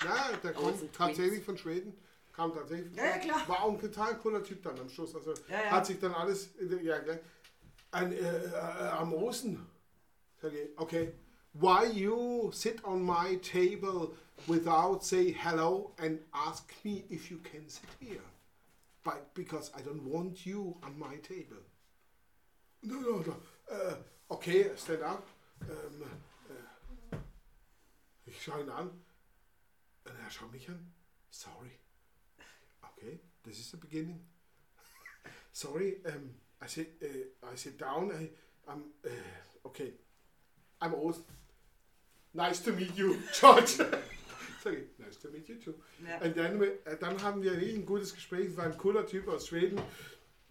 ja 0.05 0.37
der 0.43 0.53
kommt 0.55 0.93
tatsächlich 0.93 1.45
von 1.45 1.57
Schweden. 1.57 1.97
Kam 2.33 2.55
tatsächlich. 2.55 2.95
Ja, 2.97 3.05
ja, 3.05 3.19
klar. 3.19 3.49
War 3.49 3.65
auch 3.65 3.73
ein 3.73 3.81
total 3.81 4.19
cooler 4.19 4.43
Typ 4.43 4.63
dann 4.63 4.79
am 4.79 4.89
Schluss. 4.89 5.15
Also 5.15 5.35
Ja, 5.49 5.65
ja. 5.65 5.71
hat 5.71 5.87
sich 5.87 5.99
dann 5.99 6.15
alles. 6.15 6.51
Ja, 6.83 6.99
gleich. 6.99 7.19
Ein, 7.93 8.13
äh, 8.13 8.19
äh, 8.19 8.55
am. 8.91 9.13
Sag 10.41 10.53
ich, 10.53 10.79
okay. 10.79 11.13
Why 11.53 11.87
you 11.87 12.51
sit 12.53 12.85
on 12.85 13.03
my 13.03 13.37
table 13.39 14.15
without 14.47 15.03
say 15.03 15.33
hello 15.33 15.93
and 15.99 16.21
ask 16.31 16.73
me 16.85 17.05
if 17.11 17.31
you 17.31 17.39
can 17.39 17.69
sit 17.69 17.89
here? 17.99 18.23
But 19.03 19.35
because 19.35 19.73
I 19.77 19.83
don't 19.83 20.05
want 20.05 20.47
you 20.47 20.77
on 20.83 20.97
my 20.99 21.17
table. 21.17 21.63
No, 22.83 23.01
no, 23.01 23.19
no. 23.19 23.37
Äh, 23.67 23.97
okay, 24.29 24.71
stand 24.77 25.03
up. 25.03 25.25
Ähm, 25.63 26.03
äh, 26.03 26.07
ich 28.41 28.47
schaue 28.47 28.63
ihn 28.63 28.71
an. 28.71 28.89
Und 30.05 30.13
er 30.25 30.31
schaut 30.31 30.51
mich 30.51 30.67
an. 30.71 30.93
Sorry. 31.31 31.71
Okay, 32.83 33.21
this 33.45 33.59
is 33.59 33.71
the 33.71 33.77
beginning. 33.77 34.19
Sorry, 35.53 36.01
um, 36.07 36.35
I 36.63 36.67
sit, 36.67 36.89
uh, 37.03 37.53
I 37.53 37.57
sit 37.57 37.79
down. 37.79 38.11
I, 38.11 38.31
I'm, 38.67 38.85
uh, 39.05 39.67
okay. 39.67 39.93
I'm 40.81 40.95
Ost. 40.95 41.25
Nice 42.33 42.61
to 42.65 42.73
meet 42.73 42.97
you, 42.97 43.17
George. 43.41 43.77
Sorry, 44.63 44.87
nice 44.99 45.17
to 45.21 45.29
meet 45.31 45.47
you 45.49 45.57
too. 45.57 45.75
Ja. 46.07 46.19
Und 46.25 46.37
dann, 46.37 46.63
äh, 46.63 46.97
dann 46.99 47.21
haben 47.23 47.43
wir 47.43 47.53
ein 47.53 47.85
gutes 47.85 48.15
Gespräch. 48.15 48.47
Es 48.51 48.57
war 48.57 48.65
ein 48.65 48.79
cooler 48.79 49.07
Typ 49.07 49.29
aus 49.29 49.49
Schweden. 49.49 49.81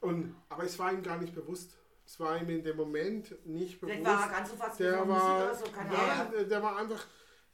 Und, 0.02 0.36
aber 0.50 0.64
es 0.64 0.78
war 0.78 0.92
ihm 0.94 1.02
gar 1.02 1.18
nicht 1.18 1.34
bewusst. 1.34 1.76
Es 2.06 2.20
war 2.20 2.40
ihm 2.40 2.50
in 2.50 2.64
dem 2.64 2.78
Moment 2.78 3.32
nicht 3.48 3.80
bewusst. 3.82 3.98
Vielleicht 3.98 4.06
war 4.06 4.28
er 4.28 4.30
ganz 4.32 4.50
so 4.52 4.56
fasziniert 4.56 4.96
Der 4.96 5.08
war, 5.08 5.56
so, 5.56 5.66
nein, 5.76 6.32
der- 6.32 6.44
der 6.46 6.64
war 6.64 6.78
einfach, 6.78 7.06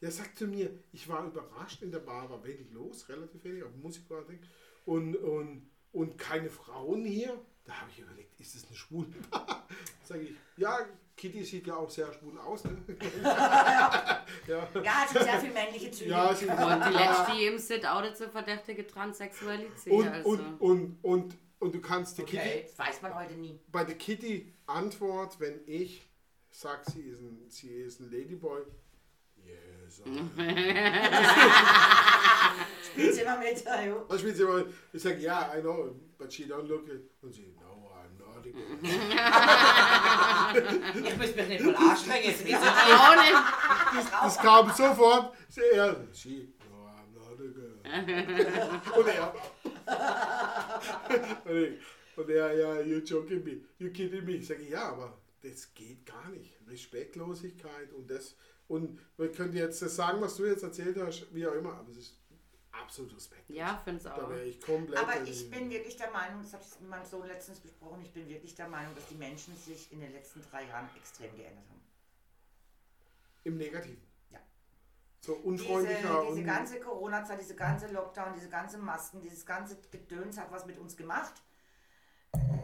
der 0.06 0.12
sagte 0.12 0.46
mir, 0.46 0.70
ich 0.94 1.10
war 1.10 1.26
überrascht, 1.26 1.82
in 1.82 1.90
der 1.90 1.98
Bar 1.98 2.30
war 2.30 2.44
wenig 2.44 2.70
los, 2.72 3.10
relativ 3.10 3.44
wenig, 3.44 3.64
auf 3.64 3.76
Musik 3.82 4.08
war 4.08 4.22
Ding, 4.22 4.40
und, 4.86 5.16
und, 5.16 5.68
und 5.94 6.16
keine 6.20 6.48
Frauen 6.48 7.04
hier. 7.04 7.36
Da 7.64 7.82
habe 7.82 7.90
ich 7.90 8.02
überlegt, 8.02 8.40
ist 8.40 8.54
das 8.54 8.68
eine 8.68 8.76
schwule 8.76 9.08
Bar? 9.32 9.68
Sag 10.04 10.22
ich, 10.22 10.30
ja, 10.58 10.78
Kitty 11.18 11.44
sieht 11.44 11.66
ja 11.66 11.78
auch 11.78 11.90
sehr 11.90 12.14
schwul 12.14 12.38
aus. 12.38 12.66
Ne? 12.66 12.78
ja. 13.24 14.24
Ja, 14.48 14.68
hat 14.94 15.10
schon 15.12 15.24
sehr 15.24 15.40
viel 15.40 15.52
männliche 15.52 15.90
Züge. 15.90 16.12
Ja, 16.12 16.36
sie, 16.36 16.46
Und 16.46 16.86
die 16.86 16.94
letzte, 16.94 17.32
die 17.36 17.46
im 17.48 17.58
Sit 17.58 17.84
outet 17.88 18.16
zur 18.16 18.30
verdächtige 18.30 18.86
Transsexualität. 18.86 19.92
und, 19.92 20.08
also. 20.08 20.30
und, 20.30 20.60
und, 20.60 20.98
und, 21.02 21.38
und 21.58 21.74
du 21.74 21.82
kannst 21.82 22.20
die 22.20 22.24
Kitty, 22.26 22.38
okay, 22.38 22.66
das 22.68 22.78
weiß 22.78 23.02
man 23.02 23.16
heute 23.16 23.34
nie. 23.34 23.60
bei 23.72 23.84
der 23.84 23.96
Kitty 23.96 24.54
Antwort, 24.68 25.40
wenn 25.40 25.62
ich 25.66 26.06
sag, 26.52 26.86
sie 26.86 27.02
ist 27.02 27.22
ein, 27.22 27.50
sie 27.50 27.70
ist 27.70 28.00
ein 28.02 28.12
Ladyboy, 28.12 28.62
Spielt 32.84 33.18
immer 33.22 33.38
mit. 33.38 33.64
Ja, 33.64 33.82
jo. 33.84 34.06
Was 34.08 34.20
spielt 34.20 34.36
sie 34.38 34.44
immer? 34.44 34.64
Ich 34.94 35.02
sage, 35.02 35.18
ja, 35.20 35.54
I 35.56 35.62
know, 35.62 35.96
but 36.18 36.32
she 36.32 36.44
don't 36.46 36.68
look 36.68 36.88
it. 36.88 37.10
Und 37.22 37.34
sie, 37.34 37.54
no, 37.60 37.92
I'm 37.92 38.18
not 38.20 38.38
a 38.38 38.42
girl. 38.52 38.56
Ich 41.06 41.18
muss 41.18 41.36
mich 41.36 41.48
nicht 41.48 41.62
voll 41.64 41.76
anstrengen. 41.76 42.26
Jetzt 42.26 42.46
wissen 42.46 42.58
Ich 42.58 42.94
auch 42.94 43.16
nicht. 43.16 44.14
Das 44.24 44.38
kam 44.38 44.72
sofort. 44.72 45.34
Sie, 45.50 45.62
er, 45.74 46.08
she, 46.14 46.54
no, 46.70 46.88
I'm 46.88 47.12
not 47.14 47.40
a 47.40 47.48
girl. 47.52 47.76
Und 49.00 49.08
er. 49.08 49.34
und, 51.46 51.56
ich, 51.58 51.74
und 52.18 52.30
er, 52.30 52.54
ja, 52.56 52.82
you 52.82 52.98
joking 53.00 53.44
me, 53.44 53.62
you 53.78 53.92
kidding 53.92 54.24
me. 54.26 54.42
Sag 54.42 54.60
ich, 54.62 54.70
ja, 54.70 54.90
aber 54.90 55.18
das 55.44 55.74
geht 55.74 56.06
gar 56.06 56.30
nicht. 56.30 56.58
Respektlosigkeit 56.70 57.92
und 57.94 58.10
das. 58.10 58.36
Und 58.68 59.00
man 59.18 59.32
könnte 59.32 59.58
jetzt 59.58 59.82
das 59.82 59.96
sagen, 59.96 60.22
was 60.22 60.36
du 60.38 60.46
jetzt 60.46 60.64
erzählt 60.64 60.98
hast, 61.00 61.34
wie 61.34 61.48
auch 61.48 61.54
immer, 61.54 61.74
aber 61.76 61.90
es 61.92 61.98
ist 61.98 62.20
absolut 62.72 63.16
respektlos. 63.16 63.56
Ja, 63.58 63.80
finde 63.84 63.98
es 64.00 64.04
Da 64.04 64.16
auch. 64.16 64.30
wäre 64.30 64.44
ich 64.44 64.60
komplett. 64.60 65.00
Aber 65.00 65.16
in- 65.18 65.28
ich 65.28 65.50
bin 65.52 65.70
wirklich 65.70 65.96
der 65.98 66.12
Meinung, 66.12 66.42
das 66.42 66.54
habe 66.54 66.64
ich 66.68 66.80
mit 66.80 66.90
meinem 66.90 67.06
Sohn 67.06 67.28
letztens 67.28 67.60
besprochen, 67.60 68.02
ich 68.02 68.12
bin 68.12 68.28
wirklich 68.28 68.56
der 68.56 68.68
Meinung, 68.68 68.94
dass 68.96 69.08
die 69.08 69.16
Menschen 69.16 69.56
sich 69.56 69.92
in 69.92 70.00
den 70.02 70.12
letzten 70.12 70.42
drei 70.50 70.66
Jahren 70.66 70.90
extrem 70.98 71.36
geändert 71.36 71.64
haben. 71.70 71.82
Im 73.44 73.58
Negativen. 73.58 74.02
Ja. 74.32 74.40
So 75.22 75.34
Diese, 75.36 75.48
unfreundlicher 75.48 76.22
diese 76.28 76.40
und. 76.40 76.44
ganze 76.46 76.80
Corona-Zeit, 76.80 77.40
diese 77.40 77.56
ganze 77.56 77.88
Lockdown, 77.94 78.34
diese 78.34 78.50
ganze 78.50 78.78
Masken, 78.80 79.22
dieses 79.22 79.46
ganze 79.46 79.78
Gedöns 79.92 80.38
hat 80.40 80.52
was 80.52 80.66
mit 80.66 80.80
uns 80.80 80.98
gemacht. 80.98 81.34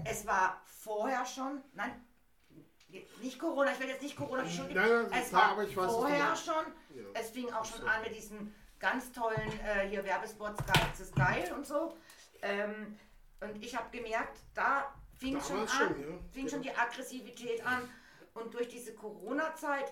Es 0.03 0.25
war 0.25 0.61
vorher 0.65 1.25
schon, 1.25 1.61
nein, 1.73 2.03
nicht 3.21 3.39
Corona, 3.39 3.71
ich 3.71 3.79
will 3.79 3.87
jetzt 3.87 4.01
nicht 4.01 4.15
Corona 4.15 4.43
nein, 4.43 5.07
es 5.11 5.29
klar, 5.29 5.57
war 5.57 5.65
du 5.65 5.71
vorher 5.71 6.35
schon. 6.35 6.65
Ja. 6.95 7.03
Es 7.13 7.29
fing 7.29 7.51
auch 7.51 7.65
schon 7.65 7.87
an 7.87 8.01
mit 8.01 8.15
diesen 8.15 8.53
ganz 8.79 9.11
tollen 9.11 9.51
äh, 9.63 9.87
hier 9.87 10.03
Werbespots, 10.03 10.65
Geiz 10.65 10.99
ist 10.99 11.15
geil 11.15 11.51
und 11.55 11.65
so. 11.65 11.95
Ähm, 12.41 12.97
und 13.39 13.63
ich 13.63 13.75
habe 13.75 13.95
gemerkt, 13.95 14.39
da 14.53 14.93
fing 15.17 15.39
schon 15.41 15.61
an, 15.61 15.67
schon, 15.67 16.01
ja. 16.01 16.17
fing 16.31 16.49
schon 16.49 16.61
die 16.61 16.71
Aggressivität 16.71 17.65
an. 17.65 17.89
Und 18.33 18.53
durch 18.53 18.69
diese 18.69 18.93
Corona-Zeit, 18.93 19.91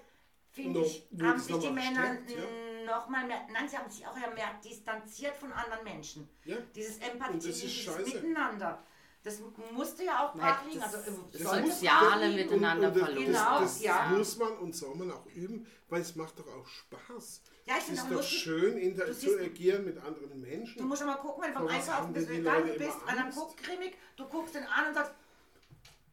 finde 0.51 0.79
Noch- 0.79 0.85
ich, 0.85 1.07
haben 1.21 1.39
sich 1.39 1.57
die 1.57 1.69
Männer 1.69 2.03
verstärkt, 2.03 2.31
ja. 2.31 2.85
noch 2.85 3.09
mal 3.09 3.25
mehr, 3.25 3.45
nein, 3.51 3.67
sie 3.67 3.77
haben 3.77 3.89
sich 3.89 4.07
auch 4.07 4.17
ja 4.17 4.29
mehr 4.29 4.53
distanziert 4.63 5.35
von 5.35 5.51
anderen 5.51 5.83
Menschen. 5.83 6.29
Ja. 6.45 6.57
Dieses 6.75 6.97
Empathie, 6.99 7.33
das 7.35 7.43
dieses 7.43 7.71
scheiße. 7.71 8.01
Miteinander. 8.01 8.83
Das 9.21 9.37
musste 9.73 10.05
ja 10.05 10.25
auch 10.25 10.33
brach 10.33 10.65
liegen. 10.65 10.79
das- 10.79 10.95
Also, 10.95 11.11
äh, 11.11 11.13
das 11.33 11.41
sollte 11.41 11.71
Soziale 11.71 12.09
brach 12.09 12.21
liegen. 12.21 12.35
miteinander 12.35 12.87
und, 12.87 12.93
und 12.93 12.99
das, 13.01 13.09
verloren. 13.09 13.25
Genau, 13.25 13.59
das, 13.59 13.73
das 13.73 13.81
ja. 13.81 14.05
muss 14.09 14.37
man 14.37 14.57
und 14.57 14.75
soll 14.75 14.95
man 14.95 15.11
auch 15.11 15.25
üben, 15.27 15.67
weil 15.89 16.01
es 16.01 16.15
macht 16.15 16.39
doch 16.39 16.47
auch 16.47 16.67
Spaß. 16.67 17.41
Ja, 17.65 17.73
ich 17.75 17.79
es 17.79 17.85
finde 17.85 18.01
ist 18.01 18.07
auch 18.07 18.11
doch 18.11 18.23
schön, 18.23 18.77
inter 18.77 19.13
zu 19.13 19.37
agieren 19.39 19.85
mit 19.85 19.97
anderen 19.97 20.41
Menschen. 20.41 20.77
Du 20.79 20.85
musst 20.85 20.99
schon 21.01 21.07
mal 21.07 21.17
gucken, 21.17 21.43
wenn 21.43 21.53
du 21.53 21.59
vom 21.59 21.67
Einkaufen 21.67 22.13
bist, 22.13 22.29
wenn 22.29 22.43
du 22.43 22.77
bist, 22.77 22.97
einer 23.07 23.25
Angst? 23.25 23.37
guckt 23.37 23.61
grimmig, 23.61 23.97
du 24.15 24.25
guckst 24.27 24.55
den 24.55 24.63
an 24.65 24.87
und 24.87 24.93
sagst, 24.95 25.11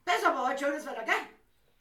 besser 0.04 0.34
aber 0.34 0.48
heute 0.48 0.64
schönes 0.64 0.84
Wetter, 0.84 1.04
gell? 1.04 1.14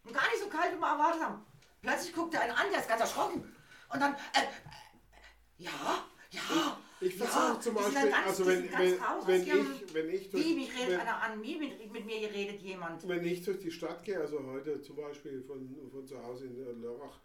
Und 0.06 0.14
gar 0.14 0.30
nicht 0.30 0.40
so 0.42 0.48
kalt, 0.48 0.72
wie 0.74 0.80
wir 0.80 0.88
erwartet 0.88 1.24
haben. 1.24 1.46
Plötzlich 1.82 2.14
guckt 2.14 2.34
er 2.36 2.42
einen 2.42 2.52
an, 2.54 2.68
der 2.72 2.80
ist 2.80 2.88
ganz 2.88 3.02
erschrocken. 3.02 3.56
Und 3.92 4.00
dann, 4.00 4.14
äh, 4.14 4.42
äh, 4.42 4.48
ja, 5.58 5.72
ja. 5.72 5.95
Ich 7.16 7.22
ja, 7.22 7.28
versuche 7.28 7.60
zum 7.62 7.76
Beispiel, 7.76 8.10
ganz, 8.12 8.28
also 8.28 8.46
wenn, 8.46 8.64
wenn, 8.64 9.00
wenn, 9.26 9.42
ich, 9.42 9.94
wenn, 9.94 10.10
ich 10.10 10.30
durch, 10.30 10.46
Wie, 10.46 10.54
mich 10.56 10.74
redet 10.76 10.90
wenn, 10.90 11.00
einer 11.00 11.22
an, 11.22 11.42
wie, 11.42 11.56
mit, 11.58 11.92
mit 11.94 12.06
mir 12.06 12.30
redet 12.30 12.62
jemand. 12.62 13.08
wenn 13.08 13.24
ich 13.24 13.42
durch 13.42 13.60
die 13.60 13.72
Stadt 13.72 14.04
gehe, 14.04 14.20
also 14.20 14.44
heute 14.44 14.82
zum 14.82 14.98
Beispiel 14.98 15.42
von, 15.42 15.90
von 15.90 16.06
zu 16.06 16.22
Hause 16.22 16.48
in 16.48 16.58
äh, 16.62 16.72
Lörrach, 16.74 17.22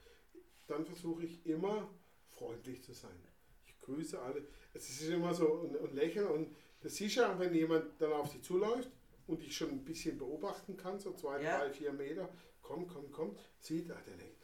dann 0.68 0.86
versuche 0.86 1.24
ich 1.24 1.45
immer 1.45 1.91
freundlich 2.28 2.84
zu 2.84 2.93
sein. 2.93 3.20
Ich 3.66 3.80
grüße 3.80 4.20
alle. 4.22 4.47
Es 4.74 4.88
ist 4.88 5.09
immer 5.09 5.34
so 5.34 5.62
ein, 5.62 5.76
ein 5.88 5.93
Lächeln 5.97 6.28
und 6.28 6.55
das 6.82 6.95
siehst 6.95 7.16
du 7.16 7.22
ja, 7.22 7.36
wenn 7.36 7.53
jemand 7.53 8.01
dann 8.01 8.12
auf 8.12 8.30
dich 8.30 8.43
zuläuft 8.43 8.91
und 9.26 9.43
ich 9.43 9.57
schon 9.57 9.70
ein 9.70 9.84
bisschen 9.84 10.16
beobachten 10.18 10.76
kann, 10.76 11.01
so 11.01 11.12
zwei, 11.14 11.43
Ja. 11.43 11.59
drei, 11.59 11.70
vier 11.72 11.93
Meter, 11.93 12.28
komm, 12.62 12.86
komm, 12.86 13.11
komm, 13.11 13.36
sieht, 13.59 13.91
ah, 13.91 14.01
der 14.07 14.14
denkt. 14.16 14.36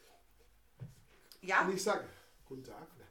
Ja, 1.43 1.65
Und 1.65 1.75
ich 1.75 1.83
sage, 1.85 2.05
guten 2.45 2.65
Tag, 2.65 2.89
oder, 2.97 3.07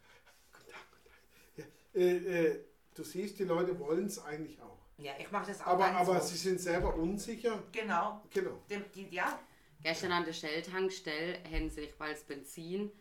guten 0.51 0.69
Tag, 0.69 0.81
guten 0.91 1.05
Tag. 1.05 1.19
Ja, 1.55 1.65
äh, 1.95 2.45
äh, 2.47 2.65
du 2.93 3.03
siehst, 3.03 3.39
die 3.39 3.43
Leute 3.45 3.77
wollen 3.79 4.05
es 4.05 4.23
eigentlich 4.23 4.61
auch. 4.61 4.77
Ja, 4.97 5.13
ich 5.19 5.29
mache 5.31 5.47
das 5.47 5.61
auch 5.61 5.67
Aber, 5.67 5.85
ganz 5.89 6.07
aber 6.07 6.21
so. 6.21 6.27
sie 6.29 6.37
sind 6.37 6.59
selber 6.59 6.95
unsicher. 6.95 7.61
genau. 7.71 8.21
Genau. 8.33 8.61
Dem, 8.69 8.83
die, 8.93 9.07
ja, 9.13 9.39
Gestern 9.83 10.13
an 10.13 10.25
der 10.25 10.33
Shell-Tankstelle 10.33 11.43
haben 11.51 11.69
sich, 11.69 11.93
weil 11.99 12.13
das 12.13 12.23
Benzin 12.23 12.91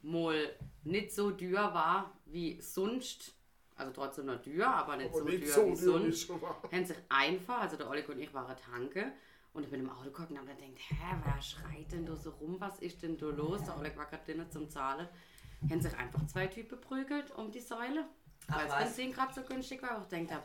mal 0.00 0.56
nicht 0.84 1.12
so 1.12 1.32
teuer 1.32 1.74
war 1.74 2.18
wie 2.24 2.58
sonst, 2.62 3.34
also 3.76 3.92
trotzdem 3.92 4.24
noch 4.24 4.40
teuer, 4.40 4.68
aber 4.68 4.96
nicht 4.96 5.10
Aber 5.10 5.18
so 5.18 5.24
nicht 5.24 5.44
teuer 5.44 5.52
so 5.52 5.70
wie 5.70 5.76
sonst, 5.76 6.30
haben 6.30 6.84
sich 6.86 6.96
einfach, 7.10 7.60
also 7.60 7.76
der 7.76 7.90
Oleg 7.90 8.08
und 8.08 8.20
ich 8.20 8.32
waren 8.32 8.56
tanke 8.56 9.12
und 9.52 9.64
ich 9.64 9.70
bin 9.70 9.80
im 9.80 9.90
Auto 9.90 10.08
gucken 10.10 10.38
und 10.38 10.48
habe 10.48 10.54
gedacht, 10.58 10.78
hä, 10.88 11.16
wer 11.24 11.42
schreit 11.42 11.92
denn 11.92 12.06
da 12.06 12.16
so 12.16 12.30
rum, 12.30 12.56
was 12.58 12.78
ist 12.78 13.02
denn 13.02 13.18
da 13.18 13.26
los? 13.26 13.62
Der 13.64 13.76
Oleg 13.78 13.94
war 13.98 14.06
gerade 14.06 14.24
drinnen 14.24 14.50
zum 14.50 14.70
Zahlen. 14.70 15.08
Haben 15.68 15.80
sich 15.82 15.94
einfach 15.98 16.26
zwei 16.26 16.46
Typen 16.46 16.80
prügelt 16.80 17.32
um 17.36 17.50
die 17.52 17.60
Säule, 17.60 18.06
weil 18.56 18.66
das 18.66 18.72
was? 18.74 18.84
Benzin 18.84 19.12
gerade 19.12 19.34
so 19.34 19.42
günstig 19.42 19.82
war. 19.82 20.00
Ich 20.02 20.08
denkt 20.08 20.32
habe, 20.32 20.42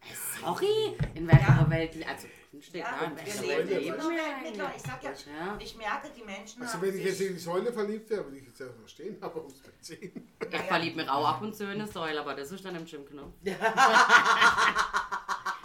äh, 0.00 0.40
sorry, 0.40 0.96
in 1.14 1.26
welcher 1.26 1.70
Welt, 1.70 2.06
also 2.08 2.26
günstig, 2.50 2.80
ja, 2.82 2.96
ja, 3.00 3.06
in 3.08 3.16
welcher 3.16 3.42
Welt 3.42 3.68
leben 3.70 3.98
wir 3.98 4.24
eigentlich? 4.24 4.76
Ich 4.76 4.82
sag 4.82 5.02
ja, 5.02 5.10
Ja. 5.10 5.58
ich 5.58 5.76
merke, 5.76 6.10
die 6.16 6.22
Menschen 6.22 6.62
Also 6.62 6.80
wenn 6.82 6.96
ich 6.98 7.04
jetzt 7.04 7.20
in 7.20 7.34
die 7.34 7.38
Säule 7.40 7.72
verliebt 7.72 8.08
wäre, 8.10 8.24
würde 8.24 8.36
ich 8.38 8.46
jetzt 8.46 8.60
ja 8.60 8.66
verstehen, 8.78 9.16
aber 9.20 9.36
ums 9.38 9.58
Benzin. 9.60 10.28
Ich 10.50 10.60
verliebe 10.62 10.96
mich 10.96 11.08
auch 11.08 11.26
ab 11.26 11.42
und 11.42 11.54
zu 11.54 11.64
in 11.64 11.70
eine 11.70 11.86
Säule, 11.86 12.20
aber 12.20 12.34
das 12.34 12.52
ist 12.52 12.64
dann 12.64 12.76
im 12.76 12.84
Gymknopf. 12.84 13.34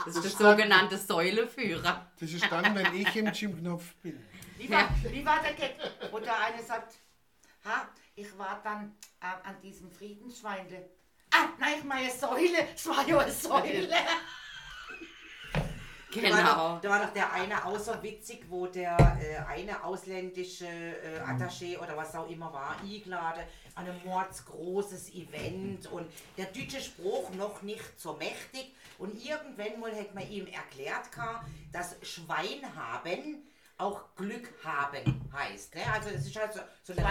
Das 0.04 0.16
ist 0.16 0.24
der 0.40 0.50
sogenannte 0.52 0.98
Säuleführer. 0.98 2.08
Das 2.20 2.32
ist 2.32 2.52
dann, 2.52 2.74
wenn 2.76 2.96
ich 2.96 3.16
im 3.16 3.32
Gymknopf 3.32 3.94
bin. 4.02 4.20
Wie 4.58 4.70
war, 4.70 4.90
wie 5.04 5.24
war 5.26 5.42
der 5.42 5.54
Gag, 5.54 5.76
wo 6.12 6.20
der 6.20 6.40
eine 6.40 6.62
sagt, 6.64 6.96
ha, 7.66 7.88
ich 8.16 8.36
war 8.38 8.60
dann 8.64 8.96
äh, 9.22 9.48
an 9.48 9.62
diesem 9.62 9.92
Friedensschweinde. 9.92 10.90
Ah, 11.34 11.48
nein, 11.60 11.76
ich 11.80 11.84
meine 11.84 12.12
Säule, 12.12 12.68
es 12.76 12.88
war 12.88 13.08
ja 13.08 13.20
eine 13.20 13.32
Säule. 13.32 13.88
Da 16.14 16.22
war, 16.24 16.40
Genau. 16.40 16.74
doch, 16.76 16.82
da 16.82 16.90
war 16.90 17.00
doch 17.06 17.14
der 17.14 17.32
eine 17.32 17.66
außer 17.66 18.04
witzig, 18.04 18.44
wo 18.50 18.68
der 18.68 18.98
äh, 19.22 19.38
eine 19.50 19.82
ausländische 19.82 20.66
äh, 20.68 21.22
Attaché 21.26 21.80
oder 21.80 21.96
was 21.96 22.14
auch 22.16 22.30
immer 22.30 22.52
war, 22.52 22.76
eingeladen 22.82 23.44
an 23.76 23.88
ein 23.88 24.02
mordsgroßes 24.04 25.14
Event 25.14 25.88
und 25.88 26.12
der 26.38 26.48
deutsche 26.48 26.82
Spruch 26.82 27.30
noch 27.36 27.62
nicht 27.62 27.98
so 27.98 28.14
mächtig 28.14 28.76
und 28.98 29.16
irgendwann 29.24 29.80
mal 29.80 29.94
hätte 29.94 30.14
man 30.14 30.30
ihm 30.30 30.48
erklärt, 30.48 31.10
dass 31.72 31.96
Schwein 32.02 32.62
haben 32.76 33.46
auch 33.78 34.04
Glück 34.16 34.50
haben 34.64 35.24
heißt. 35.34 35.76
Ne? 35.76 35.82
Also 35.92 36.10
es 36.10 36.28
ist 36.28 36.36
halt 36.36 36.54
so, 36.54 36.60
so 36.84 36.94
eine 36.94 37.04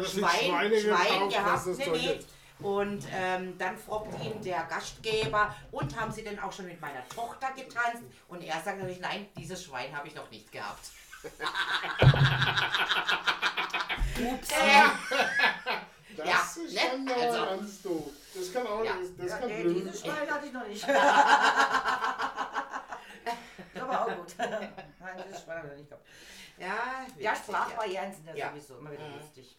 er 0.00 0.04
sich 0.04 0.20
Schwein, 0.20 0.30
Schweine 0.50 0.80
Schwein 0.80 1.28
gekauft, 1.28 1.64
gehabt, 1.64 1.92
nee. 1.92 2.20
Und 2.60 3.04
ähm, 3.12 3.58
dann 3.58 3.76
fragt 3.76 4.22
ihn 4.24 4.40
der 4.42 4.62
Gastgeber, 4.64 5.54
und 5.72 5.98
haben 6.00 6.12
Sie 6.12 6.22
denn 6.22 6.38
auch 6.38 6.52
schon 6.52 6.66
mit 6.66 6.80
meiner 6.80 7.06
Tochter 7.08 7.50
getanzt? 7.52 8.02
Und 8.28 8.42
er 8.42 8.60
sagt 8.60 8.78
natürlich, 8.78 9.00
nein, 9.00 9.26
dieses 9.36 9.64
Schwein 9.64 9.94
habe 9.96 10.06
ich 10.08 10.14
noch 10.14 10.30
nicht 10.30 10.50
gehabt. 10.52 10.86
Ups. 14.20 14.48
Das 16.16 16.26
Ja, 16.28 16.34
ist 16.40 16.56
ne? 16.72 16.80
schon 16.80 17.04
mal 17.04 17.14
Also- 17.14 17.44
ganz 17.46 17.82
doof. 17.82 18.10
Das 18.34 18.52
kann 18.52 18.66
auch 18.68 18.84
Ja. 18.84 18.92
das, 19.00 19.16
das 19.16 19.30
Ja, 19.30 19.38
kann 19.38 19.48
nee, 19.48 19.62
blöd 19.62 19.76
dieses 19.78 20.00
Schwein 20.00 20.30
hatte 20.30 20.46
ich 20.46 20.52
noch 20.52 20.66
nicht. 20.66 20.88
das 20.88 20.98
war 23.88 24.02
auch 24.06 24.16
gut. 24.16 24.34
Nein, 24.38 24.72
dieses 25.26 25.42
Schwein 25.42 25.56
habe 25.58 25.66
ich 25.66 25.72
noch 25.72 25.78
nicht 25.78 25.88
gehabt. 25.90 26.06
Ja, 26.56 26.66
Ja, 27.18 27.32
witzig, 27.32 27.44
Sprachbarrieren 27.48 28.12
sind 28.12 28.26
ja, 28.28 28.34
Ja. 28.36 28.48
sowieso 28.50 28.78
immer 28.78 28.92
wieder 28.92 29.08
lustig. 29.08 29.56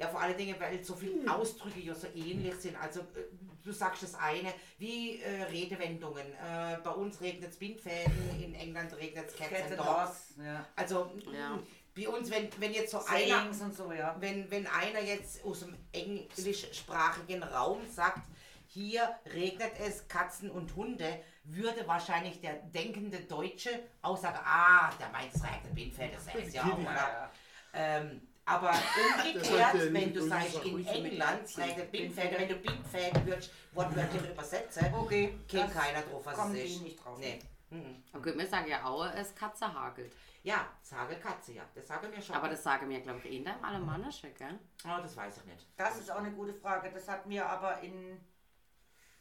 Ja, 0.00 0.08
vor 0.08 0.20
allen 0.20 0.36
Dingen, 0.36 0.56
weil 0.58 0.82
so 0.82 0.94
viele 0.94 1.30
Ausdrücke 1.30 1.78
ja 1.78 1.94
so 1.94 2.06
ähnlich 2.14 2.54
sind. 2.54 2.74
Also, 2.80 3.00
äh, 3.00 3.24
du 3.62 3.70
sagst 3.70 4.02
das 4.02 4.14
eine, 4.14 4.54
wie 4.78 5.20
äh, 5.20 5.42
Redewendungen. 5.42 6.26
Äh, 6.26 6.78
bei 6.82 6.90
uns 6.90 7.20
regnet 7.20 7.50
es 7.50 7.58
Bindfäden, 7.58 8.40
in 8.42 8.54
England 8.54 8.96
regnet 8.96 9.28
es 9.28 9.36
Cats 9.36 9.70
and 9.70 9.78
Dogs. 9.78 10.34
Ja. 10.42 10.64
Also, 10.74 11.12
Ja. 11.30 11.58
bei 11.94 12.08
uns, 12.08 12.30
wenn, 12.30 12.48
wenn 12.58 12.72
jetzt 12.72 12.92
so 12.92 13.04
einer, 13.04 13.28
Sayings 13.28 13.60
und 13.60 13.76
so, 13.76 13.92
ja. 13.92 14.16
wenn, 14.20 14.50
wenn 14.50 14.66
einer 14.68 15.00
jetzt 15.00 15.44
aus 15.44 15.60
dem 15.60 15.76
englischsprachigen 15.92 17.42
Raum 17.42 17.80
sagt, 17.86 18.22
hier 18.68 19.16
regnet 19.34 19.72
es 19.86 20.08
Katzen 20.08 20.50
und 20.50 20.74
Hunde, 20.76 21.20
würde 21.44 21.86
wahrscheinlich 21.86 22.40
der 22.40 22.54
denkende 22.54 23.20
Deutsche 23.20 23.70
auch 24.00 24.16
sagen, 24.16 24.38
ah, 24.44 24.90
der 24.98 25.10
meint 25.10 25.34
es 25.34 25.42
regnet 25.42 25.74
Bindfäden, 25.74 26.12
das 26.14 26.32
heißt 26.32 26.54
ja 26.54 26.62
auch, 26.62 26.78
oder? 26.78 27.30
Ähm, 27.74 28.22
aber 28.50 28.70
umgekehrt, 29.24 29.92
wenn 29.92 30.12
du 30.12 30.22
sagst, 30.22 30.64
in 30.64 30.86
England 30.86 31.46
Bindfäden, 31.92 32.38
wenn 32.38 32.48
du 32.48 32.56
Bindfäden 32.56 33.26
würdest 33.26 33.52
wortwörtlich 33.72 34.30
übersetzen, 34.30 34.92
Okay, 34.92 35.38
kennt 35.46 35.64
das 35.64 35.74
keiner 35.74 36.02
drauf, 36.02 36.26
was 36.26 36.34
kommen 36.34 36.56
es 36.56 36.62
die 36.62 36.74
ist. 36.74 36.82
nicht 36.82 37.04
drauf. 37.04 37.18
Nee. 37.18 37.38
Mhm. 37.70 38.02
Okay, 38.12 38.36
wir 38.36 38.46
sagen 38.46 38.68
ja 38.68 38.84
auch, 38.84 39.06
es 39.14 39.34
Katze 39.34 39.72
hagelt. 39.72 40.12
Ja, 40.42 40.66
sage 40.82 41.16
Katze, 41.16 41.52
ja. 41.52 41.62
Das 41.74 41.86
sage 41.86 42.08
mir 42.08 42.20
schon. 42.20 42.34
Aber 42.34 42.48
das 42.48 42.62
sagen 42.62 42.88
wir, 42.88 43.00
glaube 43.00 43.20
ich, 43.24 43.36
in 43.36 43.44
der 43.44 43.62
Alemannische, 43.62 44.30
gell? 44.30 44.58
oh, 44.84 45.00
das 45.00 45.16
weiß 45.16 45.36
ich 45.38 45.44
nicht. 45.44 45.66
Das 45.76 45.98
ist 45.98 46.10
auch 46.10 46.16
eine 46.16 46.32
gute 46.32 46.54
Frage. 46.54 46.90
Das 46.90 47.06
hatten 47.08 47.28
wir 47.30 47.46
aber 47.46 47.80
in 47.80 48.18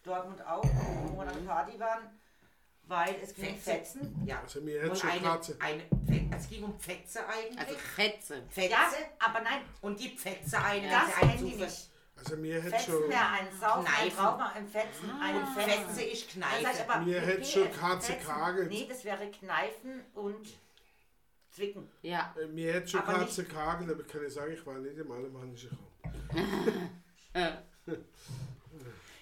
Dortmund 0.02 0.44
auch, 0.46 0.64
wo 0.64 1.18
wir 1.18 1.28
an 1.28 1.46
Party 1.46 1.80
waren, 1.80 2.20
weil 2.90 3.16
es 3.24 3.34
ging 3.36 3.50
um 3.50 3.56
Fetzen. 3.58 4.02
Fetzen. 4.02 4.26
Ja. 4.26 4.42
Also 4.42 4.62
mir 4.62 4.86
jetzt 4.86 5.00
schon 5.00 5.10
eine, 5.12 5.22
Katze. 5.22 5.58
eine 5.60 5.84
es 6.36 6.50
ging 6.50 6.64
um 6.64 6.80
Pfetze 6.80 7.20
eigentlich. 7.28 7.60
Also 7.60 7.76
Fetze. 7.76 8.44
Pfetze. 8.50 8.72
Ja, 8.72 8.90
aber 9.20 9.42
nein, 9.42 9.62
und 9.82 10.00
die 10.00 10.10
Pfetze 10.10 10.62
eine, 10.62 10.90
das 10.90 11.16
kennen 11.16 11.38
die 11.38 11.56
nicht. 11.56 11.90
Also 12.16 12.36
mir 12.36 12.56
hätte 12.62 12.72
Fetzen 12.72 12.92
schon, 12.92 13.10
wäre 13.10 13.28
ein 13.28 13.48
Saufen, 13.58 13.88
ein. 13.88 14.12
Rauchen, 14.18 14.42
ein 14.42 14.68
Fetzen, 14.68 15.10
ein 15.22 15.36
Und 15.38 15.48
Fetzen. 15.54 15.86
Fetze 15.86 16.02
ich 16.04 16.30
Kneife. 16.30 16.90
aber, 16.90 17.06
Mir 17.06 17.22
hätte 17.22 17.46
schon 17.46 17.72
Katze 17.72 18.14
Fetzen. 18.14 18.28
Kagel. 18.28 18.66
Nee, 18.68 18.88
das 18.90 19.06
wäre 19.06 19.32
Kneifen 19.32 20.04
und 20.16 20.48
Zwicken. 21.52 21.90
Ja. 22.02 22.36
äh, 22.42 22.48
mir 22.48 22.74
hätte 22.74 22.90
schon 22.90 23.02
Aber 23.02 23.20
Katze 23.20 23.46
Kagel, 23.46 23.92
aber 23.92 24.04
kann 24.04 24.26
ich 24.26 24.34
sagen, 24.34 24.52
ich 24.52 24.66
war 24.66 24.78
nicht 24.80 24.98
im 24.98 25.12
alemannischen 25.12 25.70
Raum. 25.72 27.58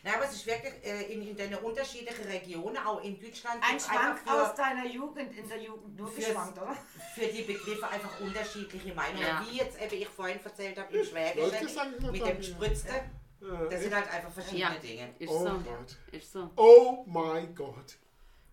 Na, 0.08 0.16
aber 0.16 0.24
es 0.26 0.34
ist 0.34 0.46
wirklich 0.48 0.74
äh, 0.86 1.12
in, 1.14 1.28
in 1.28 1.36
den 1.36 1.54
unterschiedlichen 1.56 2.24
Regionen, 2.26 2.78
auch 2.78 3.04
in 3.04 3.20
Deutschland, 3.20 3.62
Ein 3.62 3.78
Schwank 3.80 4.22
einfach 4.22 4.50
aus 4.50 4.56
deiner 4.56 4.86
Jugend, 4.86 5.36
in 5.38 5.48
der 5.50 5.62
Jugend 5.62 5.98
nur 5.98 6.14
geschwankt, 6.16 6.58
oder? 6.58 6.78
für, 7.14 7.22
für 7.22 7.28
die 7.28 7.42
Begriffe 7.42 7.88
einfach 7.88 8.20
unterschiedliche 8.22 8.94
Meinungen. 8.94 9.22
Ja. 9.28 9.46
Wie 9.50 9.58
jetzt 9.58 9.82
eben 9.82 10.02
ich 10.02 10.08
vorhin 10.08 10.40
erzählt 10.44 10.80
habe, 10.80 10.98
im 10.98 11.04
Schwäbischen, 11.04 12.12
mit 12.12 12.26
dem 12.26 12.38
Gespritzten. 12.38 12.96
Äh, 12.96 13.70
Das 13.70 13.82
sind 13.82 13.94
halt 13.94 14.10
einfach 14.10 14.32
verschiedene 14.32 14.62
Ja. 14.76 14.80
Dinge. 14.80 15.14
Ist 15.20 15.30
oh 15.30 15.40
so. 15.46 15.50
Gott. 15.60 15.98
Ist 16.14 16.32
so. 16.32 16.50
Oh 16.56 17.04
mein 17.06 17.54
Gott. 17.54 17.98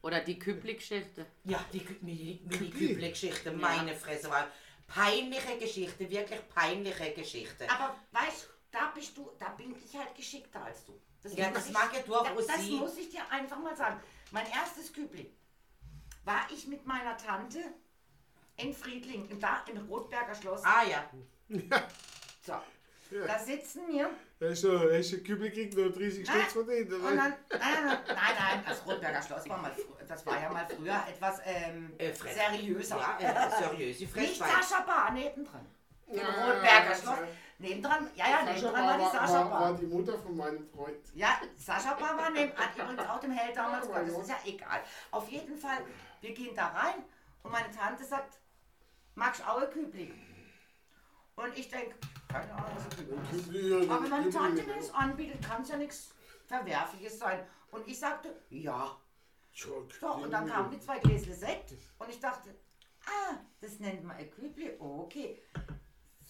Oder 0.03 0.21
die 0.21 0.39
Kübli-Geschichte. 0.39 1.25
Ja, 1.45 1.65
die 1.73 1.81
Kü- 1.81 2.03
Mini- 2.03 2.41
Kübli. 2.51 2.59
Mini-Küble-Geschichte, 2.71 3.53
meine 3.53 3.95
Fresse, 3.95 4.29
war 4.29 4.49
peinliche 4.89 5.57
Geschichte, 5.59 6.11
wirklich 6.11 6.41
peinliche 6.49 7.13
Geschichte. 7.13 7.71
Aber 7.71 7.95
weißt 8.13 8.51
da 8.73 8.91
bist 8.95 9.17
du, 9.17 9.31
da 9.39 9.51
bin 9.51 9.75
ich 9.83 9.97
halt 9.97 10.15
geschickter 10.17 10.65
als 10.65 10.85
du. 10.85 10.93
Ja, 11.33 11.47
muss 11.49 11.55
das 11.59 11.67
ich- 11.69 11.73
mag 11.73 11.91
ja 11.95 12.01
durchaus 12.03 12.47
Das, 12.47 12.57
das 12.57 12.67
muss 12.69 12.97
ich 12.99 13.11
dir 13.11 13.23
einfach 13.31 13.59
mal 13.59 13.77
sagen. 13.77 14.01
Mein 14.31 14.47
erstes 14.51 14.93
Kübli 14.93 15.31
war 16.25 16.47
ich 16.53 16.67
mit 16.67 16.85
meiner 16.87 17.17
Tante 17.17 17.61
in 18.57 18.75
Friedling, 18.75 19.29
im, 19.31 19.41
da, 19.41 19.65
im 19.71 19.79
Rotberger 19.89 20.35
Schloss. 20.35 20.63
Ah 20.65 20.83
ja, 20.85 21.09
So, 22.47 22.55
da 23.27 23.39
sitzen 23.39 23.83
wir 23.89 24.11
Hast 24.41 24.65
du, 24.65 24.79
hast 24.93 25.13
du 25.13 25.19
Kübel 25.23 25.49
gekriegt, 25.49 25.75
nur 25.75 25.91
30 25.91 26.27
Nein. 26.27 26.41
Stutz 26.41 26.53
von 26.53 26.67
denen? 26.67 26.93
und 26.93 27.03
dann, 27.03 27.17
nein, 27.17 27.37
nein, 27.51 27.99
nein, 28.07 28.17
nein, 28.39 28.65
das 28.67 28.85
Rotberger 28.87 29.23
Schloss 29.23 29.49
war 29.49 29.59
mal, 29.59 29.73
das 30.07 30.27
war 30.27 30.41
ja 30.43 30.51
mal 30.51 30.67
früher 30.69 31.03
etwas 31.09 31.41
ähm, 31.45 31.93
Äh, 31.99 32.13
seriöser. 32.13 32.99
ja 33.21 33.47
äh, 33.47 33.63
seriöse 33.63 34.01
Nicht 34.05 34.13
Fresswein. 34.13 34.51
Sascha 34.63 34.83
Bar, 34.83 35.13
nebendran. 35.13 35.65
Im 36.09 36.17
Ja, 36.19 36.27
Rotberger 36.27 36.89
das 36.91 37.01
Schloss. 37.03 37.19
War- 37.59 37.69
Nebendran, 37.69 38.11
ja, 38.17 38.29
ja, 38.29 38.43
nebendran 38.43 38.73
war, 38.73 38.87
war 38.87 38.97
die 38.97 39.03
war, 39.03 39.11
Sascha 39.13 39.33
war, 39.35 39.51
war 39.51 39.61
Bar. 39.61 39.75
die 39.75 39.87
Mutter 39.87 40.19
von 40.19 40.37
meinem 40.37 40.67
Freund. 40.69 40.97
Ja, 41.15 41.41
Sascha 41.57 41.95
Bar 41.95 42.17
war 42.17 42.31
neben, 42.31 42.53
hat 42.57 42.77
übrigens 42.77 43.09
auch 43.09 43.21
dem 43.21 43.31
Held 43.33 43.57
damals 43.57 43.89
Ja, 43.89 44.03
das 44.03 44.19
ist 44.19 44.29
ja 44.29 44.39
egal. 44.45 44.83
Auf 45.11 45.29
jeden 45.29 45.57
Fall, 45.57 45.79
wir 46.21 46.35
gehen 46.35 46.55
da 46.55 46.69
rein 46.69 47.05
und 47.43 47.53
meine 47.53 47.71
Tante 47.71 48.05
sagt, 48.05 48.39
magst 49.15 49.41
du 49.41 49.45
auch 49.49 49.63
ein 49.63 49.71
Kübli? 49.71 50.13
Und 51.37 51.57
ich 51.59 51.69
denke, 51.69 51.97
keine 52.29 52.53
Ahnung, 52.53 52.71
was 52.77 52.99
ein 52.99 53.29
Kübli 53.31 53.83
ist. 53.83 53.91
Aber 53.91 54.03
wenn 54.05 54.11
meine 54.11 54.31
Tante 54.31 54.63
mir 54.63 54.77
das 54.77 54.95
anbietet, 54.95 55.43
kann 55.45 55.63
es 55.63 55.69
ja 55.69 55.77
nichts 55.77 56.15
Verwerfliches 56.47 57.19
sein. 57.19 57.47
Und 57.71 57.87
ich 57.89 57.99
sagte, 57.99 58.41
ja, 58.51 58.97
doch. 60.01 60.19
Und 60.19 60.31
dann 60.31 60.47
kamen 60.49 60.71
die 60.71 60.81
zwei 60.81 60.99
Gläser 60.99 61.33
Sekt 61.35 61.75
und 61.99 62.09
ich 62.09 62.21
dachte, 62.21 62.55
ah, 63.07 63.35
das 63.61 63.79
nennt 63.81 64.05
man 64.05 64.17
ein 64.17 64.31
Kübli, 64.31 64.77
okay. 64.79 65.43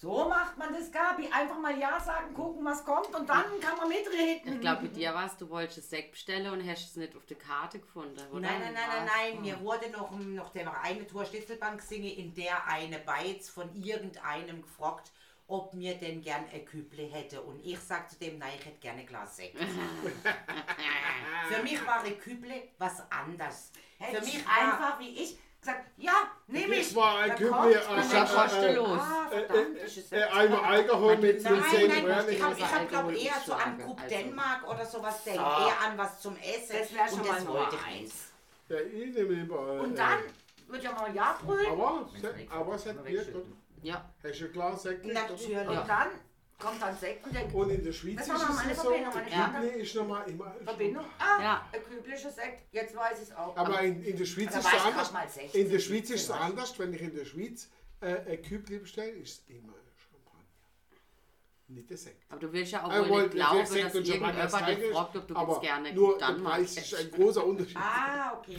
So 0.04 0.28
macht 0.28 0.58
man 0.58 0.70
das, 0.74 0.92
Gabi. 0.92 1.30
Einfach 1.32 1.58
mal 1.58 1.78
Ja 1.78 1.98
sagen, 1.98 2.34
gucken, 2.34 2.62
was 2.62 2.84
kommt 2.84 3.14
und 3.14 3.26
dann 3.26 3.58
kann 3.58 3.78
man 3.78 3.88
mitreden. 3.88 4.52
Ich 4.52 4.60
glaube, 4.60 4.82
mit 4.82 4.96
dir 4.96 5.14
warst 5.14 5.40
du 5.40 5.48
wolltest 5.48 5.88
Sekt 5.88 6.12
bestellen 6.12 6.52
und 6.52 6.68
hast 6.68 6.90
es 6.90 6.96
nicht 6.96 7.16
auf 7.16 7.24
der 7.24 7.38
Karte 7.38 7.78
gefunden, 7.78 8.20
oder? 8.30 8.40
Nein, 8.40 8.60
nein, 8.60 8.74
nein, 8.74 8.84
nein, 8.86 9.32
nein. 9.32 9.40
Mir 9.40 9.58
wurde 9.60 9.88
noch, 9.88 10.10
noch 10.10 10.50
der 10.50 10.78
eine 10.82 11.06
Tour 11.06 11.24
Schlüsselbank 11.24 11.80
singe, 11.80 12.12
in 12.12 12.34
der 12.34 12.66
eine 12.68 12.98
Beiz 12.98 13.48
von 13.48 13.74
irgendeinem 13.74 14.60
gefragt, 14.60 15.10
ob 15.46 15.72
mir 15.72 15.94
denn 15.94 16.20
gern 16.20 16.44
ein 16.52 16.66
Küble 16.66 17.04
hätte. 17.06 17.40
Und 17.40 17.64
ich 17.64 17.80
sagte 17.80 18.16
dem, 18.16 18.36
nein, 18.36 18.52
ich 18.58 18.66
hätte 18.66 18.80
gerne 18.80 19.00
ein 19.00 19.06
Glas 19.06 19.36
Sekt. 19.36 19.56
Für 21.48 21.62
mich 21.62 21.86
war 21.86 22.02
ein 22.02 22.18
Küble 22.18 22.68
was 22.76 23.10
anderes. 23.10 23.72
Hätte 23.96 24.20
Für 24.20 24.28
ich 24.28 24.34
mich 24.34 24.46
einfach 24.46 25.00
wie 25.00 25.22
ich 25.22 25.38
gesagt, 25.64 25.90
ja, 25.96 26.12
nehme 26.46 26.74
ich. 26.76 26.88
Das 26.88 26.96
war 26.96 27.18
ein 27.18 27.36
man 27.96 27.96
Dann 27.96 28.26
Sascha, 28.26 28.48
einmal 30.32 30.64
Alkohol 30.64 31.16
mit 31.16 31.42
Nein, 31.42 31.52
den 31.52 31.60
Nein, 31.60 31.70
zehn 31.70 31.88
nein, 31.88 32.04
Röhren. 32.04 32.28
ich 32.28 32.42
habe 32.42 32.54
ich 32.58 32.64
hab, 32.64 32.88
glaube 32.88 33.16
eher 33.16 33.34
so 33.44 33.52
an 33.54 33.80
Cook 33.80 34.00
also. 34.02 34.16
Denmark 34.16 34.68
oder 34.68 34.86
sowas 34.86 35.24
denkt. 35.24 35.40
So. 35.40 35.44
Eher 35.44 35.80
an 35.90 35.98
was 35.98 36.20
zum 36.20 36.36
Essen. 36.36 36.76
Das 36.78 36.94
wäre 36.94 37.08
schon 37.08 37.20
und 37.20 37.26
mal 37.26 37.46
wollte 37.48 37.76
ich 37.76 38.00
eins. 38.00 38.14
Ja, 38.68 38.80
ich 38.80 39.14
nehme 39.14 39.32
lieber. 39.34 39.76
äh, 39.76 39.80
Und 39.80 39.98
dann 39.98 40.18
wird 40.68 40.82
ja 40.82 40.92
mal 40.92 41.14
Ja 41.14 41.38
brüllen. 41.44 41.66
Aber, 41.72 42.08
aber 42.50 42.74
es 42.74 42.86
hat 42.86 43.04
Bier. 43.04 43.26
Ja. 43.82 44.04
Hast 44.22 44.40
du 44.40 44.76
Sekt 44.76 45.02
gekriegt, 45.02 45.18
oder? 45.18 45.28
Natürlich. 45.28 45.68
Und 45.68 45.88
dann 45.88 46.08
kommt 46.58 46.80
dann 46.80 46.96
Sekt 46.96 47.26
und 47.26 47.34
denkt, 47.34 47.54
Und 47.54 47.70
in 47.70 47.84
der 47.84 47.92
Schweiz 47.92 48.16
Das 48.16 48.28
ist 48.28 48.32
mal 48.32 48.50
es 48.50 48.56
meine 48.56 48.74
so, 48.74 48.82
Verbindung, 48.82 49.14
meine 49.14 49.60
Kübli 49.60 49.82
ist 49.82 49.94
nochmal 49.94 50.30
immer... 50.30 50.54
Verbindung, 50.64 51.04
ah, 51.18 51.42
Ja. 51.42 51.68
ein 51.72 51.82
küblischer 51.82 52.30
Sekt, 52.30 52.72
jetzt 52.72 52.96
weiß 52.96 53.18
ich 53.22 53.28
es 53.28 53.36
auch. 53.36 53.56
Aber 53.56 53.80
in, 53.82 54.02
in 54.02 54.16
der 54.16 54.24
Schweiz 54.24 54.50
ist 54.54 54.58
es 54.58 54.66
anders. 54.66 54.94
grad 54.94 55.12
mal 55.12 55.28
16, 55.28 55.60
In 55.60 55.70
der 55.70 55.78
Schweiz 55.78 56.10
ist 56.10 56.20
es 56.20 56.26
17, 56.26 56.42
anders. 56.42 56.78
Wenn 56.78 56.94
ich 56.94 57.02
in 57.02 57.14
der 57.14 57.24
Schweiz 57.24 57.70
äh, 58.00 58.32
ein 58.32 58.42
Kübli 58.42 58.78
bestelle, 58.78 59.10
ist 59.10 59.42
es 59.42 59.48
immer 59.48 59.74
Champagner. 59.96 60.44
Nicht 61.68 61.90
der 61.90 61.96
Sekt. 61.96 62.22
Aber 62.30 62.40
du 62.40 62.52
willst 62.52 62.72
ja 62.72 62.84
auch 62.84 62.92
Er 62.92 63.08
wohl 63.08 63.22
nicht 63.22 63.34
glauben, 63.34 63.58
dass 63.58 63.70
Sekt 63.70 63.82
Champagner 63.82 64.44
irgendjemand 64.44 64.68
dich 64.68 64.92
fragt, 64.92 65.16
ob 65.16 65.28
du 65.28 65.36
aber 65.36 65.60
gerne 65.60 65.92
nur 65.92 66.18
der 66.18 66.28
Danmark 66.28 66.54
Preis 66.54 66.76
ist 66.76 66.94
ein 66.94 67.10
großer 67.10 67.44
Unterschied. 67.44 67.76
Ah, 67.76 68.38
okay. 68.38 68.58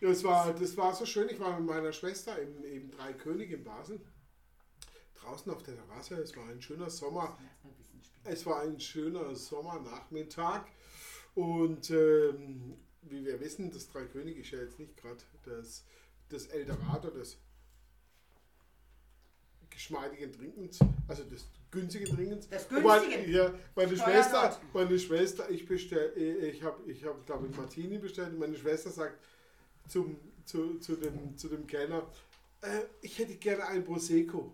Das 0.00 0.22
war, 0.22 0.52
das 0.52 0.76
war 0.76 0.94
so 0.94 1.06
schön. 1.06 1.28
Ich 1.30 1.40
war 1.40 1.58
mit 1.58 1.66
meiner 1.66 1.92
Schwester 1.92 2.38
im, 2.38 2.62
im 2.64 2.90
Drei 2.90 3.12
König 3.14 3.50
in 3.52 3.64
Basel. 3.64 4.00
Draußen 5.24 5.50
auf 5.52 5.62
der 5.62 5.74
Terrasse. 5.76 6.16
Es 6.16 6.36
war 6.36 6.48
ein 6.48 6.60
schöner 6.60 6.90
Sommer. 6.90 7.38
Es 8.24 8.46
war 8.46 8.62
ein 8.62 8.78
schöner 8.78 9.34
Sommernachmittag. 9.34 10.66
Und 11.34 11.90
ähm, 11.90 12.76
wie 13.02 13.24
wir 13.24 13.40
wissen, 13.40 13.70
das 13.70 13.88
Drei 13.88 14.04
König 14.04 14.38
ist 14.38 14.50
ja 14.50 14.60
jetzt 14.60 14.78
nicht 14.78 14.96
gerade 14.96 15.18
das, 15.44 15.84
das 16.28 16.46
Eldorado 16.46 17.10
des 17.10 17.36
geschmeidigen 19.70 20.32
Trinkens, 20.32 20.78
also 21.08 21.24
des 21.24 21.46
günstigen 21.70 22.06
Trinkens. 22.06 22.48
Des 22.48 22.70
Wobei, 22.70 23.00
günstigen? 23.00 23.32
Ja, 23.32 23.52
meine 23.74 23.96
Schwester, 23.96 24.60
meine 24.72 24.98
Schwester, 24.98 25.50
ich 25.50 25.66
bestell, 25.66 26.12
ich 26.16 26.62
habe, 26.62 26.90
ich 26.90 27.04
habe, 27.04 27.20
glaube 27.26 27.48
ich, 27.48 27.56
Martini 27.56 27.98
bestellt. 27.98 28.32
und 28.32 28.38
Meine 28.38 28.56
Schwester 28.56 28.90
sagt 28.90 29.18
zum, 29.88 30.16
zu, 30.44 30.78
zu 30.78 30.96
dem, 30.96 31.36
zu 31.36 31.48
dem 31.48 31.66
Kellner, 31.66 32.08
äh, 32.62 32.82
ich 33.02 33.18
hätte 33.18 33.34
gerne 33.34 33.66
ein 33.66 33.84
Prosecco. 33.84 34.52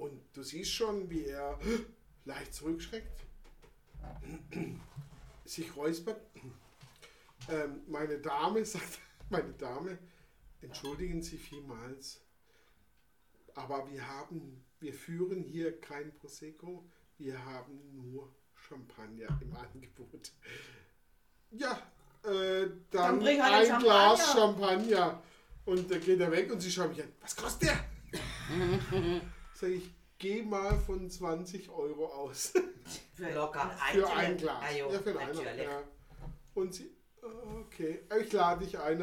Und 0.00 0.18
du 0.32 0.42
siehst 0.42 0.72
schon, 0.72 1.10
wie 1.10 1.26
er 1.26 1.58
leicht 2.24 2.54
zurückschreckt, 2.54 3.20
sich 5.44 5.76
räuspert. 5.76 6.18
Ähm, 7.50 7.82
meine 7.86 8.18
Dame 8.18 8.64
sagt, 8.64 8.98
meine 9.28 9.52
Dame, 9.52 9.98
entschuldigen 10.62 11.22
Sie 11.22 11.36
vielmals, 11.36 12.22
aber 13.54 13.90
wir 13.90 14.06
haben, 14.08 14.64
wir 14.80 14.94
führen 14.94 15.42
hier 15.42 15.78
kein 15.80 16.14
Prosecco, 16.14 16.88
wir 17.18 17.44
haben 17.44 17.78
nur 17.92 18.34
Champagner 18.54 19.38
im 19.42 19.54
Angebot. 19.54 20.32
Ja, 21.50 21.72
äh, 22.24 22.68
dann, 22.68 22.70
Dann 22.90 23.18
bring 23.18 23.42
halt 23.42 23.70
ein 23.70 23.80
den 23.80 23.82
Glas 23.82 24.32
Champagner. 24.32 24.78
Champagner. 24.86 25.22
Und 25.66 25.90
dann 25.90 26.00
geht 26.00 26.20
er 26.20 26.30
weg 26.30 26.50
und 26.50 26.60
sie 26.60 26.70
schaut 26.70 26.88
mich 26.88 27.02
an, 27.02 27.12
was 27.20 27.36
kostet 27.36 27.68
der? 27.68 27.84
Sag 29.60 29.68
ich, 29.68 29.90
geh 30.18 30.42
mal 30.42 30.78
von 30.78 31.10
20 31.10 31.68
Euro 31.68 32.06
aus. 32.06 32.52
Für 33.14 33.30
Locker. 33.34 33.70
Für 33.92 34.06
Einzelne- 34.06 34.16
ein 34.16 34.36
Glas. 34.38 34.62
Ah, 34.62 34.72
jo, 34.72 34.90
ja, 34.90 34.98
für 34.98 35.18
einen 35.18 35.36
natürlich. 35.36 35.64
Ja. 35.64 35.82
Und 36.54 36.74
sie, 36.74 36.90
okay, 37.66 38.00
ich 38.18 38.32
lade 38.32 38.64
dich 38.64 38.78
ein. 38.78 39.02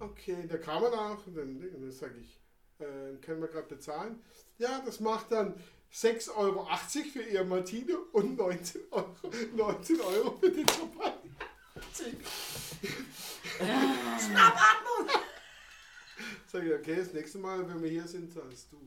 Okay, 0.00 0.46
da 0.48 0.58
kam 0.58 0.82
er 0.82 0.90
nach 0.90 1.24
und 1.26 1.36
dann, 1.36 1.60
dann 1.60 1.90
sage 1.92 2.18
ich, 2.20 2.40
äh, 2.80 3.16
können 3.20 3.40
wir 3.40 3.46
gerade 3.48 3.68
bezahlen? 3.68 4.20
Ja, 4.58 4.82
das 4.84 4.98
macht 4.98 5.30
dann 5.30 5.54
6,80 5.92 6.34
Euro 6.36 6.66
für 7.12 7.22
ihr 7.22 7.44
Martine 7.44 7.98
und 8.12 8.36
19 8.36 8.80
Euro, 8.90 9.14
19 9.54 10.00
Euro 10.00 10.38
für 10.38 10.50
den 10.50 10.68
Champagner. 10.68 11.30
Schnappatmung! 14.18 15.08
Sag 16.48 16.64
ich, 16.64 16.72
okay, 16.74 16.96
das 16.96 17.12
nächste 17.12 17.38
Mal, 17.38 17.68
wenn 17.68 17.80
wir 17.80 17.90
hier 17.90 18.08
sind, 18.08 18.32
zahlst 18.32 18.72
du. 18.72 18.78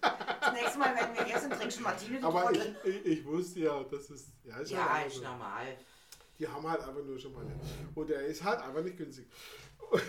Das 0.00 0.52
nächste 0.54 0.78
Mal, 0.78 0.94
wenn 0.96 1.14
wir 1.16 1.24
hier 1.24 1.38
sind, 1.38 1.52
trinkst 1.54 1.78
du 1.78 1.82
Martine, 1.82 2.20
du 2.20 2.26
Aber 2.26 2.50
ich, 2.52 2.58
Trottel. 2.58 2.76
ich, 2.84 3.06
ich 3.06 3.24
wusste 3.24 3.60
ja, 3.60 3.82
das 3.84 4.10
ist, 4.10 4.28
ja, 4.44 4.58
ist 4.58 4.70
Ja, 4.70 4.92
halt 4.92 5.06
ist 5.08 5.16
so. 5.16 5.22
normal. 5.22 5.76
Die 6.38 6.48
haben 6.48 6.68
halt 6.68 6.80
einfach 6.80 7.02
nur 7.04 7.18
Champagner. 7.18 7.52
Und 7.94 8.10
er 8.10 8.22
ist 8.26 8.42
halt 8.42 8.60
einfach 8.60 8.82
nicht 8.82 8.96
günstig. 8.96 9.26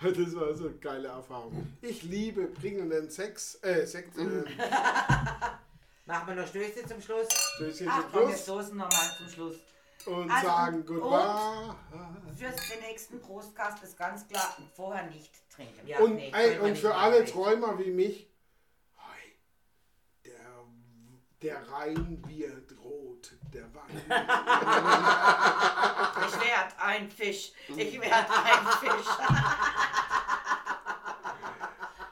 Das 0.00 0.34
war 0.34 0.52
so 0.56 0.64
eine 0.66 0.74
geile 0.78 1.06
Erfahrung. 1.06 1.76
Ich 1.80 2.02
liebe 2.02 2.48
bringenden 2.48 3.08
Sex, 3.08 3.56
äh, 3.62 3.86
Sekt, 3.86 4.18
äh, 4.18 4.22
Machen 6.06 6.26
wir 6.28 6.34
noch 6.34 6.48
Stöße 6.48 6.84
zum 6.88 7.00
Schluss. 7.00 7.28
Stößchen 7.54 7.86
Ach 7.88 8.02
zum 8.02 8.10
komm, 8.10 8.20
wir 8.22 8.26
Schluss 8.30 8.42
stoßen 8.42 8.76
nochmal 8.76 9.16
zum 9.16 9.28
Schluss. 9.28 9.56
und 10.06 10.28
Also, 10.28 10.46
sagen 10.48 10.76
und- 10.78 10.86
Goodbye. 10.86 11.74
Für 12.36 12.74
den 12.74 12.80
nächsten 12.88 13.20
Prostcast 13.20 13.84
ist 13.84 13.96
ganz 13.96 14.26
klar, 14.26 14.56
vorher 14.74 15.04
nicht 15.08 15.30
trinken. 15.54 15.86
Ja, 15.86 16.00
Und, 16.00 16.16
nee, 16.16 16.32
ey, 16.34 16.48
können 16.48 16.54
wir 16.56 16.62
und 16.64 16.70
nicht 16.70 16.80
für 16.80 16.94
alle. 16.96 17.24
Träumer 17.24 17.78
wie 17.78 17.90
mich, 17.92 18.28
der, 21.42 21.70
Rhein 21.70 22.22
wird 22.26 22.72
rot, 22.82 23.32
der 23.52 23.68
Wein. 23.74 24.02
Ich 26.24 26.40
werd 26.40 26.72
ein 26.78 27.10
Fisch. 27.10 27.52
Ich 27.68 28.00
werd 28.00 28.12
ein 28.12 28.66
Fisch. 28.80 29.06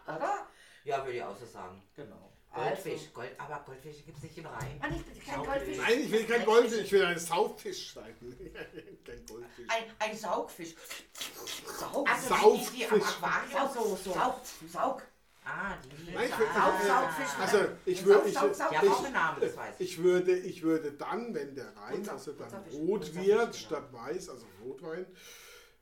Oder? 0.07 0.47
Ja, 0.85 1.05
würde 1.05 1.17
ich 1.17 1.23
auch 1.23 1.37
so 1.37 1.47
sagen. 1.47 1.83
Genau. 1.95 2.33
Goldfisch, 2.53 3.13
Gold, 3.15 3.31
aber 3.39 3.63
Goldfische 3.65 4.03
gibt 4.03 4.17
es 4.17 4.25
nicht 4.25 4.39
im 4.39 4.47
Rhein. 4.47 4.79
Mann, 4.81 4.93
ich 4.95 5.05
bin 5.05 5.25
kein 5.25 5.45
Goldfisch. 5.45 5.79
Nein, 5.79 6.01
ich 6.01 6.11
will 6.11 6.27
kein 6.27 6.45
Goldfisch, 6.45 6.81
ich 6.81 6.93
will 6.93 7.05
ein 7.05 7.19
Sauffisch 7.19 7.95
sein. 7.95 8.17
kein 9.05 9.25
Goldfisch. 9.27 9.69
Ein, 9.69 9.85
ein 10.01 10.17
Saugfisch. 10.17 10.75
Saug. 11.79 12.11
Also 12.11 12.29
Sauffisch. 12.29 12.71
die, 12.71 12.77
die 12.79 12.87
am 12.87 13.01
Aquarium 13.03 13.69
so, 13.73 13.97
so. 13.97 14.13
Saug. 14.13 14.41
Saug. 14.69 15.03
Ah, 15.45 15.77
die. 15.83 16.13
Nein, 16.13 16.29
ich 16.29 16.39
will, 16.39 16.47
ah, 16.55 16.81
Saugfisch. 16.87 17.39
also 17.39 17.59
ich 17.87 18.05
würde, 18.05 18.29
ich, 18.29 18.35
Saug, 18.35 18.55
saug, 18.55 19.13
Namen, 19.13 19.43
ich. 19.43 19.81
ich 19.81 20.03
würde, 20.03 20.37
ich 20.37 20.63
würde 20.63 20.93
dann, 20.93 21.35
wenn 21.35 21.55
der 21.55 21.75
Rhein 21.77 22.07
also 22.09 22.33
dann 22.33 22.53
rot 22.73 23.15
wird 23.15 23.57
statt 23.57 23.91
weiß, 23.93 24.29
also 24.29 24.47
Rotwein, 24.63 25.07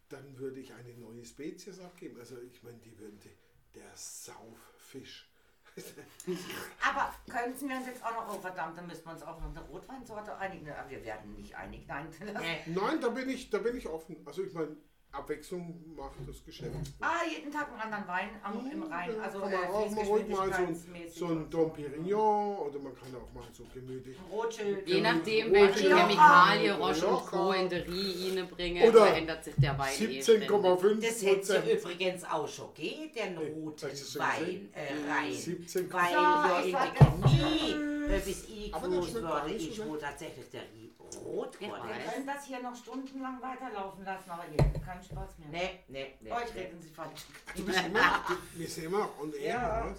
dann 0.09 0.39
würde 0.39 0.61
ich 0.61 0.73
eine 0.73 0.95
neue 0.95 1.25
Spezies 1.25 1.81
abgeben. 1.81 2.19
Also 2.19 2.37
ich 2.41 2.63
meine, 2.63 2.79
die 2.79 2.97
würden 2.99 3.19
die, 3.21 3.79
der 3.79 3.91
Sauffisch. 3.95 5.29
Aber 6.89 7.15
könnten 7.31 7.69
wir 7.69 7.77
uns 7.77 7.87
jetzt 7.87 8.05
auch 8.05 8.13
noch, 8.13 8.35
oh 8.35 8.41
verdammt, 8.41 8.77
dann 8.77 8.87
müssen 8.87 9.05
wir 9.05 9.13
uns 9.13 9.23
auch 9.23 9.41
noch 9.41 9.51
eine 9.51 9.61
Rotweinsorte 9.61 10.37
einigen. 10.37 10.71
Aber 10.71 10.91
wir 10.91 11.05
werden 11.05 11.35
nicht 11.35 11.55
einig. 11.55 11.87
Nein. 11.87 12.09
Nein, 12.67 13.01
da 13.01 13.09
bin 13.09 13.29
ich, 13.29 13.51
da 13.51 13.59
bin 13.59 13.77
ich 13.77 13.87
offen. 13.87 14.17
Also 14.25 14.43
ich 14.43 14.53
meine, 14.53 14.77
Abwechslung 15.11 15.75
macht 15.97 16.13
das 16.27 16.45
Geschäft. 16.45 16.71
Ah, 17.01 17.21
jeden 17.29 17.51
Tag 17.51 17.69
einen 17.73 17.81
anderen 17.81 18.07
Wein 18.07 18.29
am, 18.43 18.71
im 18.71 18.83
Rhein. 18.85 19.11
Also 19.21 19.41
kann 19.41 19.51
man 19.51 19.63
äh, 19.63 19.67
auch 19.67 19.91
mal 19.91 20.05
ruhig 20.05 20.29
mal 20.29 20.53
so, 20.53 20.63
ein- 20.63 21.09
so 21.11 21.27
ein 21.29 21.51
Dom 21.51 21.73
Perignon 21.73 22.57
oder 22.59 22.79
man 22.79 22.95
kann 22.95 23.09
auch 23.17 23.33
mal 23.35 23.45
so 23.53 23.65
gemütlich. 23.73 24.17
Rothschild. 24.31 24.87
Je 24.87 25.01
nachdem, 25.01 25.53
welche. 25.53 25.89
Chemikalie 25.89 26.73
Roche 26.77 27.07
und. 27.07 27.27
Co. 27.27 27.53
in 27.53 27.69
der 27.69 27.87
Riine 27.89 28.45
bringen, 28.45 28.89
Oder 28.89 29.07
verändert 29.07 29.45
sich 29.45 29.55
der 29.57 29.79
Wein 29.79 29.93
eh 29.99 30.23
ständig. 30.23 30.49
17,5 30.51 31.01
Das 31.01 31.23
hätte 31.23 31.73
übrigens 31.73 32.25
auch 32.25 32.47
schon 32.49 32.75
geht, 32.75 33.17
den 33.17 33.39
roten 33.39 33.89
hast 33.91 34.01
du 34.03 34.19
schon 34.19 34.21
Wein 34.23 34.69
äh, 34.75 35.11
rein. 35.11 35.33
17. 35.33 35.93
Weil 35.93 36.13
Ja, 36.13 36.49
ja 36.49 36.61
ich 36.61 36.67
in 36.67 36.73
sag 36.73 36.99
der 36.99 37.07
das 37.23 37.31
Chemie, 37.33 37.73
äh, 38.15 38.21
bis 38.25 38.45
ich 38.49 38.73
groß 38.73 39.15
wurde, 39.15 39.49
so 39.49 39.55
ist, 39.55 39.87
wo 39.89 39.97
tatsächlich 39.97 40.51
der 40.51 40.63
Rie- 40.63 40.78
rot. 41.17 41.59
Wir 41.61 41.69
können 41.71 42.27
das 42.27 42.45
hier 42.45 42.61
noch 42.63 42.75
stundenlang 42.77 43.41
weiterlaufen 43.43 44.05
lassen, 44.05 44.31
aber 44.31 44.45
ihr 44.49 44.59
habt 44.65 44.85
keinen 44.85 45.03
Spaß 45.03 45.39
mehr. 45.39 45.49
Nee, 45.51 45.81
nee, 45.89 46.15
nee. 46.21 46.33
Euch 46.33 46.55
reden 46.55 46.81
Sie 46.81 46.91
falsch. 46.91 47.27
Du 47.57 47.65
bist 47.65 47.85
immer 47.85 48.25
du, 48.29 48.35
wir 48.59 48.69
sind 48.69 48.85
immer 48.85 48.99
noch 49.01 49.19
on 49.21 49.33
air, 49.33 49.55
Ja. 49.55 49.85
oder? 49.85 49.95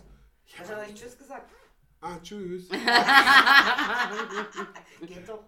Hast 0.60 0.70
du 0.70 0.76
noch 0.76 0.86
nicht 0.88 0.97
Tschüss 0.97 1.18
gesagt? 1.18 1.51
Ah, 2.01 2.18
tschüss. 2.24 2.70
Geht 5.01 5.28
doch. 5.30 5.43